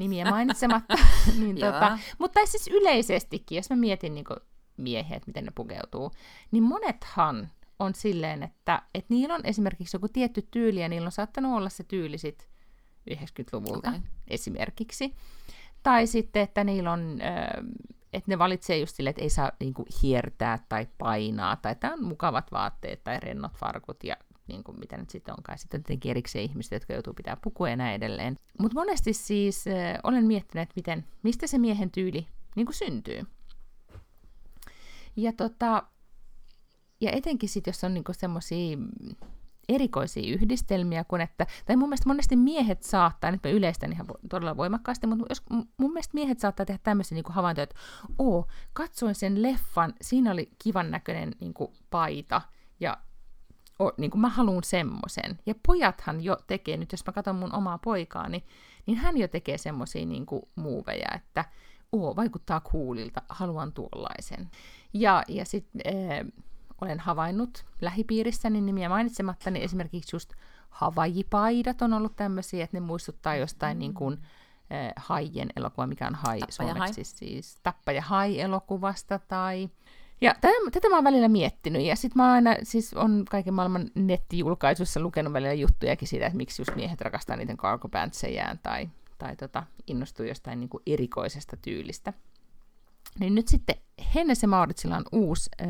nimiä 0.00 0.30
mainitsematta. 0.30 0.94
niin 1.40 1.56
tota, 1.56 1.98
mutta 2.18 2.46
siis 2.46 2.68
yleisestikin, 2.68 3.56
jos 3.56 3.70
mä 3.70 3.76
mietin 3.76 4.14
niin 4.14 4.24
kuin, 4.24 4.36
miehiä, 4.76 5.16
että 5.16 5.26
miten 5.26 5.44
ne 5.44 5.52
pukeutuu, 5.54 6.10
niin 6.50 6.62
monethan 6.62 7.50
on 7.78 7.94
silleen, 7.94 8.42
että, 8.42 8.82
että 8.94 9.14
niillä 9.14 9.34
on 9.34 9.40
esimerkiksi 9.44 9.96
joku 9.96 10.08
tietty 10.08 10.48
tyyli, 10.50 10.80
ja 10.80 10.88
niillä 10.88 11.06
on 11.06 11.12
saattanut 11.12 11.56
olla 11.56 11.68
se 11.68 11.84
tyyli 11.84 12.18
sit 12.18 12.48
90-luvulta 13.10 13.88
okay. 13.88 14.00
esimerkiksi. 14.28 15.14
Tai 15.82 16.06
sitten, 16.06 16.42
että 16.42 16.64
niillä 16.64 16.92
on, 16.92 17.18
että 18.12 18.30
ne 18.30 18.38
valitsee 18.38 18.78
just 18.78 18.96
silleen, 18.96 19.10
että 19.10 19.22
ei 19.22 19.30
saa 19.30 19.52
niinku 19.60 19.86
hiertää 20.02 20.58
tai 20.68 20.88
painaa, 20.98 21.56
tai 21.56 21.72
että 21.72 21.92
on 21.92 22.04
mukavat 22.04 22.52
vaatteet 22.52 23.04
tai 23.04 23.20
rennot 23.20 23.52
farkut 23.52 24.04
ja 24.04 24.16
niin 24.50 24.64
kuin 24.64 24.78
mitä 24.78 24.96
nyt 24.96 25.10
sitten 25.10 25.34
onkaan. 25.38 25.58
Sitten 25.58 25.78
on 25.78 25.84
tietenkin 25.84 26.10
erikseen 26.10 26.44
ihmiset, 26.44 26.72
jotka 26.72 26.92
joutuu 26.92 27.14
pitää 27.14 27.36
pukua 27.36 27.70
ja 27.70 27.76
näin 27.76 27.94
edelleen. 27.94 28.36
Mutta 28.58 28.74
monesti 28.74 29.12
siis 29.12 29.66
äh, 29.66 29.98
olen 30.02 30.26
miettinyt, 30.26 30.62
että 30.62 30.72
miten, 30.76 31.04
mistä 31.22 31.46
se 31.46 31.58
miehen 31.58 31.90
tyyli 31.90 32.26
niin 32.56 32.66
kuin 32.66 32.76
syntyy. 32.76 33.22
Ja, 35.16 35.32
tota, 35.32 35.82
ja 37.00 37.10
etenkin 37.12 37.48
sitten, 37.48 37.72
jos 37.72 37.84
on 37.84 37.94
niin 37.94 38.04
semmoisia 38.12 38.76
erikoisia 39.68 40.34
yhdistelmiä, 40.34 41.04
kun 41.04 41.20
että, 41.20 41.46
tai 41.66 41.76
mun 41.76 41.88
mielestä 41.88 42.08
monesti 42.08 42.36
miehet 42.36 42.82
saattaa, 42.82 43.30
nyt 43.30 43.44
mä 43.44 43.50
yleistän 43.50 43.92
ihan 43.92 44.06
todella 44.30 44.56
voimakkaasti, 44.56 45.06
mutta 45.06 45.24
jos, 45.28 45.42
mun 45.50 45.92
mielestä 45.92 46.14
miehet 46.14 46.40
saattaa 46.40 46.66
tehdä 46.66 46.80
tämmöisiä 46.82 47.16
niin 47.16 47.24
havaintoja, 47.28 47.62
että 47.62 47.76
oo, 48.18 48.46
katsoin 48.72 49.14
sen 49.14 49.42
leffan, 49.42 49.94
siinä 50.00 50.30
oli 50.30 50.50
kivan 50.62 50.90
näköinen 50.90 51.34
niin 51.40 51.54
paita, 51.90 52.42
ja 52.80 52.96
o, 53.80 53.92
niin 53.98 54.10
kuin 54.10 54.20
mä 54.20 54.28
haluan 54.28 54.64
semmoisen. 54.64 55.38
Ja 55.46 55.54
pojathan 55.66 56.20
jo 56.20 56.36
tekee, 56.46 56.76
nyt 56.76 56.92
jos 56.92 57.06
mä 57.06 57.12
katson 57.12 57.36
mun 57.36 57.54
omaa 57.54 57.78
poikaani, 57.78 58.44
niin 58.86 58.98
hän 58.98 59.16
jo 59.16 59.28
tekee 59.28 59.58
semmoisia 59.58 60.06
niin 60.06 60.26
muuveja, 60.54 61.08
että 61.14 61.44
oo, 61.92 62.16
vaikuttaa 62.16 62.60
kuulilta, 62.60 63.22
haluan 63.28 63.72
tuollaisen. 63.72 64.50
Ja, 64.92 65.22
ja 65.28 65.44
sitten 65.44 65.82
äh, 65.86 66.26
olen 66.80 67.00
havainnut 67.00 67.64
lähipiirissäni 67.80 68.60
nimiä 68.60 68.88
mainitsematta, 68.88 69.50
niin 69.50 69.64
esimerkiksi 69.64 70.16
just 70.16 70.32
havajipaidat 70.70 71.82
on 71.82 71.92
ollut 71.92 72.16
tämmöisiä, 72.16 72.64
että 72.64 72.76
ne 72.76 72.80
muistuttaa 72.80 73.36
jostain 73.36 73.78
niin 73.78 73.94
kuin, 73.94 74.18
äh, 74.72 74.92
Haien 74.96 75.48
elokuva, 75.56 75.86
mikä 75.86 76.06
on 76.06 76.14
Hai 76.14 76.38
Tappaja 76.40 76.52
suomeksi, 76.74 77.00
hai. 77.00 77.04
siis 77.04 77.58
Tappaja 77.62 78.02
Hai-elokuvasta, 78.02 79.18
tai 79.18 79.70
ja 80.20 80.34
tätä, 80.40 80.54
tätä 80.72 80.88
mä 80.88 80.94
oon 80.94 81.04
välillä 81.04 81.28
miettinyt, 81.28 81.82
ja 81.82 81.96
sitten 81.96 82.22
mä 82.22 82.32
aina, 82.32 82.56
siis 82.62 82.94
on 82.94 83.24
kaiken 83.30 83.54
maailman 83.54 83.90
nettijulkaisuissa 83.94 85.00
lukenut 85.00 85.32
välillä 85.32 85.52
juttujakin 85.52 86.08
siitä, 86.08 86.26
että 86.26 86.36
miksi 86.36 86.62
just 86.62 86.76
miehet 86.76 87.00
rakastaa 87.00 87.36
niiden 87.36 87.56
cargo 87.56 87.88
tai, 88.62 88.90
tai 89.18 89.36
tota, 89.36 89.64
innostuu 89.86 90.26
jostain 90.26 90.60
niin 90.60 90.70
kuin 90.70 90.82
erikoisesta 90.86 91.56
tyylistä. 91.56 92.12
Niin 93.18 93.34
nyt 93.34 93.48
sitten 93.48 93.76
Hennessä 94.14 94.46
Mauritsilla 94.46 94.96
on 94.96 95.04
uusi 95.12 95.50
äh, 95.62 95.68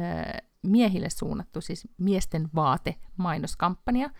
miehille 0.63 1.11
suunnattu, 1.11 1.61
siis 1.61 1.89
miesten 1.99 2.49
vaate 2.55 2.97
mainoskampanja, 3.17 4.11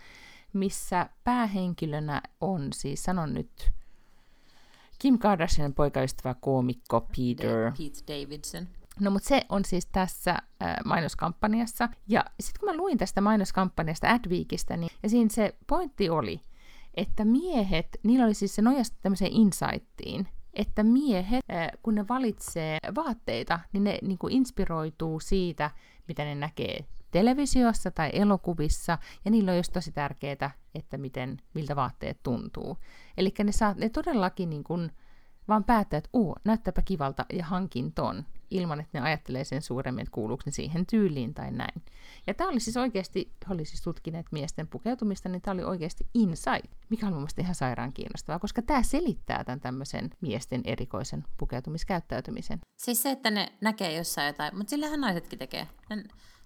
missä 0.53 1.09
päähenkilönä 1.23 2.21
on 2.41 2.67
siis, 2.73 3.03
sanon 3.03 3.33
nyt, 3.33 3.71
Kim 4.99 5.17
Kardashianin 5.17 5.73
poikaystävä 5.73 6.35
koomikko 6.41 7.01
Peter. 7.01 7.71
Pete 7.71 8.21
Davidson. 8.21 8.67
No 8.99 9.11
mutta 9.11 9.27
se 9.27 9.41
on 9.49 9.65
siis 9.65 9.85
tässä 9.85 10.37
mainoskampanjassa. 10.85 11.89
Ja 12.07 12.25
sitten 12.39 12.59
kun 12.59 12.69
mä 12.69 12.77
luin 12.77 12.97
tästä 12.97 13.21
mainoskampanjasta 13.21 14.07
Adweekistä, 14.07 14.77
niin 14.77 14.89
ja 15.03 15.09
siinä 15.09 15.29
se 15.29 15.55
pointti 15.67 16.09
oli, 16.09 16.41
että 16.93 17.25
miehet, 17.25 17.87
niillä 18.03 18.25
oli 18.25 18.33
siis 18.33 18.55
se 18.55 18.61
nojasta 18.61 18.97
tämmöiseen 19.01 19.31
insightiin, 19.31 20.27
että 20.53 20.83
miehet, 20.83 21.45
kun 21.83 21.95
ne 21.95 22.07
valitsee 22.07 22.77
vaatteita, 22.95 23.59
niin 23.73 23.83
ne 23.83 23.99
niin 24.01 24.17
kuin 24.17 24.33
inspiroituu 24.33 25.19
siitä, 25.19 25.71
mitä 26.07 26.23
ne 26.23 26.35
näkee 26.35 26.85
televisiossa 27.11 27.91
tai 27.91 28.09
elokuvissa, 28.13 28.97
ja 29.25 29.31
niillä 29.31 29.51
on 29.51 29.57
just 29.57 29.73
tosi 29.73 29.91
tärkeää, 29.91 30.51
että 30.75 30.97
miten, 30.97 31.37
miltä 31.53 31.75
vaatteet 31.75 32.23
tuntuu. 32.23 32.77
Eli 33.17 33.33
ne, 33.43 33.51
saa, 33.51 33.73
ne 33.73 33.89
todellakin 33.89 34.49
niin 34.49 34.63
kuin, 34.63 34.91
vaan 35.47 35.63
päättää, 35.63 35.97
että 35.97 36.09
uu, 36.13 36.35
näyttääpä 36.43 36.81
kivalta 36.81 37.25
ja 37.33 37.45
hankin 37.45 37.93
ton, 37.93 38.25
ilman 38.51 38.79
että 38.79 38.99
ne 38.99 39.05
ajattelee 39.05 39.43
sen 39.43 39.61
suuremmin, 39.61 40.01
että 40.01 40.11
kuuluuko 40.11 40.43
ne 40.45 40.51
siihen 40.51 40.85
tyyliin 40.85 41.33
tai 41.33 41.51
näin. 41.51 41.81
Ja 42.27 42.33
tämä 42.33 42.49
oli 42.49 42.59
siis 42.59 42.77
oikeasti, 42.77 43.31
he 43.49 43.53
oli 43.53 43.65
siis 43.65 43.81
tutkineet 43.81 44.25
miesten 44.31 44.67
pukeutumista, 44.67 45.29
niin 45.29 45.41
tämä 45.41 45.53
oli 45.53 45.63
oikeasti 45.63 46.07
insight, 46.13 46.71
mikä 46.89 47.05
on 47.05 47.13
mun 47.13 47.21
mielestä 47.21 47.41
ihan 47.41 47.55
sairaan 47.55 47.93
kiinnostavaa, 47.93 48.39
koska 48.39 48.61
tämä 48.61 48.83
selittää 48.83 49.43
tämän 49.43 49.59
tämmöisen 49.59 50.09
miesten 50.21 50.61
erikoisen 50.65 51.23
pukeutumiskäyttäytymisen. 51.37 52.59
Siis 52.77 53.03
se, 53.03 53.11
että 53.11 53.31
ne 53.31 53.51
näkee 53.61 53.97
jossain 53.97 54.27
jotain, 54.27 54.57
mutta 54.57 54.69
sillähän 54.69 55.01
naisetkin 55.01 55.39
tekee. 55.39 55.67
Ne 55.89 56.03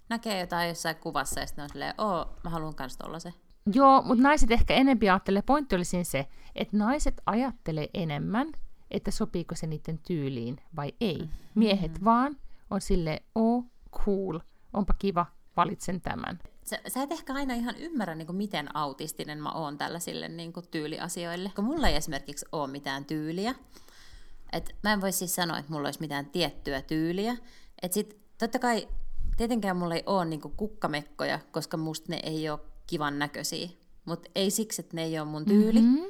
näkee 0.08 0.40
jotain 0.40 0.68
jossain 0.68 0.96
kuvassa 0.96 1.40
ja 1.40 1.46
sitten 1.46 1.62
on 1.62 1.68
silleen, 1.68 1.94
oo, 1.98 2.36
mä 2.44 2.50
haluan 2.50 2.74
kans 2.74 2.98
se. 3.18 3.32
Joo, 3.74 4.02
mutta 4.02 4.22
naiset 4.22 4.50
ehkä 4.50 4.74
enempi 4.74 5.10
ajattelee, 5.10 5.42
pointti 5.42 5.76
oli 5.76 5.84
siinä 5.84 6.04
se, 6.04 6.26
että 6.54 6.76
naiset 6.76 7.22
ajattelee 7.26 7.88
enemmän 7.94 8.48
että 8.90 9.10
sopiiko 9.10 9.54
se 9.54 9.66
niiden 9.66 9.98
tyyliin 9.98 10.56
vai 10.76 10.92
ei. 11.00 11.18
Mm-hmm. 11.18 11.32
Miehet 11.54 12.04
vaan 12.04 12.36
on 12.70 12.80
sille 12.80 13.22
oh, 13.34 13.64
cool, 13.92 14.38
onpa 14.72 14.94
kiva, 14.98 15.26
valitsen 15.56 16.00
tämän. 16.00 16.38
Sä, 16.64 16.80
sä 16.88 17.02
et 17.02 17.12
ehkä 17.12 17.34
aina 17.34 17.54
ihan 17.54 17.76
ymmärrä, 17.76 18.14
niin 18.14 18.26
kuin, 18.26 18.36
miten 18.36 18.76
autistinen 18.76 19.42
mä 19.42 19.52
oon 19.52 19.78
tällaisille 19.78 20.28
niin 20.28 20.52
kuin, 20.52 20.66
tyyliasioille. 20.70 21.52
Kun 21.54 21.64
mulla 21.64 21.88
ei 21.88 21.96
esimerkiksi 21.96 22.46
ole 22.52 22.70
mitään 22.70 23.04
tyyliä. 23.04 23.54
Et 24.52 24.76
mä 24.82 24.92
en 24.92 25.00
voi 25.00 25.12
siis 25.12 25.34
sanoa, 25.34 25.58
että 25.58 25.72
mulla 25.72 25.88
olisi 25.88 26.00
mitään 26.00 26.26
tiettyä 26.26 26.82
tyyliä. 26.82 27.36
Et 27.82 27.92
sit, 27.92 28.18
totta 28.38 28.58
kai 28.58 28.88
tietenkään 29.36 29.76
mulla 29.76 29.94
ei 29.94 30.02
ole 30.06 30.24
niin 30.24 30.40
kuin, 30.40 30.54
kukkamekkoja, 30.56 31.40
koska 31.50 31.76
musta 31.76 32.06
ne 32.08 32.20
ei 32.22 32.50
ole 32.50 32.60
kivan 32.86 33.18
näköisiä. 33.18 33.68
Mutta 34.04 34.30
ei 34.34 34.50
siksi, 34.50 34.82
että 34.82 34.96
ne 34.96 35.04
ei 35.04 35.18
ole 35.18 35.28
mun 35.28 35.44
tyyli, 35.44 35.80
mm-hmm. 35.80 36.06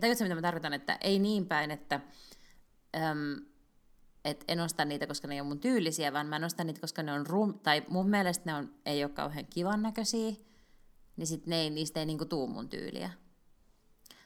Tajuutko, 0.00 0.24
mitä 0.24 0.34
mä 0.34 0.42
tarkoitan, 0.42 0.72
että 0.72 0.98
ei 1.00 1.18
niin 1.18 1.46
päin, 1.46 1.70
että 1.70 2.00
äm, 2.96 3.36
et 4.24 4.44
en 4.48 4.60
osta 4.60 4.84
niitä, 4.84 5.06
koska 5.06 5.28
ne 5.28 5.34
ei 5.34 5.40
ole 5.40 5.48
mun 5.48 5.60
tyylisiä, 5.60 6.12
vaan 6.12 6.26
mä 6.26 6.38
nostan 6.38 6.66
niitä, 6.66 6.80
koska 6.80 7.02
ne 7.02 7.12
on 7.12 7.26
rum, 7.26 7.58
tai 7.58 7.82
mun 7.88 8.08
mielestä 8.08 8.42
ne 8.46 8.54
on, 8.54 8.74
ei 8.86 9.04
ole 9.04 9.12
kauhean 9.12 9.46
kivan 9.46 9.82
näköisiä, 9.82 10.32
niin 11.16 11.26
sit 11.26 11.46
ne 11.46 11.56
ei, 11.60 11.70
niistä 11.70 12.00
ei 12.00 12.06
niinku 12.06 12.24
tuu 12.24 12.46
mun 12.46 12.68
tyyliä. 12.68 13.10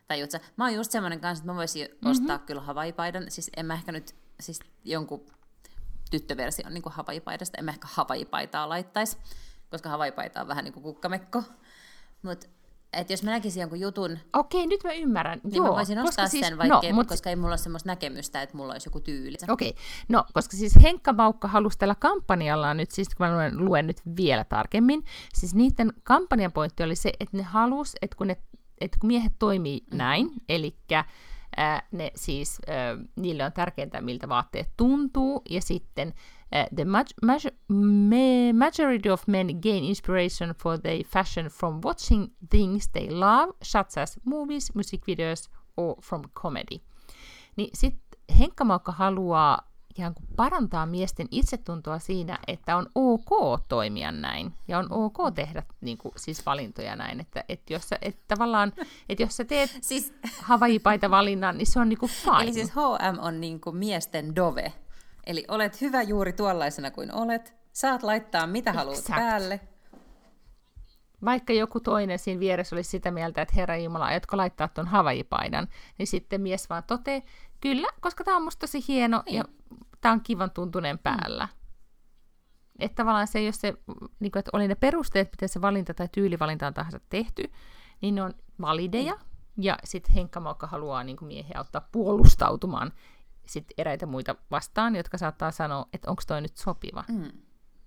Tai 0.07 0.21
jutsa, 0.21 0.40
mä 0.57 0.64
oon 0.64 0.75
just 0.75 0.90
semmoinen 0.90 1.21
kanssa, 1.21 1.43
että 1.43 1.53
mä 1.53 1.57
voisin 1.57 1.88
mm-hmm. 1.88 2.11
ostaa 2.11 2.38
kyllä 2.38 2.61
havaipaidan, 2.61 3.31
siis 3.31 3.51
en 3.57 3.67
mä 3.67 3.75
ehkä 3.75 3.93
nyt, 3.93 4.14
siis 4.40 4.61
jonkun 4.85 5.27
tyttöversio 6.11 6.71
niin 6.71 6.83
havaipaidasta, 6.87 7.59
en 7.59 7.64
mä 7.64 7.71
ehkä 7.71 7.88
havaipaitaa 7.90 8.69
laittaisi, 8.69 9.17
koska 9.71 9.88
havaipaita 9.88 10.40
on 10.40 10.49
vähän 10.49 10.64
niin 10.64 10.73
kuin 10.73 10.83
kukkamekko. 10.83 11.43
Mutta 12.23 12.47
että 12.94 13.12
jos 13.12 13.22
mä 13.22 13.30
näkisin 13.30 13.61
jonkun 13.61 13.80
jutun... 13.80 14.18
Okei, 14.33 14.66
nyt 14.66 14.85
mä 14.85 14.92
ymmärrän. 14.92 15.40
Niin 15.44 15.54
Joo, 15.54 15.66
mä 15.66 15.72
voisin 15.72 15.98
ostaa 15.98 16.28
siis, 16.28 16.46
sen, 16.46 16.59
vaikka, 16.59 16.80
no, 16.88 16.94
mut... 16.94 17.07
koska 17.07 17.30
ei 17.30 17.37
mulla 17.37 17.48
ole 17.48 17.59
semmoista 17.59 17.88
näkemystä, 17.88 18.42
että 18.42 18.57
mulla 18.57 18.72
olisi 18.72 18.88
joku 18.88 19.00
tyyli. 19.00 19.37
Okei, 19.48 19.74
no 20.09 20.24
koska 20.33 20.57
siis 20.57 20.74
Henkka 20.83 21.16
Vaukka 21.16 21.48
halusi 21.48 21.78
tällä 21.78 21.94
kampanjalla 21.94 22.74
nyt, 22.74 22.90
siis 22.90 23.09
kun 23.14 23.26
mä 23.26 23.35
luen, 23.35 23.64
luen 23.64 23.87
nyt 23.87 24.00
vielä 24.16 24.44
tarkemmin, 24.44 25.04
siis 25.35 25.54
niiden 25.54 25.92
kampanjan 26.02 26.52
pointti 26.52 26.83
oli 26.83 26.96
se, 26.96 27.12
että 27.20 27.37
ne 27.37 27.42
halus, 27.42 27.96
että 28.02 28.16
kun, 28.16 28.26
ne, 28.26 28.37
että 28.80 28.98
kun 29.00 29.09
miehet 29.09 29.33
toimii 29.38 29.80
mm. 29.90 29.96
näin, 29.96 30.30
eli 30.48 30.76
ne 31.92 32.11
siis, 32.14 32.59
äh, 32.68 33.09
niille 33.16 33.44
on 33.44 33.52
tärkeintä, 33.52 34.00
miltä 34.00 34.28
vaatteet 34.28 34.70
tuntuu, 34.76 35.42
ja 35.50 35.61
sitten 35.61 36.14
Uh, 36.55 36.67
the 36.77 36.85
ma- 36.85 37.05
ma- 37.69 38.53
majority 38.53 39.11
of 39.11 39.29
men 39.29 39.47
gain 39.61 39.85
inspiration 39.85 40.55
for 40.55 40.79
their 40.79 41.05
fashion 41.05 41.47
from 41.47 41.81
watching 41.85 42.31
things 42.51 42.88
they 42.88 43.11
love, 43.11 43.53
such 43.62 43.99
as 43.99 44.19
movies, 44.25 44.75
music 44.75 45.01
videos 45.07 45.51
or 45.77 45.97
from 46.03 46.23
comedy. 46.35 46.81
Niin 47.57 47.71
sitten 47.75 48.21
Henkka 48.38 48.64
Maukka 48.64 48.93
haluaa 48.93 49.75
ikään 49.90 50.14
kuin 50.14 50.27
parantaa 50.37 50.87
miesten 50.87 51.29
itsetuntoa 51.31 51.99
siinä, 51.99 52.38
että 52.47 52.77
on 52.77 52.87
ok 52.95 53.61
toimia 53.69 54.12
näin 54.12 54.53
ja 54.69 54.79
on 54.79 54.87
ok 54.90 55.17
tehdä 55.35 55.62
niin 55.81 55.99
kuin, 55.99 56.12
siis 56.17 56.47
valintoja 56.47 56.97
näin, 56.97 57.21
että, 57.21 57.45
että 57.49 57.73
jos 57.73 57.88
sä, 57.88 57.99
että 58.03 58.23
tavallaan, 58.29 58.73
että 59.09 59.23
jos 59.23 59.37
sä 59.37 59.45
teet 59.45 59.79
siis... 59.81 60.12
havajipaita 60.38 61.11
valinnan, 61.11 61.59
niin 61.59 61.67
se 61.67 61.81
on 61.81 61.88
niin 61.88 61.99
kuin 61.99 62.12
fine. 62.12 62.43
Eli 62.43 62.53
siis 62.53 62.71
H&M 62.71 63.19
on 63.19 63.40
niin 63.40 63.61
kuin 63.61 63.77
miesten 63.77 64.37
dove. 64.37 64.73
Eli 65.27 65.45
olet 65.49 65.81
hyvä 65.81 66.03
juuri 66.03 66.33
tuollaisena 66.33 66.91
kuin 66.91 67.15
olet, 67.15 67.55
saat 67.73 68.03
laittaa 68.03 68.47
mitä 68.47 68.73
haluat 68.73 68.99
exact. 68.99 69.21
päälle. 69.21 69.61
Vaikka 71.25 71.53
joku 71.53 71.81
toinen 71.81 72.19
siinä 72.19 72.41
vieressä 72.41 72.77
olisi 72.77 72.91
sitä 72.91 73.11
mieltä, 73.11 73.43
että 73.43 73.55
Herra 73.57 73.77
Jumala, 73.77 74.05
aiotko 74.05 74.37
laittaa 74.37 74.69
tuon 74.69 74.87
havajipaidan, 74.87 75.69
niin 75.99 76.07
sitten 76.07 76.41
mies 76.41 76.71
vaan 76.71 76.85
totee, 76.87 77.23
kyllä, 77.61 77.89
koska 78.01 78.25
tämä 78.25 78.37
on 78.37 78.43
musta 78.43 78.61
tosi 78.61 78.85
hieno 78.89 79.23
niin. 79.27 79.37
ja 79.37 79.45
tämä 80.01 80.13
on 80.13 80.21
kivan 80.21 80.51
tuntuneen 80.51 80.99
päällä. 80.99 81.45
Mm. 81.45 81.59
Että 82.79 82.95
tavallaan 82.95 83.27
se 83.27 83.39
ole 83.39 83.53
se, 83.53 83.75
niin 84.21 84.33
kuin, 84.33 84.41
että 84.41 84.51
oli 84.53 84.69
ne 84.69 84.75
perusteet, 84.75 85.29
miten 85.33 85.49
se 85.49 85.61
valinta 85.61 85.95
tai 85.95 86.09
tyylivalinta 86.13 86.67
on 86.67 86.75
tahansa 86.75 87.01
tehty, 87.09 87.53
niin 88.01 88.15
ne 88.15 88.23
on 88.23 88.35
valideja, 88.61 89.15
mm. 89.15 89.21
ja 89.63 89.79
sitten 89.85 90.15
Henkka 90.15 90.41
Maukka 90.41 90.67
haluaa 90.67 91.05
niin 91.05 91.17
kuin 91.17 91.27
miehiä 91.27 91.61
ottaa 91.61 91.89
puolustautumaan 91.93 92.93
sit 93.46 93.66
eräitä 93.78 94.07
muita 94.07 94.37
vastaan, 94.50 94.96
jotka 94.96 95.18
saattaa 95.18 95.50
sanoa, 95.50 95.87
että 95.92 96.11
onko 96.11 96.22
toi 96.26 96.40
nyt 96.40 96.57
sopiva. 96.57 97.04
Mm. 97.09 97.30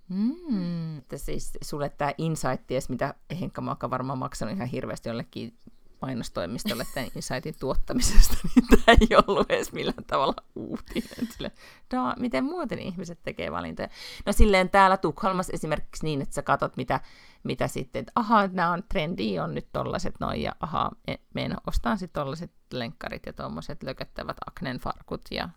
Mm. 0.08 0.98
Että 0.98 1.18
siis 1.18 1.52
sulle 1.62 1.88
tämä 1.88 2.12
insight, 2.18 2.66
ties 2.66 2.88
mitä 2.88 3.14
Henkka 3.40 3.60
Maka 3.60 3.90
varmaan 3.90 4.18
maksanut 4.18 4.54
ihan 4.54 4.68
hirveästi 4.68 5.08
jollekin 5.08 5.58
mainostoimistolle 6.02 6.84
tämän 6.94 7.10
insightin 7.14 7.54
tuottamisesta, 7.60 8.34
niin 8.44 8.66
tämä 8.68 8.96
ei 9.00 9.16
ollut 9.26 9.50
edes 9.50 9.72
millään 9.72 10.04
tavalla 10.06 10.34
uutinen. 10.54 11.28
Sille, 11.30 11.52
da, 11.94 12.14
miten 12.18 12.44
muuten 12.44 12.78
ihmiset 12.78 13.18
tekee 13.22 13.52
valintoja? 13.52 13.88
No 14.26 14.32
silleen 14.32 14.70
täällä 14.70 14.96
Tukholmassa 14.96 15.52
esimerkiksi 15.52 16.04
niin, 16.04 16.22
että 16.22 16.34
sä 16.34 16.42
katsot, 16.42 16.76
mitä, 16.76 17.00
mitä 17.44 17.68
sitten, 17.68 18.00
että 18.00 18.12
ahaa, 18.14 18.46
nämä 18.46 18.72
on 18.72 18.82
trendi, 18.88 19.38
on 19.38 19.54
nyt 19.54 19.68
tollaset 19.72 20.14
noin, 20.20 20.42
ja 20.42 20.52
ahaa, 20.60 20.92
menen 21.34 21.56
ostaan 21.66 21.98
sitten 21.98 22.22
tollaset 22.22 22.52
lenkkarit 22.72 23.26
ja 23.26 23.32
tuommoiset 23.32 23.82
lököttävät 23.82 24.36
aknen 24.46 24.78
farkut 24.78 25.22
ja, 25.30 25.48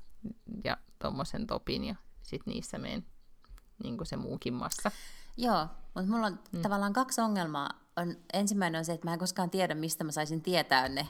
ja 0.64 0.78
tuommoisen 1.00 1.48
topin, 1.48 1.84
ja 1.84 1.96
sitten 2.22 2.54
niissä 2.54 2.78
menen 2.78 3.06
niin 3.84 3.98
kuin 3.98 4.08
se 4.08 4.16
muukin 4.16 4.54
massa. 4.54 4.92
Joo, 5.38 5.68
mutta 5.96 6.12
mulla 6.12 6.28
on 6.28 6.40
mm. 6.52 6.62
tavallaan 6.62 6.94
kaksi 6.94 7.22
ongelmaa. 7.22 7.70
On, 7.98 8.16
ensimmäinen 8.34 8.80
on 8.80 8.86
se, 8.86 8.94
että 8.94 9.08
mä 9.08 9.14
en 9.14 9.20
koskaan 9.20 9.50
tiedä, 9.50 9.76
mistä 9.76 10.04
mä 10.04 10.12
saisin 10.12 10.42
tietää 10.42 10.90
ne 10.90 11.08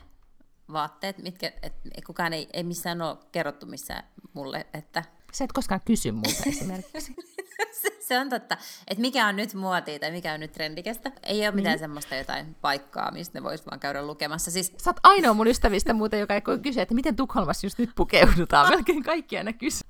vaatteet, 0.72 1.18
mitkä, 1.18 1.52
et, 1.62 1.74
kukaan 2.06 2.34
ei, 2.34 2.50
ei 2.54 2.64
missään 2.64 3.02
ole 3.02 3.18
kerrottu 3.32 3.66
missään 3.66 4.04
mulle, 4.34 4.68
että... 4.74 5.04
Sä 5.34 5.44
et 5.44 5.52
koskaan 5.52 5.82
kysy 5.86 6.12
multa 6.12 6.44
esimerkiksi. 6.48 7.16
se, 7.82 7.98
se 8.12 8.20
on 8.20 8.30
totta, 8.30 8.58
että 8.88 9.02
mikä 9.02 9.28
on 9.28 9.36
nyt 9.36 9.54
muotia 9.54 10.00
tai 10.00 10.12
mikä 10.12 10.34
on 10.34 10.40
nyt 10.40 10.52
trendikästä. 10.52 11.12
Ei 11.24 11.40
ole 11.48 11.52
mitään 11.52 11.74
niin. 11.74 11.80
semmoista 11.80 12.16
jotain 12.16 12.56
paikkaa, 12.62 13.12
mistä 13.12 13.40
ne 13.40 13.44
vois 13.44 13.66
vaan 13.66 13.80
käydä 13.80 14.06
lukemassa. 14.06 14.52
Siis... 14.52 14.74
Sä 14.78 14.90
oot 14.90 14.98
ainoa 15.04 15.34
mun 15.34 15.48
ystävistä 15.48 15.94
muuten, 15.94 16.20
joka 16.20 16.36
ei 16.36 16.42
kysyä, 16.62 16.84
että 16.84 16.96
miten 16.96 17.16
Tukholmassa 17.16 17.66
just 17.66 17.78
nyt 17.78 17.90
pukeudutaan. 17.96 18.70
Melkein 18.76 19.04
kaikki 19.04 19.38
aina 19.38 19.54
kysyy. 19.54 19.90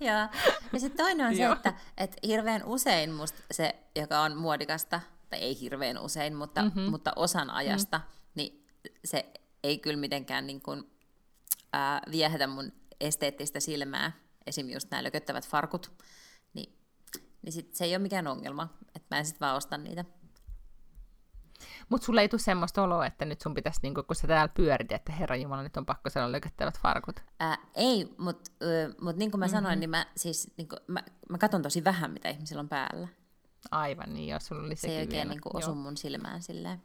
ja, 0.00 0.28
ja 0.72 0.80
sitten 0.80 1.06
toinen 1.06 1.26
on 1.26 1.36
se, 1.36 1.44
että, 1.46 1.74
että 1.98 2.16
hirveän 2.26 2.64
usein 2.64 3.12
musta 3.12 3.42
se, 3.50 3.74
joka 3.96 4.20
on 4.20 4.36
muodikasta, 4.36 5.00
tai 5.30 5.38
ei 5.38 5.60
hirveän 5.60 5.98
usein, 5.98 6.34
mutta, 6.34 6.62
mm-hmm. 6.62 6.82
mutta 6.82 7.12
osan 7.16 7.50
ajasta, 7.50 7.98
mm-hmm. 7.98 8.30
niin 8.34 8.66
se 9.04 9.26
ei 9.62 9.78
kyllä 9.78 9.96
mitenkään 9.96 10.46
niin 10.46 10.62
kuin, 10.62 10.90
ää, 11.72 12.00
viehätä 12.10 12.46
mun 12.46 12.72
esteettistä 13.00 13.60
silmää. 13.60 14.12
Esim. 14.46 14.70
just 14.70 14.90
nämä 14.90 15.02
lököttävät 15.02 15.48
farkut 15.48 15.92
niin 17.44 17.52
sit 17.52 17.74
se 17.74 17.84
ei 17.84 17.92
ole 17.92 17.98
mikään 17.98 18.26
ongelma, 18.26 18.68
että 18.94 19.14
mä 19.14 19.18
en 19.18 19.24
sitten 19.24 19.46
vaan 19.46 19.56
osta 19.56 19.78
niitä. 19.78 20.04
Mutta 21.88 22.04
sulle 22.04 22.20
ei 22.20 22.28
tule 22.28 22.40
semmoista 22.40 22.82
oloa, 22.82 23.06
että 23.06 23.24
nyt 23.24 23.40
sun 23.40 23.54
pitäisi, 23.54 23.80
niinku, 23.82 24.02
kun 24.02 24.16
sä 24.16 24.26
täällä 24.26 24.52
pyörit, 24.56 24.92
että 24.92 25.12
herra 25.12 25.36
Jumala, 25.36 25.62
nyt 25.62 25.76
on 25.76 25.86
pakko 25.86 26.10
saada 26.10 26.32
lököttävät 26.32 26.78
farkut. 26.78 27.20
Ää, 27.40 27.58
ei, 27.74 28.14
mutta 28.18 28.50
mut 29.00 29.16
niin 29.16 29.30
kuin 29.30 29.38
mä 29.38 29.46
mm-hmm. 29.46 29.56
sanoin, 29.56 29.80
niin 29.80 29.90
mä, 29.90 30.06
siis, 30.16 30.52
niin 30.56 30.68
kuin, 30.68 30.78
mä, 30.86 31.02
mä 31.28 31.38
katson 31.38 31.62
tosi 31.62 31.84
vähän, 31.84 32.10
mitä 32.10 32.28
ihmisillä 32.28 32.60
on 32.60 32.68
päällä. 32.68 33.08
Aivan, 33.70 34.14
niin 34.14 34.28
jos 34.28 34.46
sulla 34.46 34.62
oli 34.62 34.76
se 34.76 34.88
ei 34.88 35.00
oikein 35.00 35.28
niin 35.28 35.40
kuin, 35.40 35.56
osu 35.56 35.74
mun 35.74 35.96
silmään 35.96 36.42
silleen. 36.42 36.82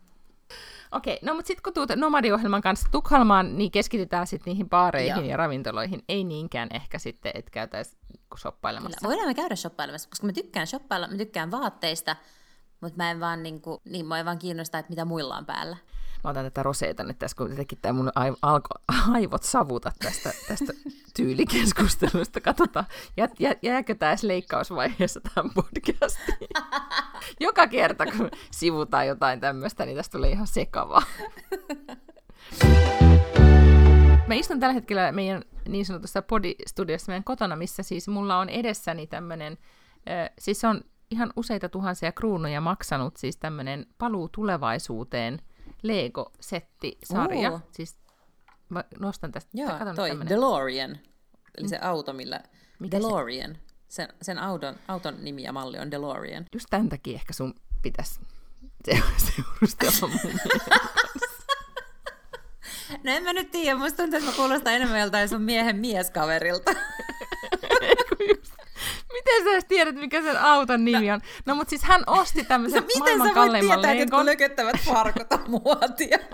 Okei, 0.92 1.20
no 1.22 1.34
mutta 1.34 1.48
sitten 1.48 1.64
kun 1.64 1.74
tuut 1.74 1.90
Nomadiohjelman 1.96 2.62
kanssa 2.62 2.88
Tukholmaan, 2.92 3.58
niin 3.58 3.72
keskitytään 3.72 4.28
sitten 4.28 4.52
niihin 4.52 4.70
baareihin 4.70 5.16
Joo. 5.16 5.26
ja 5.26 5.38
ravintoloihin. 5.38 6.04
Ei 6.10 6.24
niinkään 6.24 6.70
ehkä 6.74 7.00
sitten, 7.00 7.32
että 7.36 7.52
käytäisi 7.52 7.98
shoppailemassa. 8.38 8.98
Kyllä, 9.02 9.10
voidaan 9.10 9.30
me 9.30 9.34
käydä 9.34 9.56
shoppailemassa, 9.56 10.10
koska 10.10 10.28
mä 10.28 10.34
tykkään 10.34 10.68
shoppailla, 10.68 11.08
mä 11.08 11.18
tykkään 11.18 11.52
vaatteista, 11.52 12.16
mutta 12.82 12.98
mä 12.98 13.12
en 13.12 13.20
vaan, 13.20 13.44
niin 13.44 13.62
kuin, 13.62 13.82
niin, 13.86 14.06
mä 14.06 14.20
en 14.20 14.26
vaan 14.26 14.40
kiinnosta, 14.40 14.80
että 14.80 14.90
mitä 14.90 15.06
muilla 15.06 15.38
on 15.38 15.46
päällä. 15.46 15.78
Mä 16.24 16.30
otan 16.30 16.46
tätä 16.46 16.64
roseita 16.64 17.04
nyt 17.04 17.20
tässä, 17.20 17.38
kun 17.38 17.50
jotenkin 17.50 17.78
tämä 17.82 17.94
mun 17.94 18.08
aiv- 18.08 18.38
alko, 18.42 18.70
aivot 19.14 19.44
savuta 19.44 19.92
tästä, 20.04 20.34
tästä 20.48 20.74
tyylikeskustelusta. 21.16 22.42
Katsotaan, 22.42 22.86
jä, 23.18 23.30
jä, 23.40 23.56
jääkö 23.62 23.96
tämä 23.96 24.16
leikkausvaiheessa 24.24 25.22
tähän 25.22 25.52
podcastiin. 25.54 26.50
Joka 27.40 27.68
kerta, 27.68 28.06
kun 28.06 28.32
sivutaan 28.52 29.08
jotain 29.08 29.40
tämmöistä, 29.40 29.86
niin 29.86 29.98
tästä 29.98 30.18
tulee 30.18 30.32
ihan 30.32 30.48
sekavaa. 30.48 31.04
Mä 34.28 34.36
istun 34.36 34.60
tällä 34.60 34.74
hetkellä 34.74 35.12
meidän 35.12 35.44
niin 35.68 35.86
sanotussa 35.86 36.22
podistudiossa 36.22 37.10
meidän 37.10 37.24
kotona, 37.24 37.56
missä 37.56 37.84
siis 37.84 38.08
mulla 38.08 38.40
on 38.40 38.50
edessäni 38.50 39.08
tämmöinen, 39.08 39.58
äh, 40.10 40.30
siis 40.40 40.64
on 40.64 40.82
ihan 41.12 41.34
useita 41.36 41.70
tuhansia 41.70 42.12
kruunuja 42.12 42.62
maksanut 42.62 43.18
siis 43.18 43.38
tämmöinen 43.38 43.86
paluu 43.98 44.30
tulevaisuuteen 44.30 45.42
Lego-setti-sarja. 45.82 47.52
Uh. 47.52 47.62
Siis 47.72 47.98
mä 48.70 48.84
nostan 49.00 49.32
tästä. 49.32 49.50
Joo, 49.54 49.70
toi 49.96 50.10
tämmönen. 50.10 50.30
DeLorean, 50.30 50.98
eli 51.58 51.68
se 51.68 51.80
auto, 51.82 52.14
millä... 52.14 52.44
Mikä 52.80 52.98
DeLorean. 52.98 53.56
Se? 53.56 53.60
Sen, 53.90 54.08
sen 54.22 54.40
auton, 54.40 54.76
auton 54.88 55.16
nimi 55.22 55.44
ja 55.44 55.54
malli 55.54 55.80
on 55.80 55.92
DeLorean. 55.92 56.46
Just 56.54 56.68
tämän 56.70 56.90
takia 56.90 57.16
ehkä 57.16 57.34
sun 57.34 57.54
pitäisi 57.82 58.20
seurustella 59.18 60.08
mun 60.24 60.40
No 63.04 63.12
en 63.12 63.24
mä 63.24 63.34
nyt 63.34 63.52
tiedä, 63.52 63.78
musta 63.78 63.98
tuntuu, 63.98 64.18
että 64.18 64.30
mä 64.32 64.36
kuulostan 64.36 64.74
enemmän 64.74 65.00
joltain 65.00 65.30
sun 65.30 65.42
miehen 65.42 65.76
mieskaverilta. 65.76 66.72
Miten 69.14 69.44
sä 69.44 69.50
edes 69.52 69.66
tiedät, 69.66 69.96
mikä 69.96 70.22
sen 70.22 70.42
auton 70.42 70.86
nimi 70.86 71.08
no. 71.08 71.14
on? 71.14 71.22
No 71.46 71.56
mut 71.56 71.70
siis 71.70 71.84
hän 71.84 72.04
osti 72.08 72.44
tämmöisen 72.44 72.84
no, 72.84 72.88
maailman 73.00 73.34
kalleimman 73.34 73.54
Miten 73.54 73.68
sä 73.68 73.76
voit 73.76 73.82
tietää, 73.82 74.04
että 74.04 74.16
kun 74.16 74.26
lököttävät 74.26 74.76
farkut 74.86 75.34
on 75.34 75.44
muotia? 75.48 76.18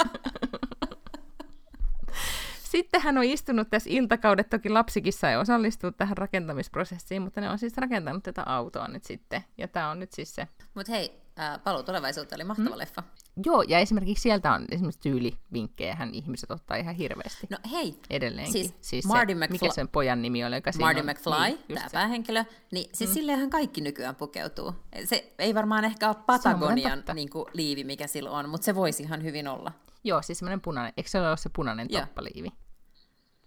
Sitten 2.76 3.02
hän 3.02 3.18
on 3.18 3.24
istunut 3.24 3.70
tässä 3.70 3.90
iltakaudet, 3.94 4.50
toki 4.50 4.70
lapsikin 4.70 5.14
sai 5.14 5.38
osallistua 5.38 5.92
tähän 5.92 6.18
rakentamisprosessiin, 6.18 7.22
mutta 7.22 7.42
ne 7.42 7.50
on 7.50 7.60
siis 7.60 7.78
rakentanut 7.78 8.24
tätä 8.24 8.44
autoa 8.46 8.88
nyt 8.88 9.04
sitten. 9.04 9.44
Ja 9.58 9.68
tämä 9.68 9.90
on 9.90 10.00
nyt 10.00 10.12
siis 10.14 10.36
se. 10.36 10.48
Mutta 10.74 10.92
hei, 10.92 11.25
äh, 11.40 11.64
Paluu 11.64 11.84
tulevaisuuteen 11.84 12.38
oli 12.38 12.44
mahtava 12.44 12.70
mm. 12.70 12.78
leffa. 12.78 13.04
Joo, 13.46 13.62
ja 13.62 13.80
esimerkiksi 13.80 14.22
sieltä 14.22 14.54
on 14.54 14.66
esimerkiksi 14.72 15.02
tyylivinkkejä, 15.02 15.96
hän 15.96 16.14
ihmiset 16.14 16.52
ottaa 16.52 16.78
ihan 16.78 16.96
hirveästi. 16.96 17.48
No 17.50 17.58
hei, 17.72 18.00
edelleenkin. 18.10 18.54
Siis, 18.54 18.76
siis 18.82 19.06
Marty 19.06 19.34
se, 19.34 19.40
McFly. 19.40 19.52
Mikä 19.52 19.74
sen 19.74 19.88
pojan 19.88 20.22
nimi 20.22 20.46
oli? 20.46 20.56
Joka 20.56 20.72
Marty 20.80 21.00
on, 21.00 21.06
McFly, 21.06 21.32
niin, 21.48 21.60
tämä 21.76 21.88
päähenkilö. 21.92 22.46
Niin 22.72 22.90
siis 22.94 23.10
mm. 23.10 23.14
silleenhän 23.14 23.50
kaikki 23.50 23.82
nykyään 23.82 24.16
pukeutuu. 24.16 24.74
Se 25.06 25.34
ei 25.40 25.56
varmaan 25.56 25.86
ehkä 25.86 26.08
ole 26.08 26.16
Patagonian 26.26 27.04
niin 27.14 27.30
kuin, 27.30 27.46
liivi, 27.54 27.84
mikä 27.84 28.08
sillä 28.08 28.32
on, 28.32 28.50
mutta 28.50 28.66
se 28.66 28.76
voisi 28.76 29.04
ihan 29.04 29.24
hyvin 29.24 29.48
olla. 29.48 29.72
Joo, 30.04 30.22
siis 30.22 30.40
semmoinen 30.40 30.62
punainen, 30.62 30.94
eikö 30.98 31.10
se 31.10 31.22
ole 31.22 31.38
se 31.38 31.50
punainen 31.56 31.88
toppaliivi? 31.88 32.50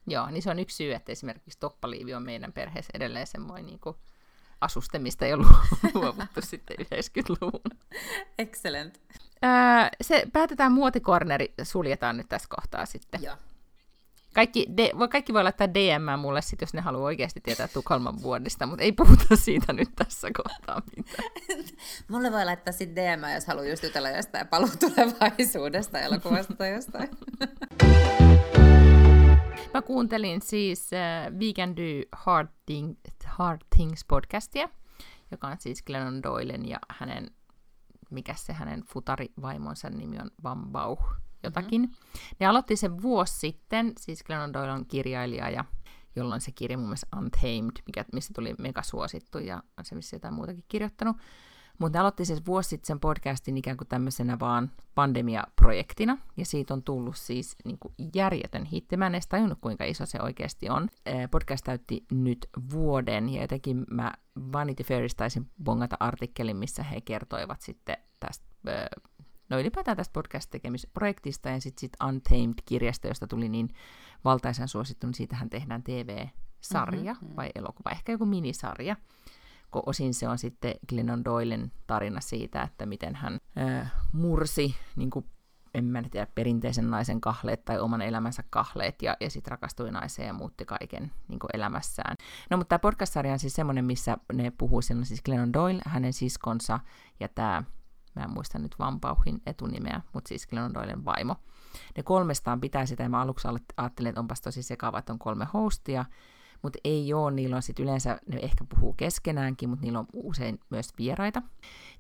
Joo, 0.06 0.30
niin 0.30 0.42
se 0.42 0.50
on 0.50 0.58
yksi 0.58 0.76
syy, 0.76 0.94
että 0.94 1.12
esimerkiksi 1.12 1.58
toppaliivi 1.58 2.14
on 2.14 2.22
meidän 2.22 2.52
perheessä 2.52 2.90
edelleen 2.94 3.26
semmoinen 3.26 3.66
niin 3.66 3.80
kuin 3.80 3.96
asustemista 4.60 5.26
ei 5.26 5.36
luovuttu 5.94 6.40
sitten 6.42 6.76
90-luvun. 6.76 7.78
Excellent. 8.38 9.00
Öö, 9.44 9.50
se 10.00 10.26
päätetään 10.32 10.72
muotikorneri, 10.72 11.54
suljetaan 11.62 12.16
nyt 12.16 12.28
tässä 12.28 12.48
kohtaa 12.50 12.86
sitten. 12.86 13.22
Joo. 13.22 13.36
Kaikki, 14.34 14.66
de, 14.76 14.90
voi, 14.98 15.08
kaikki 15.08 15.32
voi 15.32 15.42
laittaa 15.42 15.74
DM 15.74 16.20
mulle 16.20 16.42
sit, 16.42 16.60
jos 16.60 16.74
ne 16.74 16.80
haluaa 16.80 17.04
oikeasti 17.04 17.40
tietää 17.40 17.68
Tukholman 17.68 18.22
vuodista, 18.22 18.66
mutta 18.66 18.84
ei 18.84 18.92
puhuta 18.92 19.36
siitä 19.46 19.72
nyt 19.72 19.88
tässä 19.96 20.28
kohtaa 20.36 20.82
mitään. 20.96 21.30
mulle 22.10 22.32
voi 22.32 22.44
laittaa 22.44 22.72
sitten 22.72 23.18
DM, 23.18 23.34
jos 23.34 23.46
haluaa 23.46 23.66
just 23.66 23.82
jutella 23.82 24.10
jostain 24.10 24.48
paluutulevaisuudesta, 24.48 26.00
elokuvasta 26.00 26.54
tai 26.54 26.72
jostain. 26.72 27.08
Mä 29.74 29.82
kuuntelin 29.82 30.42
siis 30.42 30.90
uh, 30.92 31.38
We 31.38 31.52
Can 31.52 31.76
Do 31.76 32.08
Hard, 32.12 32.48
Thing, 32.66 32.96
Hard 33.26 33.60
Things 33.76 34.04
podcastia, 34.08 34.68
joka 35.30 35.48
on 35.48 35.56
siis 35.58 35.82
Glennon 35.82 36.22
Doylen 36.22 36.68
ja 36.68 36.78
hänen, 36.98 37.30
mikä 38.10 38.34
se 38.34 38.52
hänen 38.52 38.82
futarivaimonsa 38.82 39.90
nimi 39.90 40.18
on, 40.18 40.30
Van 40.42 40.68
Bauch, 40.70 41.02
jotakin. 41.42 41.80
Mm-hmm. 41.80 41.96
Ne 42.40 42.46
aloitti 42.46 42.76
sen 42.76 43.02
vuosi 43.02 43.38
sitten, 43.38 43.92
siis 44.00 44.24
Glennon 44.24 44.52
Doyle 44.52 44.72
on 44.72 44.86
kirjailija 44.86 45.50
ja 45.50 45.64
jolloin 46.16 46.40
se 46.40 46.52
kirja 46.52 46.78
mun 46.78 46.86
mielestä 46.86 47.16
Untamed, 47.16 47.82
mikä, 47.86 48.04
mistä 48.12 48.34
tuli 48.34 48.54
mega 48.58 48.82
suosittu 48.82 49.38
ja 49.38 49.62
on 49.78 49.84
se 49.84 49.94
missä 49.94 50.16
jotain 50.16 50.34
muutakin 50.34 50.64
kirjoittanut. 50.68 51.16
Mutta 51.78 51.98
ne 51.98 52.00
aloitti 52.00 52.24
siis 52.24 52.46
vuosi 52.46 52.68
sitten 52.68 52.86
sen 52.86 53.00
podcastin 53.00 53.56
ikään 53.56 53.76
kuin 53.76 53.88
tämmöisenä 53.88 54.38
vaan 54.38 54.70
pandemiaprojektina, 54.94 56.18
ja 56.36 56.44
siitä 56.44 56.74
on 56.74 56.82
tullut 56.82 57.16
siis 57.16 57.56
niin 57.64 57.78
kuin 57.78 57.94
järjetön 58.14 58.64
hitti. 58.64 58.96
Mä 58.96 59.06
en 59.06 59.14
edes 59.14 59.26
tajunnut, 59.26 59.58
kuinka 59.60 59.84
iso 59.84 60.06
se 60.06 60.18
oikeasti 60.22 60.68
on. 60.68 60.88
Podcast 61.30 61.64
täytti 61.64 62.04
nyt 62.12 62.48
vuoden, 62.70 63.28
ja 63.28 63.40
jotenkin 63.40 63.84
mä 63.90 64.12
Vanity 64.52 64.82
Fairista 64.82 65.18
taisin 65.18 65.50
bongata 65.64 65.96
artikkelin, 66.00 66.56
missä 66.56 66.82
he 66.82 67.00
kertoivat 67.00 67.60
sitten 67.60 67.96
tästä 68.20 68.46
no 69.48 69.60
ylipäätään 69.60 69.96
tästä 69.96 70.12
podcast-tekemisprojektista 70.12 71.48
ja 71.48 71.60
sitten 71.60 71.80
sit 71.80 71.92
Untamed-kirjasta, 72.08 73.08
josta 73.08 73.26
tuli 73.26 73.48
niin 73.48 73.68
valtaisen 74.24 74.68
suosittu, 74.68 75.06
niin 75.06 75.14
siitähän 75.14 75.50
tehdään 75.50 75.82
TV-sarja 75.82 77.12
mm-hmm. 77.14 77.36
vai 77.36 77.50
elokuva, 77.54 77.90
ehkä 77.90 78.12
joku 78.12 78.26
minisarja 78.26 78.96
osin 79.72 80.14
se 80.14 80.28
on 80.28 80.38
sitten 80.38 80.74
Glennon 80.88 81.24
Doylen 81.24 81.72
tarina 81.86 82.20
siitä, 82.20 82.62
että 82.62 82.86
miten 82.86 83.14
hän 83.14 83.38
äh, 83.58 83.92
mursi 84.12 84.74
niin 84.96 85.10
kuin 85.10 85.24
en 85.74 85.84
mä 85.84 86.02
tiedä, 86.10 86.26
perinteisen 86.34 86.90
naisen 86.90 87.20
kahleet 87.20 87.64
tai 87.64 87.78
oman 87.78 88.02
elämänsä 88.02 88.44
kahleet, 88.50 89.02
ja, 89.02 89.16
ja 89.20 89.30
sitten 89.30 89.50
rakastui 89.50 89.90
naiseen 89.90 90.26
ja 90.26 90.32
muutti 90.32 90.64
kaiken 90.64 91.12
niin 91.28 91.38
elämässään. 91.54 92.16
No, 92.50 92.56
mutta 92.56 92.68
tämä 92.68 92.78
podcast-sarja 92.78 93.32
on 93.32 93.38
siis 93.38 93.54
semmoinen, 93.54 93.84
missä 93.84 94.16
ne 94.32 94.50
puhuu, 94.58 94.82
siinä 94.82 94.98
on 94.98 95.06
siis 95.06 95.22
Glennon 95.22 95.52
Doyle, 95.52 95.82
hänen 95.86 96.12
siskonsa, 96.12 96.80
ja 97.20 97.28
tämä, 97.28 97.62
mä 98.16 98.22
en 98.22 98.30
muista 98.30 98.58
nyt 98.58 98.74
Vampauhin 98.78 99.42
etunimeä, 99.46 100.00
mutta 100.12 100.28
siis 100.28 100.46
Glennon 100.46 100.74
Doylen 100.74 101.04
vaimo. 101.04 101.36
Ne 101.96 102.02
kolmestaan 102.02 102.60
pitää 102.60 102.86
sitä, 102.86 103.02
ja 103.02 103.08
mä 103.08 103.20
aluksi 103.20 103.48
ajattelin, 103.76 104.08
että 104.08 104.20
onpas 104.20 104.40
tosi 104.40 104.62
sekava, 104.62 104.98
että 104.98 105.12
on 105.12 105.18
kolme 105.18 105.46
hostia, 105.54 106.04
mutta 106.62 106.78
ei 106.84 107.14
ole, 107.14 107.30
niillä 107.30 107.56
on 107.56 107.62
sitten 107.62 107.82
yleensä, 107.82 108.20
ne 108.32 108.40
ehkä 108.42 108.64
puhuu 108.64 108.92
keskenäänkin, 108.92 109.68
mutta 109.68 109.84
niillä 109.84 109.98
on 109.98 110.06
usein 110.12 110.60
myös 110.70 110.88
vieraita. 110.98 111.42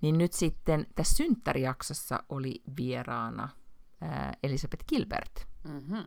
Niin 0.00 0.18
nyt 0.18 0.32
sitten 0.32 0.86
tässä 0.94 1.16
synttärijaksossa 1.16 2.22
oli 2.28 2.62
vieraana 2.76 3.48
ää, 4.00 4.32
Elisabeth 4.42 4.84
Gilbert. 4.88 5.46
Mm-hmm. 5.64 6.04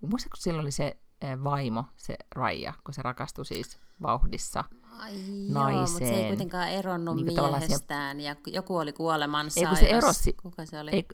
Muistatko, 0.00 0.36
sillä 0.36 0.60
oli 0.60 0.70
se 0.70 0.96
ää, 1.22 1.44
vaimo, 1.44 1.84
se 1.96 2.16
Raija, 2.34 2.72
kun 2.84 2.94
se 2.94 3.02
rakastui 3.02 3.46
siis 3.46 3.78
vauhdissa 4.02 4.64
Ai 4.98 5.12
naiseen. 5.48 5.74
Joo, 5.74 5.80
mutta 5.80 5.98
se 5.98 6.14
ei 6.14 6.28
kuitenkaan 6.28 6.68
eronnut 6.68 7.16
niin 7.16 7.26
miehestään, 7.26 8.20
ja 8.20 8.36
joku 8.46 8.76
oli 8.76 8.92
kuolemansa. 8.92 9.60
Ei, 9.60 9.76
se 9.76 9.86
erosi, 9.86 10.32
Kuka 10.32 10.66
se 10.66 10.80
oli? 10.80 10.90
Ei, 10.90 11.06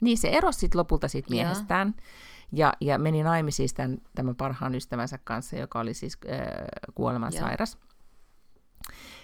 niin, 0.00 0.18
se 0.18 0.28
erosi 0.28 0.58
sitten 0.58 0.78
lopulta 0.78 1.08
siitä 1.08 1.30
miehestään. 1.30 1.94
Joo. 1.96 2.06
Ja, 2.52 2.72
ja 2.80 2.98
meni 2.98 3.22
naimisiin 3.22 3.68
tämän, 3.74 3.98
tämän 4.14 4.36
parhaan 4.36 4.74
ystävänsä 4.74 5.18
kanssa, 5.24 5.56
joka 5.56 5.80
oli 5.80 5.94
siis 5.94 6.18
äh, 6.30 6.38
kuolemansairas. 6.94 7.74
Joo. 7.74 7.92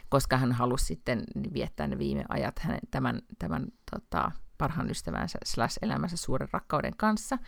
Koska 0.08 0.36
hän 0.36 0.52
halusi 0.52 0.84
sitten 0.84 1.24
viettää 1.54 1.86
ne 1.86 1.98
viime 1.98 2.24
ajat 2.28 2.58
hänen, 2.58 2.80
tämän, 2.90 3.22
tämän 3.38 3.66
tota, 3.90 4.30
parhaan 4.58 4.90
ystävänsä 4.90 5.38
slash 5.44 5.78
elämänsä 5.82 6.16
suuren 6.16 6.48
rakkauden 6.52 6.96
kanssa. 6.96 7.38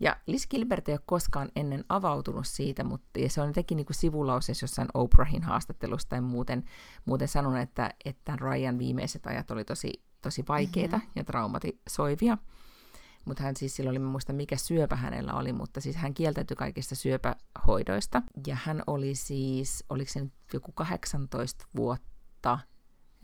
Ja 0.00 0.16
Liz 0.26 0.46
Gilbert 0.46 0.88
ei 0.88 0.94
ole 0.94 1.00
koskaan 1.06 1.48
ennen 1.56 1.84
avautunut 1.88 2.46
siitä, 2.46 2.84
mutta 2.84 3.20
ja 3.20 3.30
se 3.30 3.40
on 3.40 3.46
jotenkin 3.46 3.76
niin 3.76 3.86
sivulauseessa 3.90 4.64
jossain 4.64 4.88
Oprahin 4.94 5.42
haastattelusta 5.42 6.08
tai 6.08 6.20
muuten, 6.20 6.64
muuten 7.04 7.28
sanonut, 7.28 7.60
että, 7.60 7.90
että 8.04 8.36
Ryan 8.36 8.78
viimeiset 8.78 9.26
ajat 9.26 9.50
oli 9.50 9.64
tosi, 9.64 10.02
tosi 10.22 10.44
vaikeita 10.48 10.96
mm-hmm. 10.96 11.12
ja 11.16 11.24
traumatisoivia 11.24 12.38
mutta 13.26 13.42
hän 13.42 13.56
siis 13.56 13.76
silloin 13.76 13.92
oli, 13.92 13.98
mä 13.98 14.10
muista 14.10 14.32
mikä 14.32 14.56
syöpä 14.56 14.96
hänellä 14.96 15.32
oli, 15.32 15.52
mutta 15.52 15.80
siis 15.80 15.96
hän 15.96 16.14
kieltäytyi 16.14 16.56
kaikista 16.56 16.94
syöpähoidoista. 16.94 18.22
Ja 18.46 18.56
hän 18.64 18.82
oli 18.86 19.14
siis, 19.14 19.84
oliko 19.90 20.12
se 20.12 20.20
nyt 20.20 20.32
joku 20.52 20.72
18 20.72 21.66
vuotta 21.76 22.58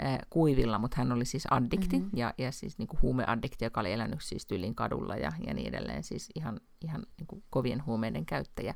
äh, 0.04 0.18
kuivilla, 0.30 0.78
mutta 0.78 0.96
hän 0.98 1.12
oli 1.12 1.24
siis 1.24 1.46
addikti, 1.50 1.98
mm-hmm. 1.98 2.18
ja, 2.18 2.34
ja 2.38 2.52
siis 2.52 2.78
niin 2.78 2.88
kuin 2.88 3.02
huumeaddikti, 3.02 3.64
joka 3.64 3.80
oli 3.80 3.92
elänyt 3.92 4.22
siis 4.22 4.46
tyylin 4.46 4.74
kadulla 4.74 5.16
ja, 5.16 5.32
ja 5.46 5.54
niin 5.54 5.68
edelleen, 5.68 6.02
siis 6.02 6.30
ihan, 6.34 6.60
ihan 6.84 7.02
niin 7.18 7.26
kuin 7.26 7.44
kovien 7.50 7.86
huumeiden 7.86 8.26
käyttäjä. 8.26 8.74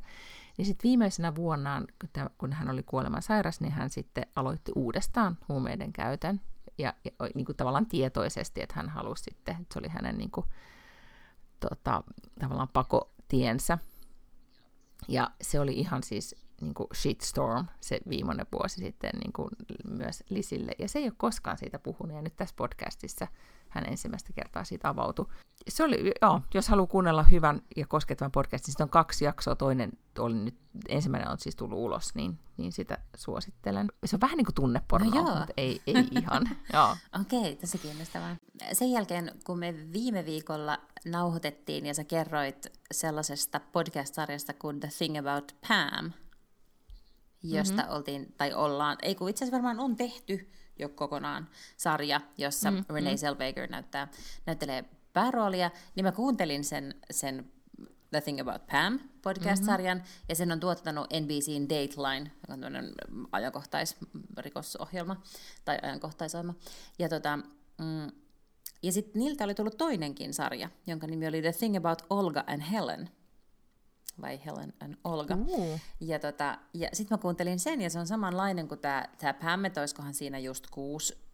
Niin 0.59 0.67
sitten 0.67 0.89
viimeisenä 0.89 1.35
vuonnaan, 1.35 1.87
kun 2.39 2.53
hän 2.53 2.71
oli 2.71 2.83
kuoleman 2.83 3.23
sairas, 3.23 3.61
niin 3.61 3.73
hän 3.73 3.91
sitten 3.91 4.27
aloitti 4.37 4.73
uudestaan 4.75 5.39
huumeiden 5.49 5.93
käytön, 5.93 6.41
ja, 6.79 6.95
ja 7.05 7.11
niin 7.35 7.45
kuin 7.45 7.57
tavallaan 7.57 7.87
tietoisesti, 7.87 8.63
että 8.63 8.75
hän 8.75 8.89
halusi 8.89 9.25
sitten, 9.25 9.57
että 9.61 9.73
se 9.73 9.79
oli 9.79 9.89
hänen 9.89 10.19
niin 10.19 10.31
kuin, 10.31 10.47
tota, 11.61 12.03
tavallaan 12.41 12.69
pakotiensä. 12.69 13.79
Ja 15.09 15.31
se 15.41 15.61
oli 15.61 15.73
ihan 15.73 16.03
siis 16.03 16.46
niin 16.61 16.75
kuin 16.75 16.87
shitstorm 16.95 17.67
se 17.81 18.01
viimeinen 18.09 18.47
vuosi 18.53 18.81
sitten 18.81 19.11
niin 19.21 19.33
kuin 19.33 19.49
myös 19.89 20.25
Lisille. 20.29 20.73
Ja 20.79 20.89
se 20.89 20.99
ei 20.99 21.05
ole 21.05 21.13
koskaan 21.17 21.59
siitä 21.59 21.79
puhunut, 21.79 22.17
ja 22.17 22.23
nyt 22.23 22.37
tässä 22.37 22.55
podcastissa 22.59 23.27
hän 23.69 23.87
ensimmäistä 23.87 24.33
kertaa 24.33 24.65
siitä 24.65 24.89
avautui. 24.89 25.27
Se 25.69 25.85
oli, 25.85 26.13
joo, 26.23 26.41
jos 26.55 26.69
haluaa 26.69 26.87
kuunnella 26.87 27.23
hyvän 27.23 27.63
ja 27.77 27.87
koskettavan 27.87 28.33
podcastin, 28.33 28.73
sitten 28.73 28.85
on 28.85 28.91
kaksi 28.91 29.25
jaksoa, 29.25 29.57
toinen 29.57 29.93
oli 30.19 30.35
nyt, 30.35 30.57
ensimmäinen 30.89 31.31
on 31.31 31.39
siis 31.39 31.57
tullut 31.57 31.79
ulos, 31.79 32.15
niin, 32.15 32.39
niin 32.57 32.73
sitä 32.73 32.99
suosittelen. 33.17 33.89
Se 34.05 34.17
on 34.17 34.21
vähän 34.21 34.37
niin 34.37 34.45
kuin 34.45 34.55
tunneporno, 34.55 35.11
no 35.11 35.23
mutta 35.23 35.53
ei, 35.57 35.83
ei 35.87 36.09
ihan. 36.11 36.43
Okei, 37.21 37.39
okay, 37.41 37.55
tosi 37.55 37.79
kiinnostavaa. 37.79 38.37
Sen 38.73 38.91
jälkeen, 38.91 39.33
kun 39.45 39.59
me 39.59 39.75
viime 39.93 40.25
viikolla 40.25 40.79
nauhoitettiin 41.05 41.87
ja 41.87 41.95
sä 41.95 42.05
kerroit 42.05 42.67
sellaisesta 42.93 43.61
podcast-sarjasta 43.73 44.53
kuin 44.53 44.81
The 44.81 44.89
Thing 44.99 45.19
About 45.19 45.57
Pam, 45.69 46.13
josta 47.55 47.83
mm-hmm. 47.83 47.97
oltiin, 47.97 48.35
tai 48.37 48.55
ollaan, 48.55 48.97
ei 49.03 49.15
kun 49.15 49.29
itse 49.29 49.45
asiassa 49.45 49.57
varmaan 49.57 49.81
on 49.81 49.97
tehty 49.97 50.51
jo 50.79 50.89
kokonaan 50.89 51.49
sarja, 51.77 52.21
jossa 52.39 52.71
mm-hmm. 52.71 52.95
Renee 52.95 53.17
Zellweger 53.17 53.71
näyttää, 53.71 54.09
näyttelee 54.47 54.85
pääroolia, 55.13 55.71
niin 55.95 56.05
mä 56.05 56.13
kuuntelin 56.13 56.65
sen, 56.65 56.95
sen 57.11 57.53
The 58.11 58.21
Thing 58.21 58.41
About 58.41 58.67
Pam 58.67 58.99
podcast-sarjan, 59.23 59.99
mm-hmm. 59.99 60.25
ja 60.29 60.35
sen 60.35 60.53
on 60.53 60.61
tuottanut 60.61 61.07
NBCin 61.21 61.69
Dateline, 61.69 62.31
joka 62.43 62.53
on 62.53 62.61
tämmöinen 62.61 62.93
ajankohtaisrikosohjelma, 63.33 65.23
tai 65.65 65.79
ajankohtaisohjelma. 65.83 66.55
Ja, 66.99 67.09
tota, 67.09 67.37
mm, 67.79 68.13
ja 68.83 68.93
sitten 68.93 69.21
niiltä 69.21 69.45
oli 69.45 69.55
tullut 69.55 69.77
toinenkin 69.77 70.35
sarja, 70.35 70.69
jonka 70.87 71.07
nimi 71.07 71.27
oli 71.27 71.43
The 71.43 71.53
Thing 71.53 71.77
About 71.77 72.03
Olga 72.11 72.45
and 72.47 72.63
Helen, 72.63 73.11
vai 74.21 74.41
Helen 74.47 74.73
and 74.81 74.95
Olga. 75.05 75.35
Uh. 75.35 75.81
Ja, 76.01 76.19
tota, 76.19 76.59
ja 76.75 76.89
sitten 76.93 77.19
mä 77.19 77.23
kuuntelin 77.23 77.59
sen, 77.59 77.81
ja 77.81 77.91
se 77.91 77.99
on 77.99 78.07
samanlainen 78.07 78.69
kuin 78.69 78.81
tämä 78.81 79.35
Pam, 79.41 79.65
että 79.65 79.81
olisikohan 79.81 80.15
siinä 80.15 80.39
just 80.39 80.67
kuusi 80.71 81.27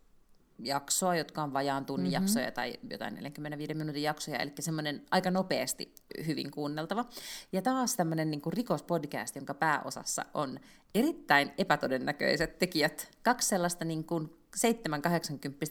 jaksoa, 0.59 1.17
jotka 1.17 1.43
on 1.43 1.53
vajaan 1.53 1.87
tunnin 1.87 2.13
mm-hmm. 2.13 2.23
jaksoja 2.23 2.53
tai 2.53 2.75
jotain 2.91 3.15
45 3.15 3.75
minuutin 3.75 4.03
jaksoja, 4.03 4.39
eli 4.39 4.53
semmoinen 4.61 5.03
aika 5.11 5.31
nopeasti 5.31 5.95
hyvin 6.27 6.51
kuunneltava. 6.51 7.05
Ja 7.53 7.63
taas 7.63 7.97
tämmöinen 7.97 8.31
niin 8.31 8.43
rikospodcast, 8.53 9.37
jonka 9.37 9.55
pääosassa 9.55 10.25
on 10.35 10.61
erittäin 10.95 11.53
epätodennäköiset 11.59 12.59
tekijät. 12.59 13.11
Kaksi 13.23 13.49
sellaista 13.49 13.85
niin 13.85 14.05
kuin 14.05 14.37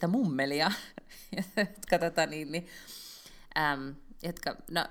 7-80 0.06 0.08
mummelia, 0.08 0.72
jotka, 1.58 2.00
tota, 2.00 2.26
niin, 2.26 2.52
niin, 2.52 2.68
äm, 3.58 3.96
jotka 4.24 4.56
no, 4.72 4.86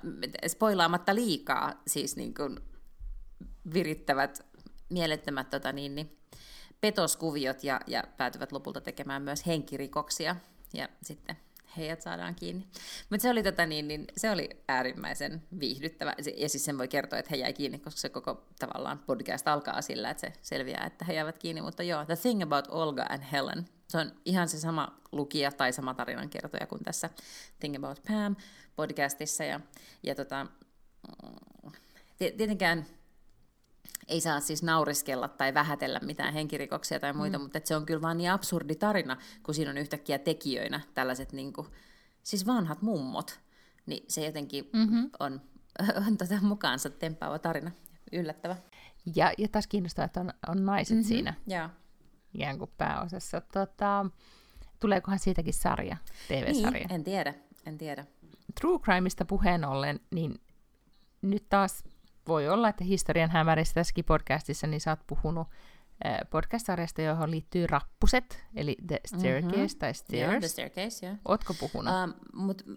spoilaamatta 0.47 1.15
liikaa 1.15 1.81
siis 1.87 2.15
niin 2.15 2.33
kuin 2.33 2.59
virittävät 3.73 4.45
mielettömät 4.89 5.49
tota, 5.49 5.71
niin, 5.71 5.95
niin, 5.95 6.17
petoskuviot 6.81 7.63
ja, 7.63 7.81
ja 7.87 8.03
päätyvät 8.17 8.51
lopulta 8.51 8.81
tekemään 8.81 9.21
myös 9.21 9.45
henkirikoksia 9.45 10.35
ja 10.73 10.89
sitten 11.03 11.37
heidät 11.77 12.01
saadaan 12.01 12.35
kiinni. 12.35 12.67
Mutta 13.09 13.21
se 13.21 13.29
oli, 13.29 13.43
tota, 13.43 13.65
niin, 13.65 13.87
niin, 13.87 14.07
se 14.17 14.31
oli 14.31 14.49
äärimmäisen 14.67 15.43
viihdyttävä. 15.59 16.15
Ja 16.37 16.49
siis 16.49 16.65
sen 16.65 16.77
voi 16.77 16.87
kertoa, 16.87 17.19
että 17.19 17.29
he 17.31 17.35
jäi 17.35 17.53
kiinni, 17.53 17.79
koska 17.79 17.99
se 17.99 18.09
koko 18.09 18.45
tavallaan 18.59 18.99
podcast 18.99 19.47
alkaa 19.47 19.81
sillä, 19.81 20.09
että 20.09 20.21
se 20.21 20.33
selviää, 20.41 20.85
että 20.85 21.05
he 21.05 21.13
jäävät 21.13 21.37
kiinni. 21.37 21.61
Mutta 21.61 21.83
joo, 21.83 22.05
The 22.05 22.15
Thing 22.15 22.43
About 22.43 22.67
Olga 22.69 23.05
and 23.09 23.23
Helen. 23.31 23.65
Se 23.91 23.97
on 23.97 24.11
ihan 24.25 24.47
se 24.47 24.59
sama 24.59 25.01
lukija 25.11 25.51
tai 25.51 25.73
sama 25.73 25.93
tarinankertoja 25.93 26.67
kuin 26.67 26.83
tässä 26.83 27.09
Thing 27.59 27.75
About 27.75 28.01
Pam 28.07 28.35
podcastissa. 28.75 29.43
Ja, 29.43 29.59
ja 30.03 30.15
tota, 30.15 30.43
mm, 30.43 31.71
tietenkään 32.17 32.85
ei 34.07 34.21
saa 34.21 34.39
siis 34.39 34.63
nauriskella 34.63 35.27
tai 35.27 35.53
vähätellä 35.53 35.99
mitään 36.03 36.33
henkirikoksia 36.33 36.99
tai 36.99 37.13
muita, 37.13 37.37
mm. 37.37 37.41
mutta 37.41 37.59
se 37.63 37.75
on 37.75 37.85
kyllä 37.85 38.01
vaan 38.01 38.17
niin 38.17 38.31
absurdi 38.31 38.75
tarina, 38.75 39.17
kun 39.43 39.55
siinä 39.55 39.71
on 39.71 39.77
yhtäkkiä 39.77 40.19
tekijöinä 40.19 40.81
tällaiset 40.93 41.33
niin 41.33 41.53
kuin, 41.53 41.67
siis 42.23 42.45
vanhat 42.45 42.81
mummot, 42.81 43.39
niin 43.85 44.05
se 44.07 44.25
jotenkin 44.25 44.69
mm-hmm. 44.73 45.09
on, 45.19 45.41
on 46.07 46.17
tota 46.17 46.41
mukaansa 46.41 46.89
tempaava 46.89 47.39
tarina, 47.39 47.71
yllättävä. 48.11 48.55
Ja, 49.15 49.33
ja 49.37 49.47
taas 49.47 49.67
kiinnostaa, 49.67 50.05
että 50.05 50.19
on, 50.19 50.33
on 50.47 50.65
naiset 50.65 50.97
mm-hmm. 50.97 51.07
siinä 51.07 51.33
ja. 51.47 51.69
Ikään 52.33 52.57
kuin 52.57 52.71
pääosassa. 52.77 53.41
Tota, 53.41 54.05
tuleekohan 54.79 55.19
siitäkin 55.19 55.53
sarja, 55.53 55.97
TV-sarja? 56.27 56.71
Niin, 56.71 56.91
en 56.93 57.03
tiedä, 57.03 57.33
en 57.65 57.77
tiedä. 57.77 58.05
True 58.61 58.79
Crimeista 58.79 59.25
puheen 59.25 59.65
ollen, 59.65 59.99
niin 60.11 60.41
nyt 61.21 61.45
taas 61.49 61.83
voi 62.27 62.49
olla, 62.49 62.69
että 62.69 62.83
historian 62.83 63.29
hämärissä 63.29 63.73
tässäkin 63.73 64.05
podcastissa, 64.05 64.67
niin 64.67 64.81
sä 64.81 64.91
oot 64.91 65.07
puhunut 65.07 65.47
äh, 66.05 66.17
podcast-sarjasta, 66.29 67.01
johon 67.01 67.31
liittyy 67.31 67.67
rappuset, 67.67 68.43
eli 68.55 68.77
The 68.87 68.99
Staircase 69.05 69.57
mm-hmm. 69.57 69.79
tai 69.79 69.93
Stairs. 69.93 70.29
Yeah, 70.29 70.39
The 70.39 70.47
Staircase, 70.47 71.05
joo. 71.05 71.15
Ootko 71.27 71.53
puhunut? 71.59 71.93
Um, 72.03 72.13
mut, 72.33 72.61
uh, 72.67 72.75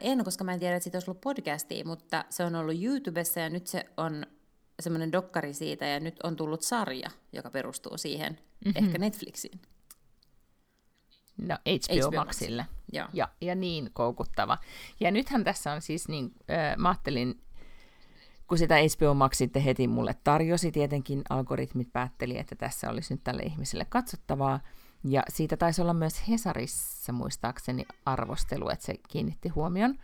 en, 0.00 0.24
koska 0.24 0.44
mä 0.44 0.52
en 0.52 0.60
tiedä, 0.60 0.76
että 0.76 0.84
siitä 0.84 0.96
olisi 0.96 1.10
ollut 1.10 1.20
podcastia, 1.20 1.84
mutta 1.84 2.24
se 2.30 2.44
on 2.44 2.54
ollut 2.54 2.82
YouTubessa 2.82 3.40
ja 3.40 3.50
nyt 3.50 3.66
se 3.66 3.84
on 3.96 4.26
semmoinen 4.80 5.12
dokkari 5.12 5.54
siitä 5.54 5.86
ja 5.86 6.00
nyt 6.00 6.16
on 6.22 6.36
tullut 6.36 6.62
sarja, 6.62 7.10
joka 7.32 7.50
perustuu 7.50 7.98
siihen, 7.98 8.38
mm-hmm. 8.64 8.84
ehkä 8.84 8.98
Netflixiin. 8.98 9.60
No 11.38 11.54
HBO, 11.54 12.08
HBO 12.08 12.24
Maxille. 12.24 12.66
Joo. 12.92 13.08
Ja, 13.12 13.28
ja 13.40 13.54
niin 13.54 13.90
koukuttava. 13.92 14.58
Ja 15.00 15.10
nythän 15.10 15.44
tässä 15.44 15.72
on 15.72 15.82
siis 15.82 16.08
niin, 16.08 16.32
äh, 16.50 16.76
mä 16.76 16.88
ajattelin 16.88 17.44
kun 18.46 18.58
sitä 18.58 18.74
HBO 18.74 19.14
Max 19.14 19.36
sitten 19.36 19.62
heti 19.62 19.88
mulle 19.88 20.14
tarjosi, 20.24 20.72
tietenkin 20.72 21.22
algoritmit 21.30 21.92
päätteli, 21.92 22.38
että 22.38 22.54
tässä 22.54 22.90
olisi 22.90 23.14
nyt 23.14 23.24
tälle 23.24 23.42
ihmiselle 23.42 23.84
katsottavaa, 23.84 24.60
Ja 25.04 25.22
siitä 25.28 25.56
taisi 25.56 25.82
olla 25.82 25.94
myös 25.94 26.28
Hesarissa 26.28 27.12
muistaakseni 27.12 27.84
arvostelu, 28.06 28.68
että 28.68 28.86
se 28.86 28.94
kiinnitti 29.08 29.48
huomion. 29.48 29.98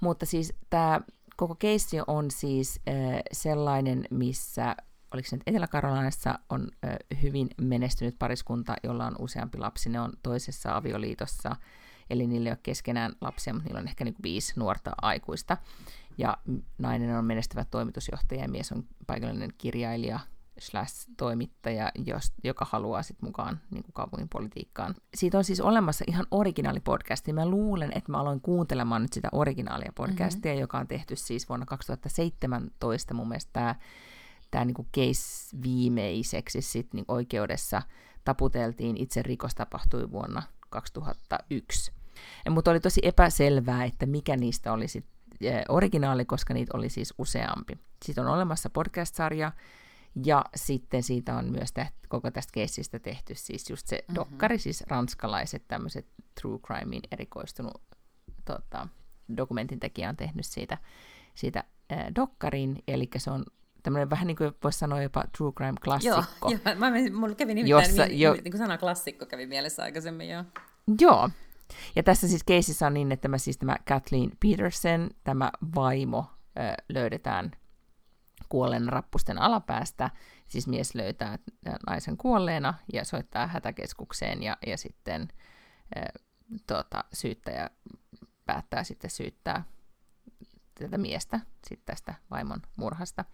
Mutta 0.00 0.26
siis 0.26 0.52
tämä 0.70 1.00
koko 1.36 1.54
keissi 1.54 1.96
on 2.06 2.30
siis 2.30 2.80
äh, 2.88 2.94
sellainen, 3.32 4.04
missä 4.10 4.76
oliko 5.14 5.28
se 5.28 5.36
nyt 5.36 5.42
Etelä-Karolinassa 5.46 6.38
on 6.50 6.68
äh, 6.84 6.96
hyvin 7.22 7.50
menestynyt 7.60 8.18
pariskunta, 8.18 8.76
jolla 8.82 9.06
on 9.06 9.16
useampi 9.18 9.58
lapsi. 9.58 9.90
Ne 9.90 10.00
on 10.00 10.12
toisessa 10.22 10.76
avioliitossa, 10.76 11.56
eli 12.10 12.26
niillä 12.26 12.48
ei 12.48 12.52
ole 12.52 12.58
keskenään 12.62 13.12
lapsia, 13.20 13.52
mutta 13.52 13.68
niillä 13.68 13.80
on 13.80 13.88
ehkä 13.88 14.04
niin 14.04 14.14
viisi 14.22 14.52
nuorta 14.56 14.90
aikuista. 15.02 15.56
Ja 16.18 16.36
nainen 16.78 17.18
on 17.18 17.24
menestyvä 17.24 17.64
toimitusjohtaja 17.64 18.42
ja 18.42 18.48
mies 18.48 18.72
on 18.72 18.84
paikallinen 19.06 19.50
kirjailija, 19.58 20.20
slash 20.58 21.08
toimittaja, 21.16 21.90
jos, 22.06 22.32
joka 22.44 22.66
haluaa 22.70 23.02
sitten 23.02 23.28
mukaan 23.28 23.60
niin 23.70 23.82
kuin 23.82 23.92
kaupungin 23.92 24.28
politiikkaan. 24.28 24.94
Siitä 25.14 25.38
on 25.38 25.44
siis 25.44 25.60
olemassa 25.60 26.04
ihan 26.08 26.26
originaali 26.30 26.80
podcast, 26.80 27.28
ja 27.28 27.34
mä 27.34 27.48
luulen, 27.48 27.92
että 27.94 28.12
mä 28.12 28.18
aloin 28.18 28.40
kuuntelemaan 28.40 29.02
nyt 29.02 29.12
sitä 29.12 29.28
originaalia 29.32 29.92
podcastia, 29.94 30.52
mm-hmm. 30.52 30.60
joka 30.60 30.78
on 30.78 30.88
tehty 30.88 31.16
siis 31.16 31.48
vuonna 31.48 31.66
2017 31.66 33.14
mun 33.14 33.28
mielestä 33.28 33.50
tämä 33.52 33.74
tämä 34.50 34.64
niin 34.64 34.88
case 34.96 35.56
viimeiseksi 35.62 36.62
sit 36.62 36.94
niin 36.94 37.04
oikeudessa 37.08 37.82
taputeltiin, 38.24 38.96
itse 38.96 39.22
rikos 39.22 39.54
tapahtui 39.54 40.10
vuonna 40.10 40.42
2001. 40.70 41.92
Mutta 42.50 42.70
oli 42.70 42.80
tosi 42.80 43.00
epäselvää, 43.04 43.84
että 43.84 44.06
mikä 44.06 44.36
niistä 44.36 44.72
oli 44.72 44.88
sit 44.88 45.06
originaali, 45.68 46.24
koska 46.24 46.54
niitä 46.54 46.76
oli 46.76 46.88
siis 46.88 47.14
useampi. 47.18 47.78
Sitten 48.04 48.26
on 48.26 48.34
olemassa 48.34 48.70
podcast-sarja, 48.70 49.52
ja 50.24 50.44
sitten 50.56 51.02
siitä 51.02 51.36
on 51.36 51.44
myös 51.50 51.72
täht, 51.72 51.94
koko 52.08 52.30
tästä 52.30 52.50
keissistä 52.52 52.98
tehty 52.98 53.34
siis 53.34 53.70
just 53.70 53.86
se 53.86 53.96
mm-hmm. 53.96 54.14
dokkari, 54.14 54.58
siis 54.58 54.84
ranskalaiset 54.86 55.68
tämmöiset 55.68 56.06
true 56.40 56.58
crimein 56.58 57.02
erikoistunut 57.10 57.82
tota, 58.44 58.88
dokumentin 59.36 59.80
tekijä 59.80 60.08
on 60.08 60.16
tehnyt 60.16 60.46
siitä, 60.46 60.78
siitä 61.34 61.64
äh, 61.92 62.04
dokkarin, 62.16 62.82
eli 62.88 63.08
se 63.16 63.30
on 63.30 63.44
tämmöinen 63.82 64.10
vähän 64.10 64.26
niin 64.26 64.36
kuin 64.36 64.52
voisi 64.62 64.78
sanoa 64.78 65.02
jopa 65.02 65.24
true 65.38 65.52
crime 65.52 65.78
klassikko. 65.84 66.24
Joo, 66.40 66.50
joo. 66.64 66.74
Mä, 66.76 66.90
mulla 67.12 67.34
kävi 67.34 67.54
nimittäin, 67.54 67.86
jossa, 67.86 68.06
niin, 68.06 68.20
jo... 68.20 68.32
niin 68.32 68.42
kuin 68.44 68.58
sana 68.58 68.78
klassikko 68.78 69.26
kävi 69.26 69.46
mielessä 69.46 69.82
aikaisemmin, 69.82 70.28
joo. 70.28 70.44
Joo, 71.00 71.30
ja 71.96 72.02
tässä 72.02 72.28
siis 72.28 72.44
keisissä 72.44 72.86
on 72.86 72.94
niin, 72.94 73.12
että 73.12 73.22
tämä, 73.22 73.38
siis 73.38 73.58
tämä 73.58 73.76
Kathleen 73.88 74.30
Peterson, 74.40 75.10
tämä 75.24 75.50
vaimo, 75.74 76.26
ö, 76.58 76.82
löydetään 76.88 77.50
kuolleen 78.54 78.88
rappusten 78.88 79.38
alapäästä. 79.38 80.10
Siis 80.46 80.68
mies 80.68 80.94
löytää 80.94 81.38
naisen 81.86 82.16
kuolleena 82.16 82.74
ja 82.92 83.04
soittaa 83.04 83.46
hätäkeskukseen 83.46 84.42
ja, 84.42 84.56
ja 84.66 84.78
sitten 84.78 85.28
ö, 85.96 86.00
tuota, 86.66 87.04
syyttäjä 87.12 87.70
päättää 88.46 88.84
sitten 88.84 89.10
syyttää 89.10 89.64
tätä 90.80 90.98
miestä 90.98 91.40
sit 91.68 91.80
tästä 91.84 92.14
vaimon 92.30 92.62
murhasta. 92.76 93.24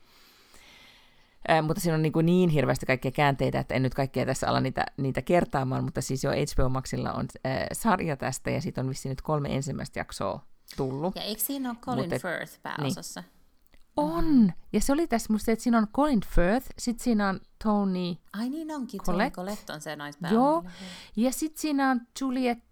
Ää, 1.48 1.62
mutta 1.62 1.80
siinä 1.80 1.94
on 1.94 2.02
niin, 2.02 2.12
kuin 2.12 2.26
niin 2.26 2.50
hirveästi 2.50 2.86
kaikkia 2.86 3.10
käänteitä, 3.10 3.58
että 3.58 3.74
en 3.74 3.82
nyt 3.82 3.94
kaikkea 3.94 4.26
tässä 4.26 4.48
ala 4.48 4.60
niitä, 4.60 4.86
niitä 4.96 5.22
kertaamaan, 5.22 5.84
mutta 5.84 6.00
siis 6.00 6.24
jo 6.24 6.30
HBO 6.30 6.68
Maxilla 6.68 7.12
on 7.12 7.26
ää, 7.44 7.66
sarja 7.72 8.16
tästä, 8.16 8.50
ja 8.50 8.60
siitä 8.60 8.80
on 8.80 8.88
vissiin 8.88 9.10
nyt 9.10 9.22
kolme 9.22 9.54
ensimmäistä 9.54 10.00
jaksoa 10.00 10.44
tullut. 10.76 11.16
Ja 11.16 11.22
eikö 11.22 11.40
siinä 11.40 11.70
ole 11.70 11.78
Colin 11.80 12.10
mutta, 12.10 12.28
Firth 12.28 12.62
pääosassa? 12.62 13.20
Niin. 13.20 13.39
On! 14.00 14.52
Ja 14.72 14.80
se 14.80 14.92
oli 14.92 15.06
tässä 15.06 15.32
musta, 15.32 15.52
että 15.52 15.62
siinä 15.62 15.78
on 15.78 15.86
Colin 15.88 16.20
Firth, 16.26 16.66
sitten 16.78 17.04
siinä 17.04 17.28
on 17.28 17.40
Tony 17.64 18.14
Ai 18.32 18.48
niin 18.48 18.70
onkin, 18.74 19.00
Colette. 19.00 19.34
Tony 19.34 19.46
Colette 19.46 19.72
on 19.72 19.80
se 19.80 19.96
naispää. 19.96 20.30
Joo, 20.30 20.64
ja 21.16 21.32
sitten 21.32 21.60
siinä 21.60 21.90
on 21.90 22.00
Juliette 22.20 22.70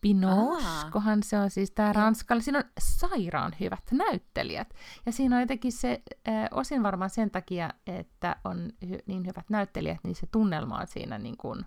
Binoche, 0.00 0.64
kohan 0.90 1.22
se 1.22 1.38
on 1.38 1.50
siis 1.50 1.70
tämä 1.70 1.92
ranskalla. 1.92 2.42
Siinä 2.42 2.58
on 2.58 2.64
sairaan 2.78 3.52
hyvät 3.60 3.82
näyttelijät. 3.92 4.74
Ja 5.06 5.12
siinä 5.12 5.36
on 5.36 5.42
jotenkin 5.42 5.72
se, 5.72 6.02
äh, 6.28 6.34
osin 6.50 6.82
varmaan 6.82 7.10
sen 7.10 7.30
takia, 7.30 7.70
että 7.86 8.36
on 8.44 8.70
hy- 8.84 9.02
niin 9.06 9.26
hyvät 9.26 9.50
näyttelijät, 9.50 10.00
niin 10.02 10.14
se 10.14 10.26
tunnelma 10.32 10.78
on 10.78 10.86
siinä 10.86 11.18
niin 11.18 11.36
kuin 11.36 11.64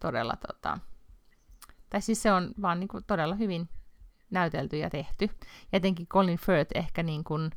todella, 0.00 0.34
tota, 0.46 0.78
tai 1.90 2.02
siis 2.02 2.22
se 2.22 2.32
on 2.32 2.54
vaan 2.62 2.80
niin 2.80 2.88
kuin 2.88 3.04
todella 3.06 3.34
hyvin 3.34 3.68
näytelty 4.30 4.76
ja 4.78 4.90
tehty. 4.90 5.24
Ja 5.72 5.76
etenkin 5.76 6.06
Colin 6.06 6.38
Firth 6.38 6.70
ehkä 6.74 7.02
niin 7.02 7.24
kuin, 7.24 7.42
ähm, 7.42 7.52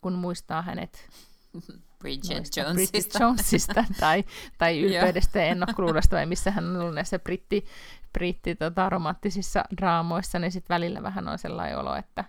kun 0.00 0.12
muistaa 0.12 0.62
hänet 0.62 1.08
Bridget 1.98 2.56
Jonesista. 2.56 2.92
Bridget 2.92 3.20
Jonesista 3.20 3.84
tai, 4.00 4.24
tai 4.58 4.80
ylpeydestä 4.80 5.38
ja 5.38 5.44
ennokkuudesta, 5.44 6.16
vai 6.16 6.26
missä 6.26 6.50
hän 6.50 6.64
on 6.64 6.80
ollut 6.80 6.94
näissä 6.94 7.18
britti, 7.18 7.66
britti 8.12 8.54
tota, 8.54 8.88
romanttisissa 8.88 9.64
draamoissa, 9.76 10.38
niin 10.38 10.52
sitten 10.52 10.74
välillä 10.74 11.02
vähän 11.02 11.28
on 11.28 11.38
sellainen 11.38 11.78
olo, 11.78 11.96
että 11.96 12.24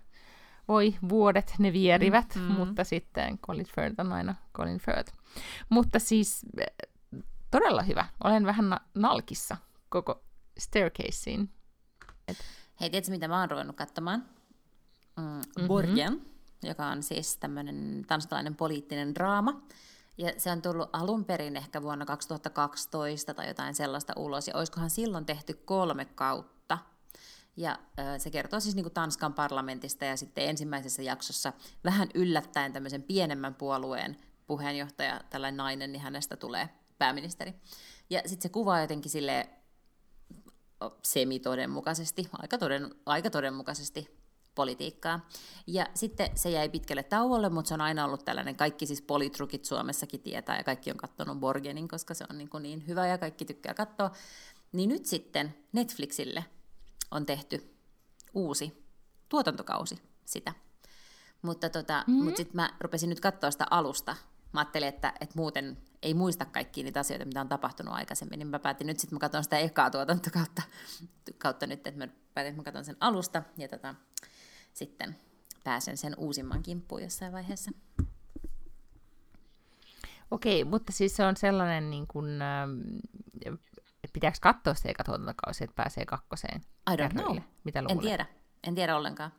voi 0.67 0.95
vuodet 1.09 1.53
ne 1.59 1.73
vierivät, 1.73 2.35
mm-hmm. 2.35 2.51
mutta 2.51 2.83
sitten 2.83 3.39
Colin 3.39 3.65
Firth 3.75 3.99
on 3.99 4.13
aina 4.13 4.35
Colin 4.55 4.79
Firth. 4.79 5.13
Mutta 5.69 5.99
siis 5.99 6.45
todella 7.51 7.81
hyvä. 7.81 8.05
Olen 8.23 8.45
vähän 8.45 8.69
na- 8.69 8.81
nalkissa 8.95 9.57
koko 9.89 10.23
Staircaseen. 10.59 11.49
Et... 12.27 12.37
Hei, 12.79 12.89
tiedätkö 12.89 13.11
mitä 13.11 13.27
mä 13.27 13.39
oon 13.39 13.51
ruvennut 13.51 13.75
katsomaan? 13.75 14.25
Mm. 15.17 15.67
Borgen 15.67 16.21
joka 16.63 16.87
on 16.87 17.03
siis 17.03 17.37
tämmöinen 17.37 18.05
tanskalainen 18.07 18.55
poliittinen 18.55 19.15
draama. 19.15 19.61
Ja 20.17 20.31
se 20.37 20.51
on 20.51 20.61
tullut 20.61 20.89
alun 20.93 21.25
perin 21.25 21.55
ehkä 21.55 21.81
vuonna 21.81 22.05
2012 22.05 23.33
tai 23.33 23.47
jotain 23.47 23.75
sellaista 23.75 24.13
ulos, 24.15 24.47
ja 24.47 24.55
olisikohan 24.55 24.89
silloin 24.89 25.25
tehty 25.25 25.53
kolme 25.53 26.05
kautta. 26.05 26.77
Ja 27.57 27.79
se 28.17 28.29
kertoo 28.29 28.59
siis 28.59 28.75
niin 28.75 28.83
kuin 28.83 28.93
Tanskan 28.93 29.33
parlamentista, 29.33 30.05
ja 30.05 30.17
sitten 30.17 30.49
ensimmäisessä 30.49 31.01
jaksossa 31.01 31.53
vähän 31.83 32.09
yllättäen 32.13 32.73
tämmöisen 32.73 33.03
pienemmän 33.03 33.55
puolueen 33.55 34.17
puheenjohtaja, 34.47 35.21
tällainen 35.29 35.57
nainen, 35.57 35.91
niin 35.91 36.01
hänestä 36.01 36.37
tulee 36.37 36.69
pääministeri. 36.97 37.53
Ja 38.09 38.21
sitten 38.25 38.41
se 38.41 38.49
kuvaa 38.49 38.81
jotenkin 38.81 39.11
sille 39.11 39.49
semitodenmukaisesti, 41.03 42.29
aika, 42.33 42.57
toden, 42.57 42.95
aika 43.05 43.29
todenmukaisesti 43.29 44.16
politiikkaa. 44.57 45.29
Ja 45.67 45.85
sitten 45.93 46.29
se 46.35 46.49
jäi 46.49 46.69
pitkälle 46.69 47.03
tauolle, 47.03 47.49
mutta 47.49 47.67
se 47.67 47.73
on 47.73 47.81
aina 47.81 48.05
ollut 48.05 48.25
tällainen, 48.25 48.55
kaikki 48.55 48.85
siis 48.85 49.01
politrukit 49.01 49.65
Suomessakin 49.65 50.21
tietää 50.21 50.57
ja 50.57 50.63
kaikki 50.63 50.91
on 50.91 50.97
katsonut 50.97 51.39
Borgenin, 51.39 51.87
koska 51.87 52.13
se 52.13 52.25
on 52.29 52.37
niin, 52.37 52.49
kuin 52.49 52.63
niin 52.63 52.87
hyvä 52.87 53.07
ja 53.07 53.17
kaikki 53.17 53.45
tykkää 53.45 53.73
katsoa. 53.73 54.11
Niin 54.71 54.89
nyt 54.89 55.05
sitten 55.05 55.55
Netflixille 55.73 56.45
on 57.11 57.25
tehty 57.25 57.75
uusi 58.33 58.85
tuotantokausi 59.29 60.01
sitä. 60.25 60.53
Mutta 61.41 61.69
tota, 61.69 62.03
mm-hmm. 62.07 62.23
mut 62.23 62.37
sitten 62.37 62.55
mä 62.55 62.69
rupesin 62.79 63.09
nyt 63.09 63.19
katsoa 63.19 63.51
sitä 63.51 63.65
alusta. 63.71 64.15
Mä 64.53 64.59
ajattelin, 64.59 64.87
että, 64.87 65.13
että 65.21 65.35
muuten 65.35 65.77
ei 66.01 66.13
muista 66.13 66.45
kaikkia 66.45 66.83
niitä 66.83 66.99
asioita, 66.99 67.25
mitä 67.25 67.41
on 67.41 67.49
tapahtunut 67.49 67.93
aikaisemmin, 67.93 68.39
niin 68.39 68.47
mä 68.47 68.59
päätin 68.59 68.87
nyt 68.87 68.99
sitten, 68.99 69.15
mä 69.15 69.19
katson 69.19 69.43
sitä 69.43 69.57
ekaa 69.57 69.89
tuotantokautta 69.89 70.61
kautta 71.37 71.67
nyt, 71.67 71.87
että 71.87 72.05
mä 72.05 72.07
päätin, 72.33 72.49
että 72.49 72.59
mä 72.59 72.63
katson 72.63 72.85
sen 72.85 72.97
alusta. 72.99 73.43
Ja 73.57 73.67
tota, 73.67 73.95
sitten 74.77 75.15
pääsen 75.63 75.97
sen 75.97 76.13
uusimman 76.17 76.63
kimppuun 76.63 77.03
jossain 77.03 77.33
vaiheessa. 77.33 77.71
Okei, 80.31 80.63
mutta 80.63 80.91
siis 80.91 81.15
se 81.15 81.25
on 81.25 81.37
sellainen, 81.37 81.89
niin 81.89 82.07
kuin, 82.07 82.41
äh, 82.41 83.57
pitääkö 84.13 84.37
katsoa 84.41 84.73
se 84.73 84.89
eka 84.89 85.03
tuotantokausi, 85.03 85.63
että 85.63 85.75
pääsee 85.75 86.05
kakkoseen? 86.05 86.61
I 86.93 86.95
don't 86.95 87.11
know. 87.11 87.37
Mitä 87.63 87.81
luulet? 87.81 87.97
En 87.97 87.99
tiedä. 87.99 88.25
En 88.63 88.75
tiedä 88.75 88.97
ollenkaan. 88.97 89.31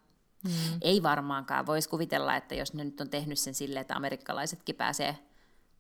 Mm. 0.45 0.79
Ei 0.81 1.03
varmaankaan. 1.03 1.67
Voisi 1.67 1.89
kuvitella, 1.89 2.37
että 2.37 2.55
jos 2.55 2.75
ne 2.75 2.85
nyt 2.85 3.01
on 3.01 3.11
tehnyt 3.11 3.39
sen 3.39 3.55
silleen, 3.55 3.81
että 3.81 3.95
amerikkalaisetkin 3.95 4.75
pääsee, 4.75 5.19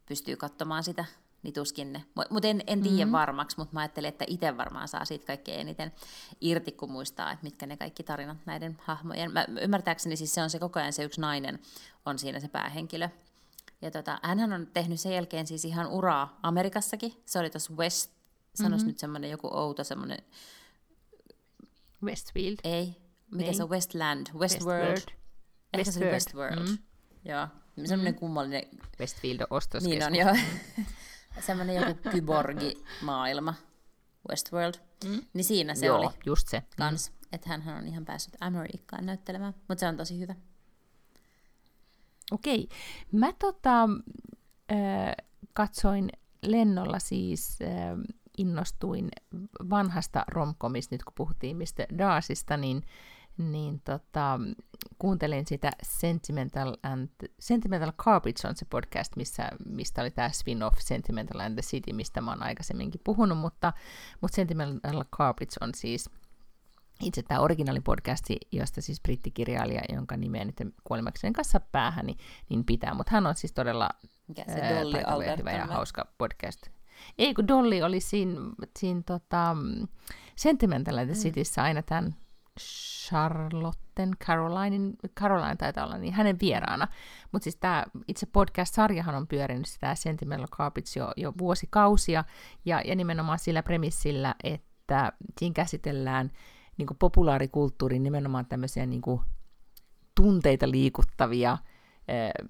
pystyy 0.07 0.37
katsomaan 0.37 0.85
sitä 0.85 1.05
niin 1.43 1.55
tuskin 1.55 1.93
ne. 1.93 2.05
Mutta 2.31 2.49
en, 2.49 2.63
en 2.67 2.83
tiedä 2.83 2.97
mm-hmm. 2.97 3.13
varmaksi, 3.13 3.57
mutta 3.59 3.75
mä 3.75 3.81
ajattelin, 3.81 4.09
että 4.09 4.25
itse 4.29 4.57
varmaan 4.57 4.89
saa 4.89 5.05
siitä 5.05 5.27
kaikkein 5.27 5.61
eniten 5.61 5.93
irti, 6.41 6.73
kun 6.73 6.93
muistaa, 6.93 7.33
että 7.33 7.43
mitkä 7.43 7.67
ne 7.67 7.77
kaikki 7.77 8.03
tarinat 8.03 8.39
näiden 8.47 8.79
hahmojen. 8.81 9.33
Mä, 9.33 9.47
ymmärtääkseni 9.61 10.17
siis 10.17 10.35
se 10.35 10.43
on 10.43 10.51
se 10.51 10.59
koko 10.59 10.81
ajan 10.81 10.93
se 10.93 11.05
yksi 11.05 11.21
nainen, 11.21 11.59
on 12.07 12.19
siinä 12.19 12.41
se 12.41 12.49
päähenkilö. 12.49 13.09
Ja 13.83 13.91
tota, 13.91 14.19
hänhän 14.23 14.53
on 14.53 14.67
tehnyt 14.67 15.01
sen 15.01 15.13
jälkeen 15.13 15.47
siis 15.47 15.65
ihan 15.65 15.87
uraa 15.87 16.39
Amerikassakin. 16.43 17.23
Se 17.27 17.39
oli 17.39 17.51
tuossa 17.51 17.73
West, 17.73 18.11
sanois 18.55 18.83
mm-hmm. 18.83 18.89
nyt 18.89 18.99
semmoinen 18.99 19.31
joku 19.31 19.49
outo 19.53 19.85
semmoinen... 19.85 20.19
Westfield. 22.05 22.57
Ei. 22.65 22.97
Mikä 23.31 23.53
se 23.53 23.63
on? 23.63 23.71
Westland. 23.71 24.27
Westworld. 24.35 24.89
Westworld. 24.89 25.19
Ehkä 25.73 25.93
se 25.93 26.01
Westworld. 26.01 26.59
Mm-hmm. 26.59 26.79
Joo. 27.25 27.49
Semmoinen 27.85 28.15
mm. 28.15 28.19
kummallinen... 28.19 28.63
Westfield 29.01 29.41
ostoskeskus. 29.51 29.91
Niin 29.91 30.07
on, 30.07 30.15
joo. 30.15 30.37
semmoinen 31.41 31.77
joku 31.77 32.11
kyborgi-maailma, 32.11 33.55
Westworld, 34.31 34.75
mm. 35.05 35.21
niin 35.35 35.45
siinä 35.45 35.75
se 35.75 35.87
Joo, 35.87 35.99
oli 35.99 36.09
just 36.27 36.49
se. 36.49 36.63
kans, 36.77 37.11
mm. 37.11 37.17
että 37.33 37.49
hän 37.49 37.77
on 37.79 37.87
ihan 37.87 38.05
päässyt 38.05 38.37
Amerikkaan 38.41 39.07
näyttelemään, 39.07 39.55
mutta 39.69 39.81
se 39.81 39.89
on 39.89 39.97
tosi 39.97 40.19
hyvä. 40.19 40.35
Okei, 42.31 42.69
mä 43.13 43.33
tota, 43.39 43.89
äh, 44.73 45.27
katsoin 45.53 46.11
lennolla 46.43 46.99
siis 46.99 47.59
äh, 47.63 47.99
innostuin 48.39 49.09
vanhasta 49.71 50.25
romkomista, 50.29 50.95
nyt 50.95 51.05
kun 51.05 51.13
puhuttiin 51.17 51.57
mistä 51.57 51.87
Daasista, 51.99 52.57
niin, 52.57 52.83
niin 53.39 53.81
tota, 53.85 54.41
kuuntelin 54.99 55.47
sitä 55.47 55.71
Sentimental, 55.83 56.77
and, 56.83 57.09
Sentimental 57.41 57.93
Garbage 57.97 58.49
on 58.49 58.57
se 58.57 58.67
podcast, 58.71 59.17
missä, 59.17 59.51
mistä 59.67 60.01
oli 60.01 60.11
tämä 60.11 60.29
spin-off 60.29 60.79
Sentimental 60.81 61.41
and 61.41 61.55
the 61.55 61.63
City, 61.63 61.93
mistä 61.93 62.21
mä 62.21 62.31
oon 62.31 62.43
aikaisemminkin 62.43 63.01
puhunut, 63.05 63.39
mutta, 63.39 63.73
mutta 64.21 64.37
Sentimental 64.37 65.05
Garbage 65.17 65.57
on 65.61 65.71
siis 65.75 66.11
itse 67.03 67.23
tämä 67.23 67.41
originaalipodcasti, 67.41 68.37
josta 68.53 68.81
siis 68.81 69.01
brittikirjailija, 69.01 69.83
jonka 69.93 70.17
nimeä 70.17 70.45
nyt 70.45 70.57
kuolemakseni 70.85 71.33
kanssa 71.33 71.61
päähän, 71.61 72.07
niin, 72.07 72.19
niin 72.49 72.65
pitää, 72.65 72.95
mutta 72.95 73.13
hän 73.13 73.27
on 73.27 73.35
siis 73.35 73.53
todella 73.53 73.91
se 74.37 74.75
Dolly 74.81 75.29
ää, 75.29 75.37
hyvä 75.37 75.53
ja 75.53 75.67
hauska 75.67 76.07
podcast. 76.19 76.67
Ei, 77.19 77.35
kun 77.35 77.49
Dolly 77.49 77.83
oli 77.83 78.01
siinä, 78.01 78.41
siinä 78.79 79.03
tota, 79.07 79.57
Sentimental 80.37 80.95
the 80.95 81.05
mm. 81.05 81.13
Cityssä 81.13 81.63
aina 81.63 81.83
tämän 81.83 82.15
Charlotten, 82.61 84.11
Carolinin, 84.25 84.97
Caroline 85.21 85.57
taitaa 85.57 85.85
olla, 85.85 85.99
niin 85.99 86.15
hänen 86.15 86.37
vieraana. 86.41 86.89
Mutta 87.33 87.45
siis 87.45 87.57
tämä 87.57 87.85
itse 88.09 88.27
podcast-sarjahan 88.27 89.15
on 89.15 89.27
pyörinyt 89.27 89.67
sitä 89.67 89.95
Sentimental 89.95 90.47
Carpets 90.49 90.97
jo, 90.97 91.13
jo 91.17 91.33
vuosikausia, 91.39 92.25
ja, 92.65 92.83
ja 92.85 92.95
nimenomaan 92.95 93.39
sillä 93.39 93.63
premissillä, 93.63 94.35
että 94.45 95.13
siinä 95.39 95.55
käsitellään 95.55 96.31
niin 96.77 96.87
kuin 96.87 96.99
populaarikulttuurin 96.99 98.03
nimenomaan 98.03 98.47
tämmöisiä 98.47 98.87
niin 98.87 99.03
kuin 99.03 99.21
tunteita 100.15 100.71
liikuttavia, 100.71 101.59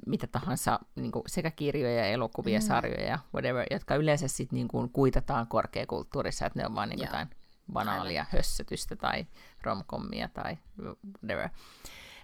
mitä 0.06 0.26
tahansa 0.26 0.80
niin 0.96 1.12
kuin 1.12 1.22
sekä 1.26 1.50
kirjoja, 1.50 2.06
elokuvia, 2.06 2.58
mm. 2.58 2.62
sarjoja, 2.62 3.18
whatever, 3.34 3.66
jotka 3.70 3.96
yleensä 3.96 4.28
sitten 4.28 4.56
niin 4.56 4.68
kuin 4.68 4.90
kuitataan 4.90 5.46
korkeakulttuurissa, 5.46 6.46
että 6.46 6.58
ne 6.58 6.66
on 6.66 6.74
vaan 6.74 6.88
niin 6.88 7.00
jotain 7.00 7.28
banaalia 7.72 8.20
Aivan. 8.20 8.32
hössötystä 8.32 8.96
tai 8.96 9.26
romkommia 9.62 10.28
tai 10.28 10.58
whatever. 11.22 11.48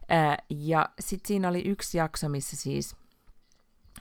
Ää, 0.08 0.38
ja 0.50 0.88
sitten 1.00 1.28
siinä 1.28 1.48
oli 1.48 1.62
yksi 1.62 1.98
jakso, 1.98 2.28
missä 2.28 2.56
siis 2.56 2.96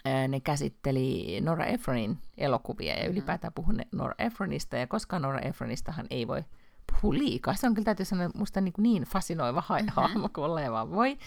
ää, 0.05 0.27
ne 0.27 0.39
käsitteli 0.39 1.37
Nora 1.41 1.65
Ephronin 1.65 2.17
elokuvia 2.37 2.95
ja 2.95 3.03
mm. 3.03 3.11
ylipäätään 3.11 3.53
puhun 3.53 3.81
Nora 3.91 4.15
Ephronista, 4.17 4.77
ja 4.77 4.87
koska 4.87 5.19
Nora 5.19 5.39
Ephronistahan 5.39 6.07
ei 6.09 6.27
voi 6.27 6.43
puhu 6.91 7.13
liikaa. 7.13 7.55
Se 7.55 7.67
on 7.67 7.73
kyllä 7.73 7.85
täytyy 7.85 8.05
sanoa 8.05 8.29
musta 8.35 8.61
niin, 8.61 8.73
niin 8.77 9.03
fasinoiva 9.03 9.63
mm-hmm. 9.69 9.87
hahmo 9.95 10.29
kuin 10.29 10.45
oleva 10.45 10.89
voi. 10.91 11.17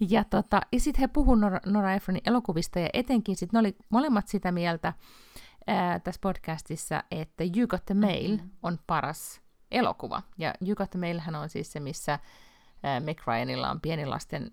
Ja, 0.00 0.24
tota, 0.24 0.60
ja 0.72 0.80
sitten 0.80 1.00
he 1.00 1.08
puhuivat 1.08 1.40
Nora, 1.40 1.60
Nora 1.66 1.94
Ephronin 1.94 2.22
elokuvista 2.26 2.78
ja 2.78 2.88
etenkin 2.92 3.36
sitten 3.36 3.58
ne 3.58 3.60
oli 3.60 3.76
molemmat 3.88 4.28
sitä 4.28 4.52
mieltä 4.52 4.92
ää, 5.66 5.98
tässä 6.00 6.18
podcastissa, 6.22 7.04
että 7.10 7.44
You 7.56 7.66
Got 7.66 7.84
the 7.86 7.94
Mail 7.94 8.30
mm-hmm. 8.30 8.50
on 8.62 8.78
paras 8.86 9.40
elokuva. 9.70 10.22
Ja 10.38 10.54
the 10.90 10.98
Mailhän 10.98 11.34
on 11.34 11.48
siis 11.48 11.72
se, 11.72 11.80
missä 11.80 12.18
ää, 12.82 13.00
Meg 13.00 13.20
Ryanilla 13.26 13.70
on 13.70 13.80
pieni 13.80 14.06
lasten, 14.06 14.50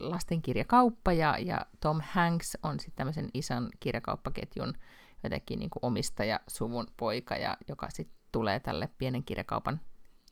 lastenkirjakauppa 0.00 1.12
ja, 1.12 1.38
ja 1.38 1.66
Tom 1.80 2.00
Hanks 2.04 2.58
on 2.62 2.80
sitten 2.80 2.96
tämmöisen 2.96 3.28
ison 3.34 3.70
kirjakauppaketjun 3.80 4.74
jotenkin 5.22 5.58
niin 5.58 5.70
kuin 5.70 5.80
omistaja, 5.82 6.40
suvun 6.48 6.86
poika, 6.96 7.36
ja 7.36 7.56
joka 7.68 7.90
sitten 7.90 8.18
tulee 8.32 8.60
tälle 8.60 8.90
pienen 8.98 9.24
kirjakaupan 9.24 9.80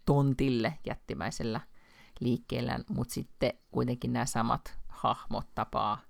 tontille 0.06 0.78
jättimäisellä 0.86 1.60
liikkeellä, 2.20 2.80
mutta 2.88 3.14
sitten 3.14 3.52
kuitenkin 3.70 4.12
nämä 4.12 4.26
samat 4.26 4.78
hahmot 4.88 5.46
tapaa 5.54 6.00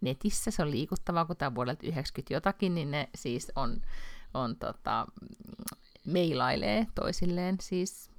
netissä. 0.00 0.50
Se 0.50 0.62
on 0.62 0.70
liikuttavaa, 0.70 1.24
kun 1.24 1.36
tämä 1.36 1.54
vuodelta 1.54 1.86
90 1.86 2.34
jotakin, 2.34 2.74
niin 2.74 2.90
ne 2.90 3.08
siis 3.14 3.52
on, 3.56 3.80
on 4.34 4.56
tota, 4.56 5.06
meilailee 6.12 6.86
toisilleen, 6.94 7.56
siis, 7.60 8.10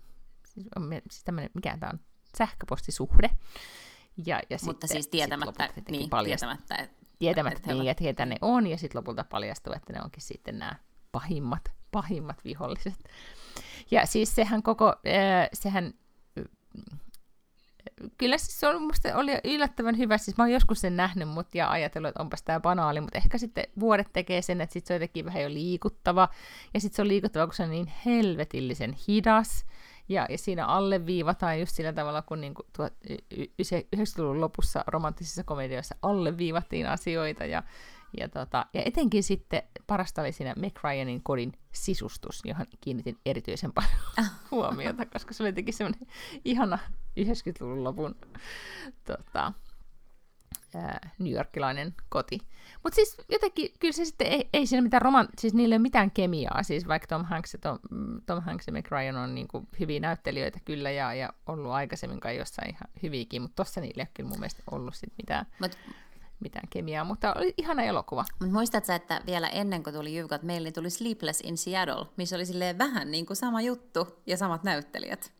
siis, 0.47 0.67
on, 0.75 0.89
siis 1.11 1.23
tämmöinen, 1.23 1.51
mikä 1.53 1.77
tämä 1.79 1.89
on, 1.93 1.99
sähköpostisuhde. 2.37 3.29
Ja, 4.25 4.41
ja 4.49 4.57
Mutta 4.65 4.87
sitten, 4.87 4.89
siis 4.89 5.07
tietämättä, 5.07 5.69
sit 5.75 5.89
niin, 5.89 6.09
tietämättä, 6.25 6.75
että, 6.75 6.95
tietämättä, 7.19 7.57
että, 7.57 7.73
niin, 7.73 7.87
että 7.87 8.03
ketä 8.03 8.25
ne 8.25 8.35
on, 8.41 8.67
ja 8.67 8.77
sitten 8.77 8.99
lopulta 8.99 9.23
paljastuu, 9.23 9.73
että 9.73 9.93
ne 9.93 10.01
onkin 10.01 10.21
sitten 10.21 10.59
nämä 10.59 10.75
pahimmat 11.11 11.71
pahimmat 11.91 12.43
viholliset. 12.43 13.09
Ja 13.91 14.05
siis 14.05 14.35
sehän 14.35 14.63
koko, 14.63 14.87
äh, 14.87 15.49
sehän, 15.53 15.93
kyllä 18.17 18.37
siis 18.37 18.59
se 18.59 18.67
oli, 18.67 18.79
musta 18.79 19.15
oli 19.15 19.31
yllättävän 19.43 19.97
hyvä, 19.97 20.17
siis 20.17 20.37
mä 20.37 20.43
oon 20.43 20.51
joskus 20.51 20.81
sen 20.81 20.95
nähnyt 20.95 21.29
mut 21.29 21.55
ja 21.55 21.71
ajatellut, 21.71 22.09
että 22.09 22.21
onpas 22.21 22.43
tämä 22.43 22.59
banaali, 22.59 23.01
mutta 23.01 23.17
ehkä 23.17 23.37
sitten 23.37 23.63
vuodet 23.79 24.07
tekee 24.13 24.41
sen, 24.41 24.61
että 24.61 24.73
sit 24.73 24.85
se 24.85 24.93
on 24.93 24.95
jotenkin 24.95 25.25
vähän 25.25 25.43
jo 25.43 25.49
liikuttava, 25.49 26.29
ja 26.73 26.81
sitten 26.81 26.95
se 26.95 27.01
on 27.01 27.07
liikuttava, 27.07 27.47
kun 27.47 27.55
se 27.55 27.63
on 27.63 27.69
niin 27.69 27.91
helvetillisen 28.05 28.95
hidas, 29.07 29.65
ja, 30.09 30.27
ja 30.29 30.37
siinä 30.37 30.65
alleviivataan 30.65 31.59
just 31.59 31.75
sillä 31.75 31.93
tavalla, 31.93 32.21
kun 32.21 32.41
niin 32.41 32.53
90-luvun 33.61 34.41
lopussa 34.41 34.83
romanttisissa 34.87 35.43
komedioissa 35.43 35.95
alleviivattiin 36.01 36.87
asioita, 36.87 37.45
ja 37.45 37.63
ja, 38.17 38.29
tota, 38.29 38.65
ja 38.73 38.81
etenkin 38.85 39.23
sitten 39.23 39.63
parasta 39.87 40.21
oli 40.21 40.31
siinä 40.31 40.53
Meg 40.57 40.77
Ryanin 40.83 41.23
kodin 41.23 41.53
sisustus, 41.71 42.41
johon 42.45 42.65
kiinnitin 42.81 43.17
erityisen 43.25 43.73
paljon 43.73 44.27
huomiota, 44.51 45.05
koska 45.05 45.33
se 45.33 45.43
oli 45.43 45.49
jotenkin 45.49 45.73
semmoinen 45.73 46.07
ihana 46.45 46.79
90-luvun 47.19 47.83
lopun 47.83 48.15
tota, 49.03 49.53
ää, 50.75 51.09
New 51.19 51.33
Yorkilainen 51.33 51.93
koti. 52.09 52.39
Mutta 52.83 52.95
siis 52.95 53.17
jotenkin, 53.29 53.69
kyllä 53.79 53.91
se 53.91 54.05
sitten, 54.05 54.27
ei, 54.27 54.49
ei 54.53 54.67
siinä 54.67 54.81
mitään 54.81 55.01
roman, 55.01 55.27
siis 55.37 55.53
niillä 55.53 55.73
ei 55.73 55.77
ole 55.77 55.81
mitään 55.81 56.11
kemiaa, 56.11 56.63
siis 56.63 56.87
vaikka 56.87 57.07
Tom 57.07 57.25
Hanks 57.25 57.53
ja, 57.53 57.59
Tom, 57.59 57.79
Tom 58.25 58.41
Hanks 58.41 58.67
ja 58.67 58.73
Meg 58.73 58.91
Ryan 58.91 59.15
on 59.15 59.35
niin 59.35 59.47
kuin 59.47 59.67
hyviä 59.79 59.99
näyttelijöitä 59.99 60.59
kyllä 60.65 60.91
ja, 60.91 61.13
ja 61.13 61.29
ollut 61.45 61.71
aikaisemmin 61.71 62.19
kai 62.19 62.37
jossain 62.37 62.69
ihan 62.69 62.87
hyviäkin, 63.03 63.41
mutta 63.41 63.55
tossa 63.55 63.81
niillä 63.81 64.01
ei 64.01 64.03
ole 64.03 64.11
kyllä 64.13 64.29
mun 64.29 64.39
mielestä 64.39 64.63
ollut 64.71 64.95
sit 64.95 65.13
mitään. 65.17 65.45
Mut 65.61 65.77
mitään 66.39 66.67
kemiaa, 66.69 67.03
mutta 67.03 67.33
oli 67.33 67.53
ihana 67.57 67.83
elokuva. 67.83 68.25
Mutta 68.39 68.53
muistatko, 68.53 68.93
että 68.93 69.21
vielä 69.25 69.47
ennen 69.47 69.83
kuin 69.83 69.93
tuli 69.93 70.23
Got 70.29 70.43
Mail, 70.43 70.63
niin 70.63 70.73
tuli 70.73 70.89
Sleepless 70.89 71.41
in 71.41 71.57
Seattle, 71.57 72.05
missä 72.17 72.35
oli 72.35 72.45
silleen 72.45 72.77
vähän 72.77 73.11
niin 73.11 73.25
kuin 73.25 73.37
sama 73.37 73.61
juttu 73.61 74.07
ja 74.25 74.37
samat 74.37 74.63
näyttelijät. 74.63 75.31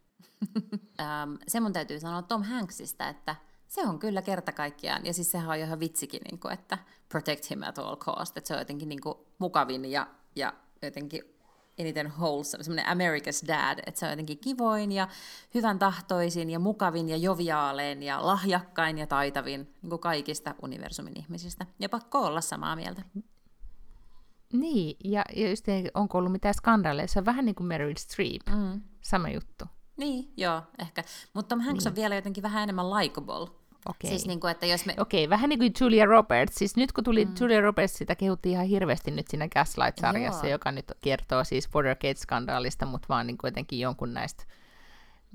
se 1.47 1.59
mun 1.59 1.73
täytyy 1.73 1.99
sanoa 1.99 2.21
Tom 2.21 2.43
Hanksista, 2.43 3.07
että 3.07 3.35
se 3.67 3.81
on 3.81 3.99
kyllä 3.99 4.21
kerta 4.21 4.51
kaikkiaan, 4.51 5.05
ja 5.05 5.13
siis 5.13 5.31
sehän 5.31 5.49
on 5.49 5.57
ihan 5.57 5.79
vitsikin, 5.79 6.21
niin 6.31 6.39
kuin, 6.39 6.53
että 6.53 6.77
protect 7.09 7.49
him 7.49 7.63
at 7.63 7.79
all 7.79 7.95
cost, 7.95 8.37
että 8.37 8.47
se 8.47 8.53
on 8.53 8.59
jotenkin 8.59 8.89
niin 8.89 9.01
kuin 9.01 9.17
mukavin 9.37 9.85
ja, 9.85 10.07
ja 10.35 10.53
jotenkin 10.81 11.38
eniten 11.79 12.13
wholesome, 12.19 12.63
semmoinen 12.63 12.85
America's 12.85 13.47
Dad, 13.47 13.79
että 13.85 13.99
se 13.99 14.05
on 14.05 14.11
jotenkin 14.11 14.39
kivoin 14.39 14.91
ja 14.91 15.07
hyvän 15.53 15.79
tahtoisin 15.79 16.49
ja 16.49 16.59
mukavin 16.59 17.09
ja 17.09 17.17
joviaalein 17.17 18.03
ja 18.03 18.25
lahjakkain 18.25 18.97
ja 18.97 19.07
taitavin 19.07 19.73
niin 19.81 19.89
kuin 19.89 19.99
kaikista 19.99 20.55
universumin 20.61 21.19
ihmisistä. 21.19 21.65
Ja 21.79 21.89
pakko 21.89 22.19
olla 22.19 22.41
samaa 22.41 22.75
mieltä. 22.75 23.01
Niin, 24.53 24.97
ja, 25.03 25.23
ja 25.35 25.49
just 25.49 25.65
onko 25.93 26.17
ollut 26.17 26.31
mitään 26.31 26.53
skandaaleja, 26.53 27.07
se 27.07 27.19
on 27.19 27.25
vähän 27.25 27.45
niin 27.45 27.55
kuin 27.55 27.67
Meryl 27.67 27.93
Streep, 27.97 28.41
mm. 28.49 28.81
sama 29.01 29.29
juttu. 29.29 29.65
Niin, 29.97 30.33
joo, 30.37 30.61
ehkä. 30.79 31.03
Mutta 31.33 31.49
Tom 31.49 31.63
Hanks 31.63 31.83
niin. 31.83 31.91
on 31.91 31.95
vielä 31.95 32.15
jotenkin 32.15 32.43
vähän 32.43 32.63
enemmän 32.63 32.89
likable. 32.89 33.58
Okei. 33.85 34.09
Siis 34.09 34.27
niin 34.27 34.39
kuin, 34.39 34.51
että 34.51 34.65
jos 34.65 34.85
me... 34.85 34.95
Okei, 34.99 35.29
vähän 35.29 35.49
niin 35.49 35.59
kuin 35.59 35.73
Julia 35.81 36.05
Roberts. 36.05 36.55
Siis 36.55 36.75
nyt 36.75 36.91
kun 36.91 37.03
tuli 37.03 37.25
mm. 37.25 37.31
Julia 37.39 37.61
Roberts, 37.61 37.93
sitä 37.97 38.15
kehuttiin 38.15 38.53
ihan 38.53 38.65
hirveästi 38.65 39.11
nyt 39.11 39.27
siinä 39.27 39.47
Gaslight-sarjassa, 39.47 40.45
Joo. 40.45 40.51
joka 40.51 40.71
nyt 40.71 40.91
kertoo 41.01 41.43
siis 41.43 41.69
Watergate-skandaalista, 41.69 42.85
mutta 42.85 43.05
vaan 43.09 43.27
niin 43.27 43.37
kuitenkin 43.37 43.79
jonkun 43.79 44.13
näistä 44.13 44.43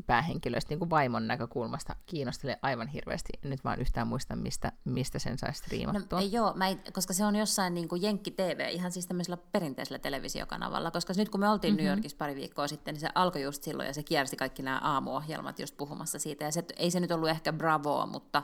päähenkilöistä 0.07 0.71
niin 0.71 0.79
kuin 0.79 0.91
vaimon 0.91 1.27
näkökulmasta 1.27 1.97
kiinnostelee 2.07 2.59
aivan 2.63 2.89
hirveästi. 2.89 3.33
Nyt 3.45 3.65
vaan 3.65 3.81
yhtään 3.81 4.09
muista, 4.09 4.37
mistä, 4.37 4.73
mistä 4.85 5.19
sen 5.19 5.39
saisi 5.39 5.59
striimattua. 5.59 6.19
No, 6.19 6.25
ei, 6.25 6.33
joo, 6.33 6.53
mä 6.55 6.69
ei, 6.69 6.79
koska 6.93 7.13
se 7.13 7.25
on 7.25 7.37
jossain 7.37 7.75
niin 7.75 7.89
kuin 7.89 8.03
Jenkki 8.03 8.31
TV, 8.31 8.69
ihan 8.71 8.93
siis 8.93 9.07
tämmöisellä 9.07 9.37
perinteisellä 9.53 9.99
televisiokanavalla, 9.99 10.91
koska 10.91 11.13
nyt 11.17 11.29
kun 11.29 11.41
me 11.41 11.49
oltiin 11.49 11.75
mm-hmm. 11.75 11.85
New 11.85 11.95
Yorkissa 11.95 12.17
pari 12.17 12.35
viikkoa 12.35 12.69
sitten, 12.69 12.95
niin 12.95 13.01
se 13.01 13.09
alkoi 13.15 13.43
just 13.43 13.63
silloin 13.63 13.87
ja 13.87 13.95
se 13.95 14.03
kiersi 14.03 14.37
kaikki 14.37 14.63
nämä 14.63 14.79
aamuohjelmat 14.79 15.59
just 15.59 15.77
puhumassa 15.77 16.19
siitä. 16.19 16.45
Ja 16.45 16.53
se, 16.53 16.65
ei 16.77 16.91
se 16.91 17.01
nyt 17.01 17.13
ollut 17.13 17.29
ehkä 17.29 17.53
Bravo, 17.53 18.07
mutta 18.07 18.43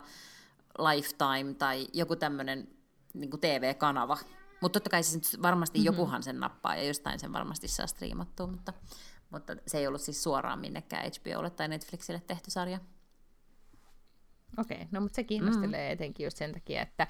Lifetime 0.79 1.55
tai 1.59 1.87
joku 1.93 2.17
tämmöinen 2.17 2.69
niin 3.15 3.31
kuin 3.31 3.41
TV-kanava. 3.41 4.19
Mutta 4.61 4.81
totta 4.81 4.91
kai 4.91 5.03
se 5.03 5.43
varmasti 5.43 5.79
mm-hmm. 5.79 5.87
jokuhan 5.87 6.23
sen 6.23 6.41
nappaa 6.41 6.77
ja 6.77 6.83
jostain 6.83 7.19
sen 7.19 7.33
varmasti 7.33 7.69
saa 7.69 7.87
striimattua, 7.87 8.47
mutta 8.47 8.73
mutta 9.31 9.57
se 9.67 9.79
ei 9.79 9.87
ollut 9.87 10.01
siis 10.01 10.23
suoraan 10.23 10.59
minnekään 10.59 11.05
HBOlle 11.05 11.51
tai 11.51 11.69
Netflixille 11.69 12.23
tehty 12.27 12.51
sarja. 12.51 12.79
Okei, 14.59 14.77
okay, 14.77 14.89
no 14.91 15.01
mutta 15.01 15.17
se 15.17 15.25
kiinnostelee 15.25 15.89
mm. 15.89 15.93
etenkin 15.93 16.25
just 16.25 16.37
sen 16.37 16.53
takia, 16.53 16.83
että 16.83 17.07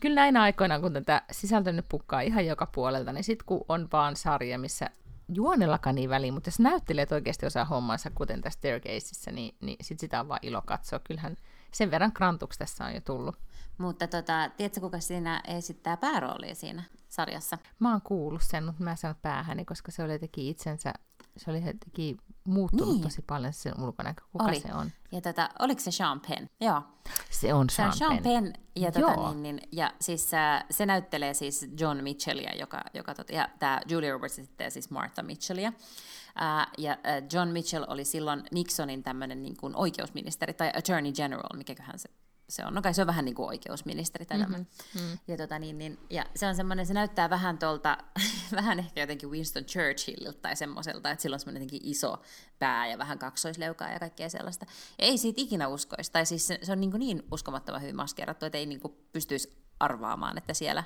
kyllä 0.00 0.14
näinä 0.14 0.42
aikoina, 0.42 0.80
kun 0.80 0.92
tätä 0.92 1.22
sisältöä 1.30 1.72
nyt 1.72 1.88
pukkaa 1.88 2.20
ihan 2.20 2.46
joka 2.46 2.66
puolelta, 2.66 3.12
niin 3.12 3.24
sitten 3.24 3.46
kun 3.46 3.64
on 3.68 3.88
vaan 3.92 4.16
sarja, 4.16 4.58
missä 4.58 4.90
juonellakaan 5.34 5.94
niin 5.94 6.10
väliin, 6.10 6.34
mutta 6.34 6.48
jos 6.48 6.60
näyttelijät 6.60 7.12
oikeasti 7.12 7.46
osaa 7.46 7.64
hommansa, 7.64 8.10
kuten 8.10 8.40
tässä 8.40 8.58
Staircaseissa, 8.58 9.30
niin, 9.30 9.56
niin 9.60 9.76
sit 9.80 10.00
sitä 10.00 10.20
on 10.20 10.28
vaan 10.28 10.40
ilo 10.42 10.62
katsoa. 10.66 10.98
Kyllähän 10.98 11.36
sen 11.72 11.90
verran 11.90 12.12
krantuksi 12.12 12.58
tässä 12.58 12.84
on 12.84 12.94
jo 12.94 13.00
tullut. 13.00 13.36
Mutta 13.78 14.06
tota, 14.06 14.50
tiedätkö, 14.56 14.80
kuka 14.80 15.00
siinä 15.00 15.42
esittää 15.46 15.96
pääroolia 15.96 16.54
siinä 16.54 16.82
sarjassa? 17.08 17.58
Mä 17.78 17.90
oon 17.92 18.02
kuullut 18.02 18.42
sen, 18.42 18.64
mutta 18.64 18.82
mä 18.82 18.96
saanut 18.96 19.22
päähäni, 19.22 19.64
koska 19.64 19.92
se 19.92 20.02
oli 20.02 20.12
jotenkin 20.12 20.46
itsensä, 20.46 20.94
se 21.36 21.50
oli 21.50 21.58
jotenkin 21.58 22.18
muuttunut 22.44 22.94
niin. 22.94 23.02
tosi 23.02 23.22
paljon 23.22 23.52
sen 23.52 23.80
ulkonäkö. 23.80 24.22
Kuka 24.32 24.44
oli. 24.44 24.60
se 24.60 24.74
on? 24.74 24.90
Ja 25.12 25.20
tota, 25.20 25.48
oliko 25.58 25.80
se 25.80 25.90
Sean 25.90 26.20
Penn? 26.20 26.46
Joo. 26.60 26.82
Se 27.30 27.54
on 27.54 27.70
Sean, 27.70 27.92
se 27.92 28.06
on 28.06 28.10
Sean 28.10 28.22
Penn. 28.22 28.44
Penn. 28.44 28.52
Ja, 28.76 28.92
tota, 28.92 29.32
niin, 29.34 29.42
niin, 29.42 29.68
ja 29.72 29.92
siis 30.00 30.34
äh, 30.34 30.64
se 30.70 30.86
näyttelee 30.86 31.34
siis 31.34 31.66
John 31.80 32.02
Mitchellia, 32.02 32.56
joka, 32.56 32.84
joka 32.94 33.14
tota, 33.14 33.32
ja 33.32 33.48
tämä 33.58 33.80
Julia 33.88 34.12
Roberts 34.12 34.38
esittää 34.38 34.70
siis 34.70 34.90
Martha 34.90 35.22
Mitchellia. 35.22 35.68
Uh, 35.68 36.72
ja 36.78 36.92
uh, 36.92 37.28
John 37.32 37.48
Mitchell 37.48 37.84
oli 37.88 38.04
silloin 38.04 38.42
Nixonin 38.52 39.02
tämmöinen 39.02 39.42
niin 39.42 39.56
kuin 39.56 39.76
oikeusministeri, 39.76 40.54
tai 40.54 40.72
Attorney 40.76 41.12
General, 41.12 41.56
mikäköhän 41.56 41.98
se 41.98 42.08
se 42.48 42.64
on. 42.66 42.74
No 42.74 42.82
kai 42.82 42.94
se 42.94 43.00
on 43.00 43.06
vähän 43.06 43.24
niin 43.24 43.34
kuin 43.34 43.46
oikeusministeri 43.46 44.26
tai 44.26 44.38
mm-hmm. 44.38 44.66
mm. 44.94 45.18
ja, 45.28 45.36
tota, 45.36 45.58
niin, 45.58 45.78
niin, 45.78 45.98
ja 46.10 46.24
se 46.36 46.46
on 46.46 46.54
semmoinen, 46.54 46.86
se 46.86 46.94
näyttää 46.94 47.30
vähän 47.30 47.58
tuolta, 47.58 47.98
vähän 48.62 48.78
ehkä 48.78 49.00
jotenkin 49.00 49.30
Winston 49.30 49.64
Churchillilta 49.64 50.38
tai 50.42 50.56
semmoiselta, 50.56 51.10
että 51.10 51.22
sillä 51.22 51.34
on 51.34 51.40
semmoinen 51.40 51.62
jotenkin 51.62 51.90
iso 51.90 52.22
pää 52.58 52.86
ja 52.86 52.98
vähän 52.98 53.18
kaksoisleukaa 53.18 53.90
ja 53.90 53.98
kaikkea 53.98 54.28
sellaista. 54.28 54.66
Ja 54.98 55.04
ei 55.04 55.18
siitä 55.18 55.40
ikinä 55.40 55.68
uskoisi, 55.68 56.12
tai 56.12 56.26
siis 56.26 56.46
se, 56.46 56.58
se 56.62 56.72
on 56.72 56.80
niin, 56.80 56.92
niin 56.98 57.22
uskomattoman 57.32 57.82
hyvin 57.82 57.96
maskeerattu, 57.96 58.46
että 58.46 58.58
ei 58.58 58.66
niin 58.66 58.80
kuin 58.80 58.94
pystyisi 59.12 59.64
arvaamaan, 59.80 60.38
että 60.38 60.54
siellä 60.54 60.84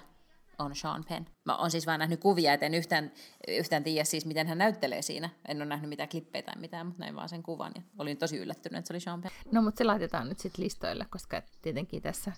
on 0.59 0.77
Sean 0.77 1.05
Penn. 1.09 1.27
Mä 1.45 1.57
oon 1.57 1.71
siis 1.71 1.87
vaan 1.87 1.99
nähnyt 1.99 2.21
kuvia, 2.21 2.53
et 2.53 2.63
en 2.63 2.75
yhtään, 2.75 3.13
yhtään 3.49 3.85
tiedä 3.85 4.05
siis, 4.05 4.27
miten 4.27 4.47
hän 4.47 4.59
näyttelee 4.59 5.03
siinä. 5.03 5.31
En 5.49 5.57
ole 5.57 5.65
nähnyt 5.65 5.89
mitään 5.89 6.09
klippejä 6.09 6.43
tai 6.43 6.55
mitään, 6.59 6.87
mutta 6.87 7.01
näin 7.01 7.17
vaan 7.17 7.29
sen 7.29 7.43
kuvan. 7.43 7.73
Ja 7.75 7.83
olin 7.99 8.17
tosi 8.17 8.37
yllättynyt, 8.39 8.79
että 8.79 8.89
se 8.89 8.93
oli 8.93 9.01
Sean 9.01 9.21
Penn. 9.21 9.35
No, 9.53 9.63
mutta 9.63 9.79
se 9.79 9.85
laitetaan 9.85 10.29
nyt 10.29 10.41
sitten 10.41 10.65
listoille, 10.65 11.07
koska 11.11 11.43
tietenkin 11.63 12.03
tässä, 12.03 12.33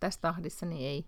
tässä 0.00 0.20
tahdissa 0.20 0.66
niin 0.66 0.88
ei, 0.88 1.06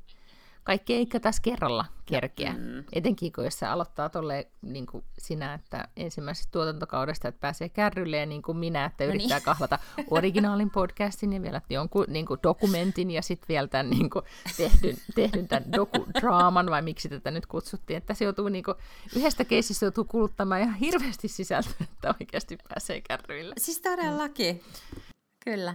kaikki 0.65 0.95
ei 0.95 1.07
tässä 1.07 1.43
kerralla 1.43 1.85
kerkeä. 2.07 2.53
Mm. 2.53 2.85
Etenkin 2.93 3.33
kun 3.33 3.45
jos 3.45 3.59
se 3.59 3.67
aloittaa 3.67 4.09
tolle 4.09 4.49
niin 4.63 4.87
kuin 4.87 5.05
sinä, 5.19 5.55
että 5.55 5.89
ensimmäisestä 5.97 6.51
tuotantokaudesta, 6.53 7.29
että 7.29 7.41
pääsee 7.41 7.69
kärrylle 7.69 8.17
ja 8.17 8.27
niin 8.27 8.43
kuin 8.43 8.59
minä, 8.59 8.85
että 8.85 9.05
no 9.05 9.11
yrittää 9.11 9.39
niin. 9.39 9.45
kahlata 9.45 9.79
originaalin 10.11 10.71
podcastin 10.71 11.33
ja 11.33 11.43
vielä 11.43 11.61
jonkun 11.71 12.05
niin 12.09 12.27
kuin 12.27 12.41
dokumentin 12.43 13.11
ja 13.11 13.23
sitten 13.23 13.49
vielä 13.49 13.69
tämän 13.69 13.91
niin 13.91 14.11
kuin 14.11 14.25
tehdyn, 14.57 14.97
tehdyn 15.15 15.49
tämän 15.49 15.73
dokudraaman, 15.73 16.71
vai 16.71 16.83
miksi 16.83 17.09
tätä 17.09 17.31
nyt 17.31 17.47
kutsuttiin, 17.47 17.97
että 17.97 18.15
se 18.15 18.25
joutuu 18.25 18.49
niin 18.49 18.65
kuin, 18.65 18.77
yhdestä 19.17 19.45
keisissä 19.45 19.87
joutuu 19.87 20.05
kuluttamaan 20.05 20.61
ihan 20.61 20.75
hirveästi 20.75 21.29
sisältöä, 21.29 21.73
että 21.81 22.15
oikeasti 22.21 22.59
pääsee 22.69 23.01
kärryille. 23.01 23.55
Siis 23.59 23.81
todellakin. 23.81 24.63
Mm. 24.95 25.01
Kyllä. 25.45 25.75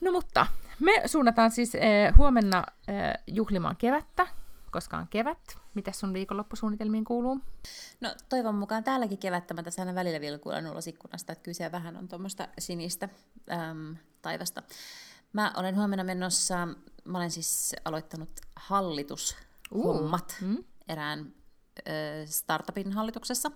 No 0.00 0.12
mutta 0.12 0.46
me 0.82 1.02
suunnataan 1.06 1.50
siis 1.50 1.74
eh, 1.74 2.16
huomenna 2.16 2.64
eh, 2.88 3.22
juhlimaan 3.26 3.76
kevättä, 3.76 4.26
koska 4.70 4.96
on 4.96 5.08
kevät. 5.08 5.58
Mitä 5.74 5.92
sun 5.92 6.14
viikonloppusuunnitelmiin 6.14 7.04
kuuluu? 7.04 7.40
No 8.00 8.14
toivon 8.28 8.54
mukaan 8.54 8.84
täälläkin 8.84 9.18
kevättä. 9.18 9.54
Mä 9.54 9.62
tässä 9.62 9.82
aina 9.82 9.94
välillä 9.94 10.20
vilkuilen 10.20 10.70
ulos 10.70 10.86
ikkunasta, 10.86 11.32
että 11.32 11.42
kyllä 11.42 11.72
vähän 11.72 11.96
on 11.96 12.08
tuommoista 12.08 12.48
sinistä 12.58 13.08
äm, 13.50 13.96
taivasta. 14.22 14.62
Mä 15.32 15.52
olen 15.56 15.76
huomenna 15.76 16.04
menossa, 16.04 16.68
mä 17.04 17.18
olen 17.18 17.30
siis 17.30 17.74
aloittanut 17.84 18.40
hallitushommat 18.56 20.36
uh, 20.42 20.48
mm. 20.48 20.64
erään 20.88 21.34
ö, 21.78 21.90
startupin 22.26 22.92
hallituksessa. 22.92 23.50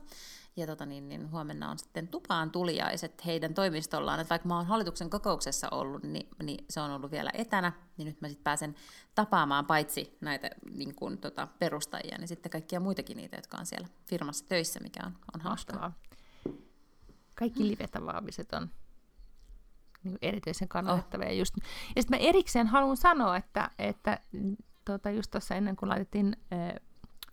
Ja 0.57 0.67
tota 0.67 0.87
niin, 0.87 1.09
niin 1.09 1.31
huomenna 1.31 1.71
on 1.71 1.79
sitten 1.79 2.09
tupaan 2.09 2.51
tuliaiset 2.51 3.27
heidän 3.27 3.55
toimistollaan. 3.55 4.21
Että 4.21 4.31
vaikka 4.31 4.49
mä 4.49 4.57
oon 4.57 4.67
hallituksen 4.67 5.11
kokouksessa 5.11 5.69
ollut, 5.71 6.03
niin, 6.03 6.29
niin 6.43 6.65
se 6.71 6.81
on 6.81 6.91
ollut 6.91 7.11
vielä 7.11 7.31
etänä, 7.35 7.73
niin 7.97 8.07
nyt 8.07 8.21
mä 8.21 8.29
sitten 8.29 8.45
pääsen 8.45 8.75
tapaamaan 9.15 9.67
paitsi 9.67 10.19
näitä 10.21 10.51
niin 10.75 10.95
kuin, 10.95 11.19
tota, 11.19 11.49
perustajia, 11.59 12.19
niin 12.19 12.29
sitten 12.29 12.51
kaikkia 12.51 12.81
muitakin 12.81 13.17
niitä, 13.17 13.37
jotka 13.37 13.57
on 13.57 13.67
siellä 13.67 13.89
firmassa 14.07 14.45
töissä, 14.49 14.81
mikä 14.81 15.01
on, 15.07 15.17
on 15.35 15.41
hauskaa. 15.41 15.93
Kaikki 17.35 17.63
mm. 17.63 17.69
live-tavaamiset 17.69 18.53
on 18.53 18.71
niin 20.05 20.19
erityisen 20.23 20.69
kannattavia. 20.69 21.29
Oh. 21.29 21.37
Just, 21.37 21.55
ja 21.97 22.03
sitten 22.03 22.21
mä 22.21 22.29
erikseen 22.29 22.67
haluan 22.67 22.97
sanoa, 22.97 23.37
että, 23.37 23.71
että 23.79 24.21
tota, 24.85 25.11
just 25.11 25.31
tuossa 25.31 25.55
ennen 25.55 25.77
kuin 25.77 25.89
laitettiin 25.89 26.37
äh, 26.53 26.75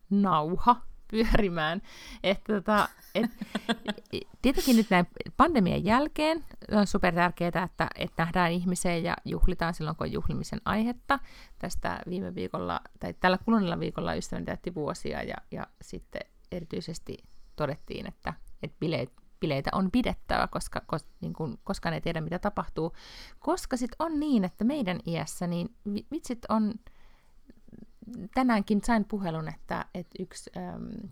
nauha 0.09 0.92
pyörimään. 1.13 1.81
Että 2.23 2.53
tota, 2.53 2.89
et, 3.15 3.31
tietenkin 4.41 4.75
nyt 4.75 4.89
näin 4.89 5.07
pandemian 5.37 5.85
jälkeen 5.85 6.45
on 6.71 6.87
super 6.87 7.13
tärkeää, 7.13 7.63
että, 7.63 7.87
että 7.95 8.23
nähdään 8.23 8.51
ihmisiä 8.51 8.97
ja 8.97 9.15
juhlitaan 9.25 9.73
silloin, 9.73 9.95
kun 9.95 10.07
on 10.07 10.13
juhlimisen 10.13 10.61
aihetta. 10.65 11.19
Tästä 11.59 11.99
viime 12.09 12.35
viikolla, 12.35 12.81
tai 12.99 13.13
tällä 13.19 13.37
kuluneella 13.37 13.79
viikolla 13.79 14.13
ystäväni 14.13 14.45
täytti 14.45 14.75
vuosia 14.75 15.23
ja, 15.23 15.35
ja 15.51 15.67
sitten 15.81 16.21
erityisesti 16.51 17.17
todettiin, 17.55 18.07
että, 18.07 18.33
että 18.63 18.77
bileet, 18.79 19.11
bileitä 19.39 19.69
on 19.73 19.91
pidettävä, 19.91 20.47
koska, 20.47 20.81
koska 20.85 21.09
niin 21.21 21.33
kun, 21.33 21.57
koskaan 21.63 21.93
ei 21.93 22.01
tiedä, 22.01 22.21
mitä 22.21 22.39
tapahtuu. 22.39 22.93
Koska 23.39 23.77
sitten 23.77 23.95
on 23.99 24.19
niin, 24.19 24.43
että 24.43 24.63
meidän 24.63 24.99
iässä, 25.07 25.47
niin 25.47 25.75
vitsit 26.11 26.45
on 26.49 26.73
tänäänkin 28.33 28.81
sain 28.83 29.05
puhelun, 29.05 29.47
että, 29.47 29.85
että 29.93 30.15
yksi 30.19 30.51
äm, 30.57 31.09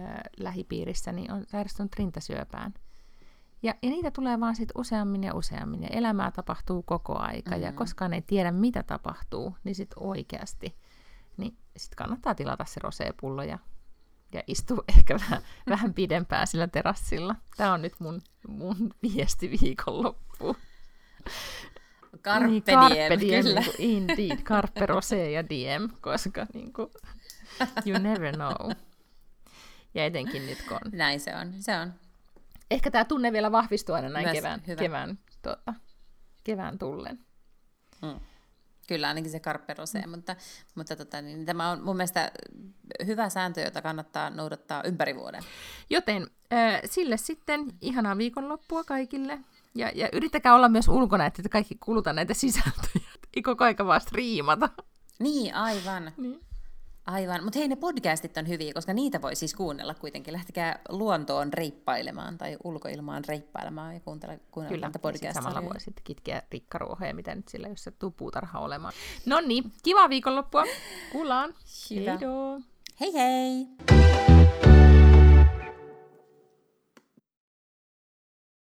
ä, 0.00 0.20
lähipiirissäni 0.36 1.26
on 1.30 1.44
sairastunut 1.46 1.96
rintasyöpään. 1.96 2.74
Ja, 3.62 3.74
ja 3.82 3.90
niitä 3.90 4.10
tulee 4.10 4.40
vaan 4.40 4.56
sit 4.56 4.68
useammin 4.74 5.24
ja 5.24 5.34
useammin, 5.34 5.82
ja 5.82 5.88
elämää 5.88 6.30
tapahtuu 6.30 6.82
koko 6.82 7.18
aika, 7.18 7.50
mm-hmm. 7.50 7.64
ja 7.64 7.72
koskaan 7.72 8.12
ei 8.12 8.22
tiedä, 8.22 8.52
mitä 8.52 8.82
tapahtuu, 8.82 9.56
niin 9.64 9.74
sitten 9.74 10.02
oikeasti, 10.02 10.76
niin 11.36 11.56
sitten 11.76 11.96
kannattaa 11.96 12.34
tilata 12.34 12.64
se 12.64 12.80
roseepullo 12.82 13.42
ja, 13.42 13.58
ja 14.32 14.42
istua 14.46 14.84
ehkä 14.98 15.14
vähän, 15.14 15.42
vähän 15.66 15.94
pidempään 15.94 16.46
sillä 16.46 16.68
terassilla. 16.68 17.34
Tämä 17.56 17.72
on 17.72 17.82
nyt 17.82 17.94
mun, 17.98 18.20
mun 18.48 18.94
viesti 19.02 19.50
viikonloppuun. 19.62 20.56
Carpe 22.22 22.46
niin, 22.46 22.62
carpe 22.62 23.20
diem, 23.20 23.44
kyllä. 23.44 23.60
Niin 23.60 23.72
kuin, 23.76 23.90
indeed, 23.90 24.42
carpe 24.42 24.86
rosé 24.86 25.30
ja 25.30 25.48
diem, 25.48 25.88
koska 26.00 26.46
niin 26.54 26.72
kuin, 26.72 26.88
you 27.86 27.98
never 27.98 28.34
know. 28.34 28.70
Ja 29.94 30.04
etenkin 30.04 30.46
nyt 30.46 30.62
kun 30.68 30.78
on. 30.84 30.90
Näin 30.92 31.20
se 31.20 31.36
on, 31.36 31.52
se 31.60 31.78
on. 31.78 31.94
Ehkä 32.70 32.90
tämä 32.90 33.04
tunne 33.04 33.32
vielä 33.32 33.52
vahvistuu 33.52 33.94
aina 33.94 34.08
näin 34.08 34.26
Myös 34.26 34.34
kevään, 34.34 34.62
kevään, 34.78 35.18
tuota, 35.42 35.74
kevään 36.44 36.78
tullen. 36.78 37.18
Mm. 38.02 38.20
Kyllä, 38.88 39.08
ainakin 39.08 39.30
se 39.30 39.40
carpe 39.40 39.74
rosé, 39.74 40.06
mm. 40.06 40.10
mutta, 40.10 40.36
mutta 40.74 40.96
tota, 40.96 41.22
niin, 41.22 41.46
tämä 41.46 41.70
on 41.70 41.82
mun 41.82 41.96
mielestä 41.96 42.32
hyvä 43.06 43.28
sääntö, 43.28 43.60
jota 43.60 43.82
kannattaa 43.82 44.30
noudattaa 44.30 44.82
ympäri 44.84 45.16
vuoden. 45.16 45.42
Joten 45.90 46.26
äh, 46.52 46.80
sille 46.84 47.16
sitten 47.16 47.72
ihanaa 47.80 48.18
viikonloppua 48.18 48.84
kaikille. 48.84 49.38
Ja, 49.74 49.90
ja 49.94 50.08
yrittäkää 50.12 50.54
olla 50.54 50.68
myös 50.68 50.88
ulkona, 50.88 51.26
että 51.26 51.48
kaikki 51.48 51.76
kuluta 51.80 52.12
näitä 52.12 52.34
sisältöjä. 52.34 53.10
Ei 53.36 53.42
koko 53.42 53.64
aika 53.64 53.86
vaan 53.86 54.00
striimata. 54.00 54.68
Niin, 55.18 55.54
aivan. 55.54 56.12
Niin. 56.16 56.40
Aivan, 57.06 57.44
mutta 57.44 57.58
hei 57.58 57.68
ne 57.68 57.76
podcastit 57.76 58.36
on 58.36 58.48
hyviä, 58.48 58.72
koska 58.72 58.92
niitä 58.92 59.22
voi 59.22 59.36
siis 59.36 59.54
kuunnella 59.54 59.94
kuitenkin. 59.94 60.32
Lähtekää 60.32 60.80
luontoon 60.88 61.52
reippailemaan 61.52 62.38
tai 62.38 62.56
ulkoilmaan 62.64 63.24
reippailemaan 63.28 63.94
ja 63.94 64.00
kuuntella, 64.00 64.34
kuunnella 64.50 64.76
Kyllä, 64.76 64.90
podcastia. 65.02 65.32
Kyllä, 65.32 65.42
samalla 65.42 65.68
voi 65.68 65.80
sitten 65.80 66.04
kitkeä 66.04 66.42
rikkaruohoja, 66.50 67.14
mitä 67.14 67.34
nyt 67.34 67.48
sillä, 67.48 67.68
jos 67.68 67.84
se 67.84 67.90
tuu 67.90 68.10
puutarha 68.10 68.58
olemaan. 68.58 68.92
No 69.26 69.40
niin, 69.40 69.72
kiva 69.82 70.08
viikonloppua. 70.08 70.64
Kuullaan. 71.12 71.54
Hyvä. 71.90 72.18
Hei 73.00 73.12
hei! 73.14 73.66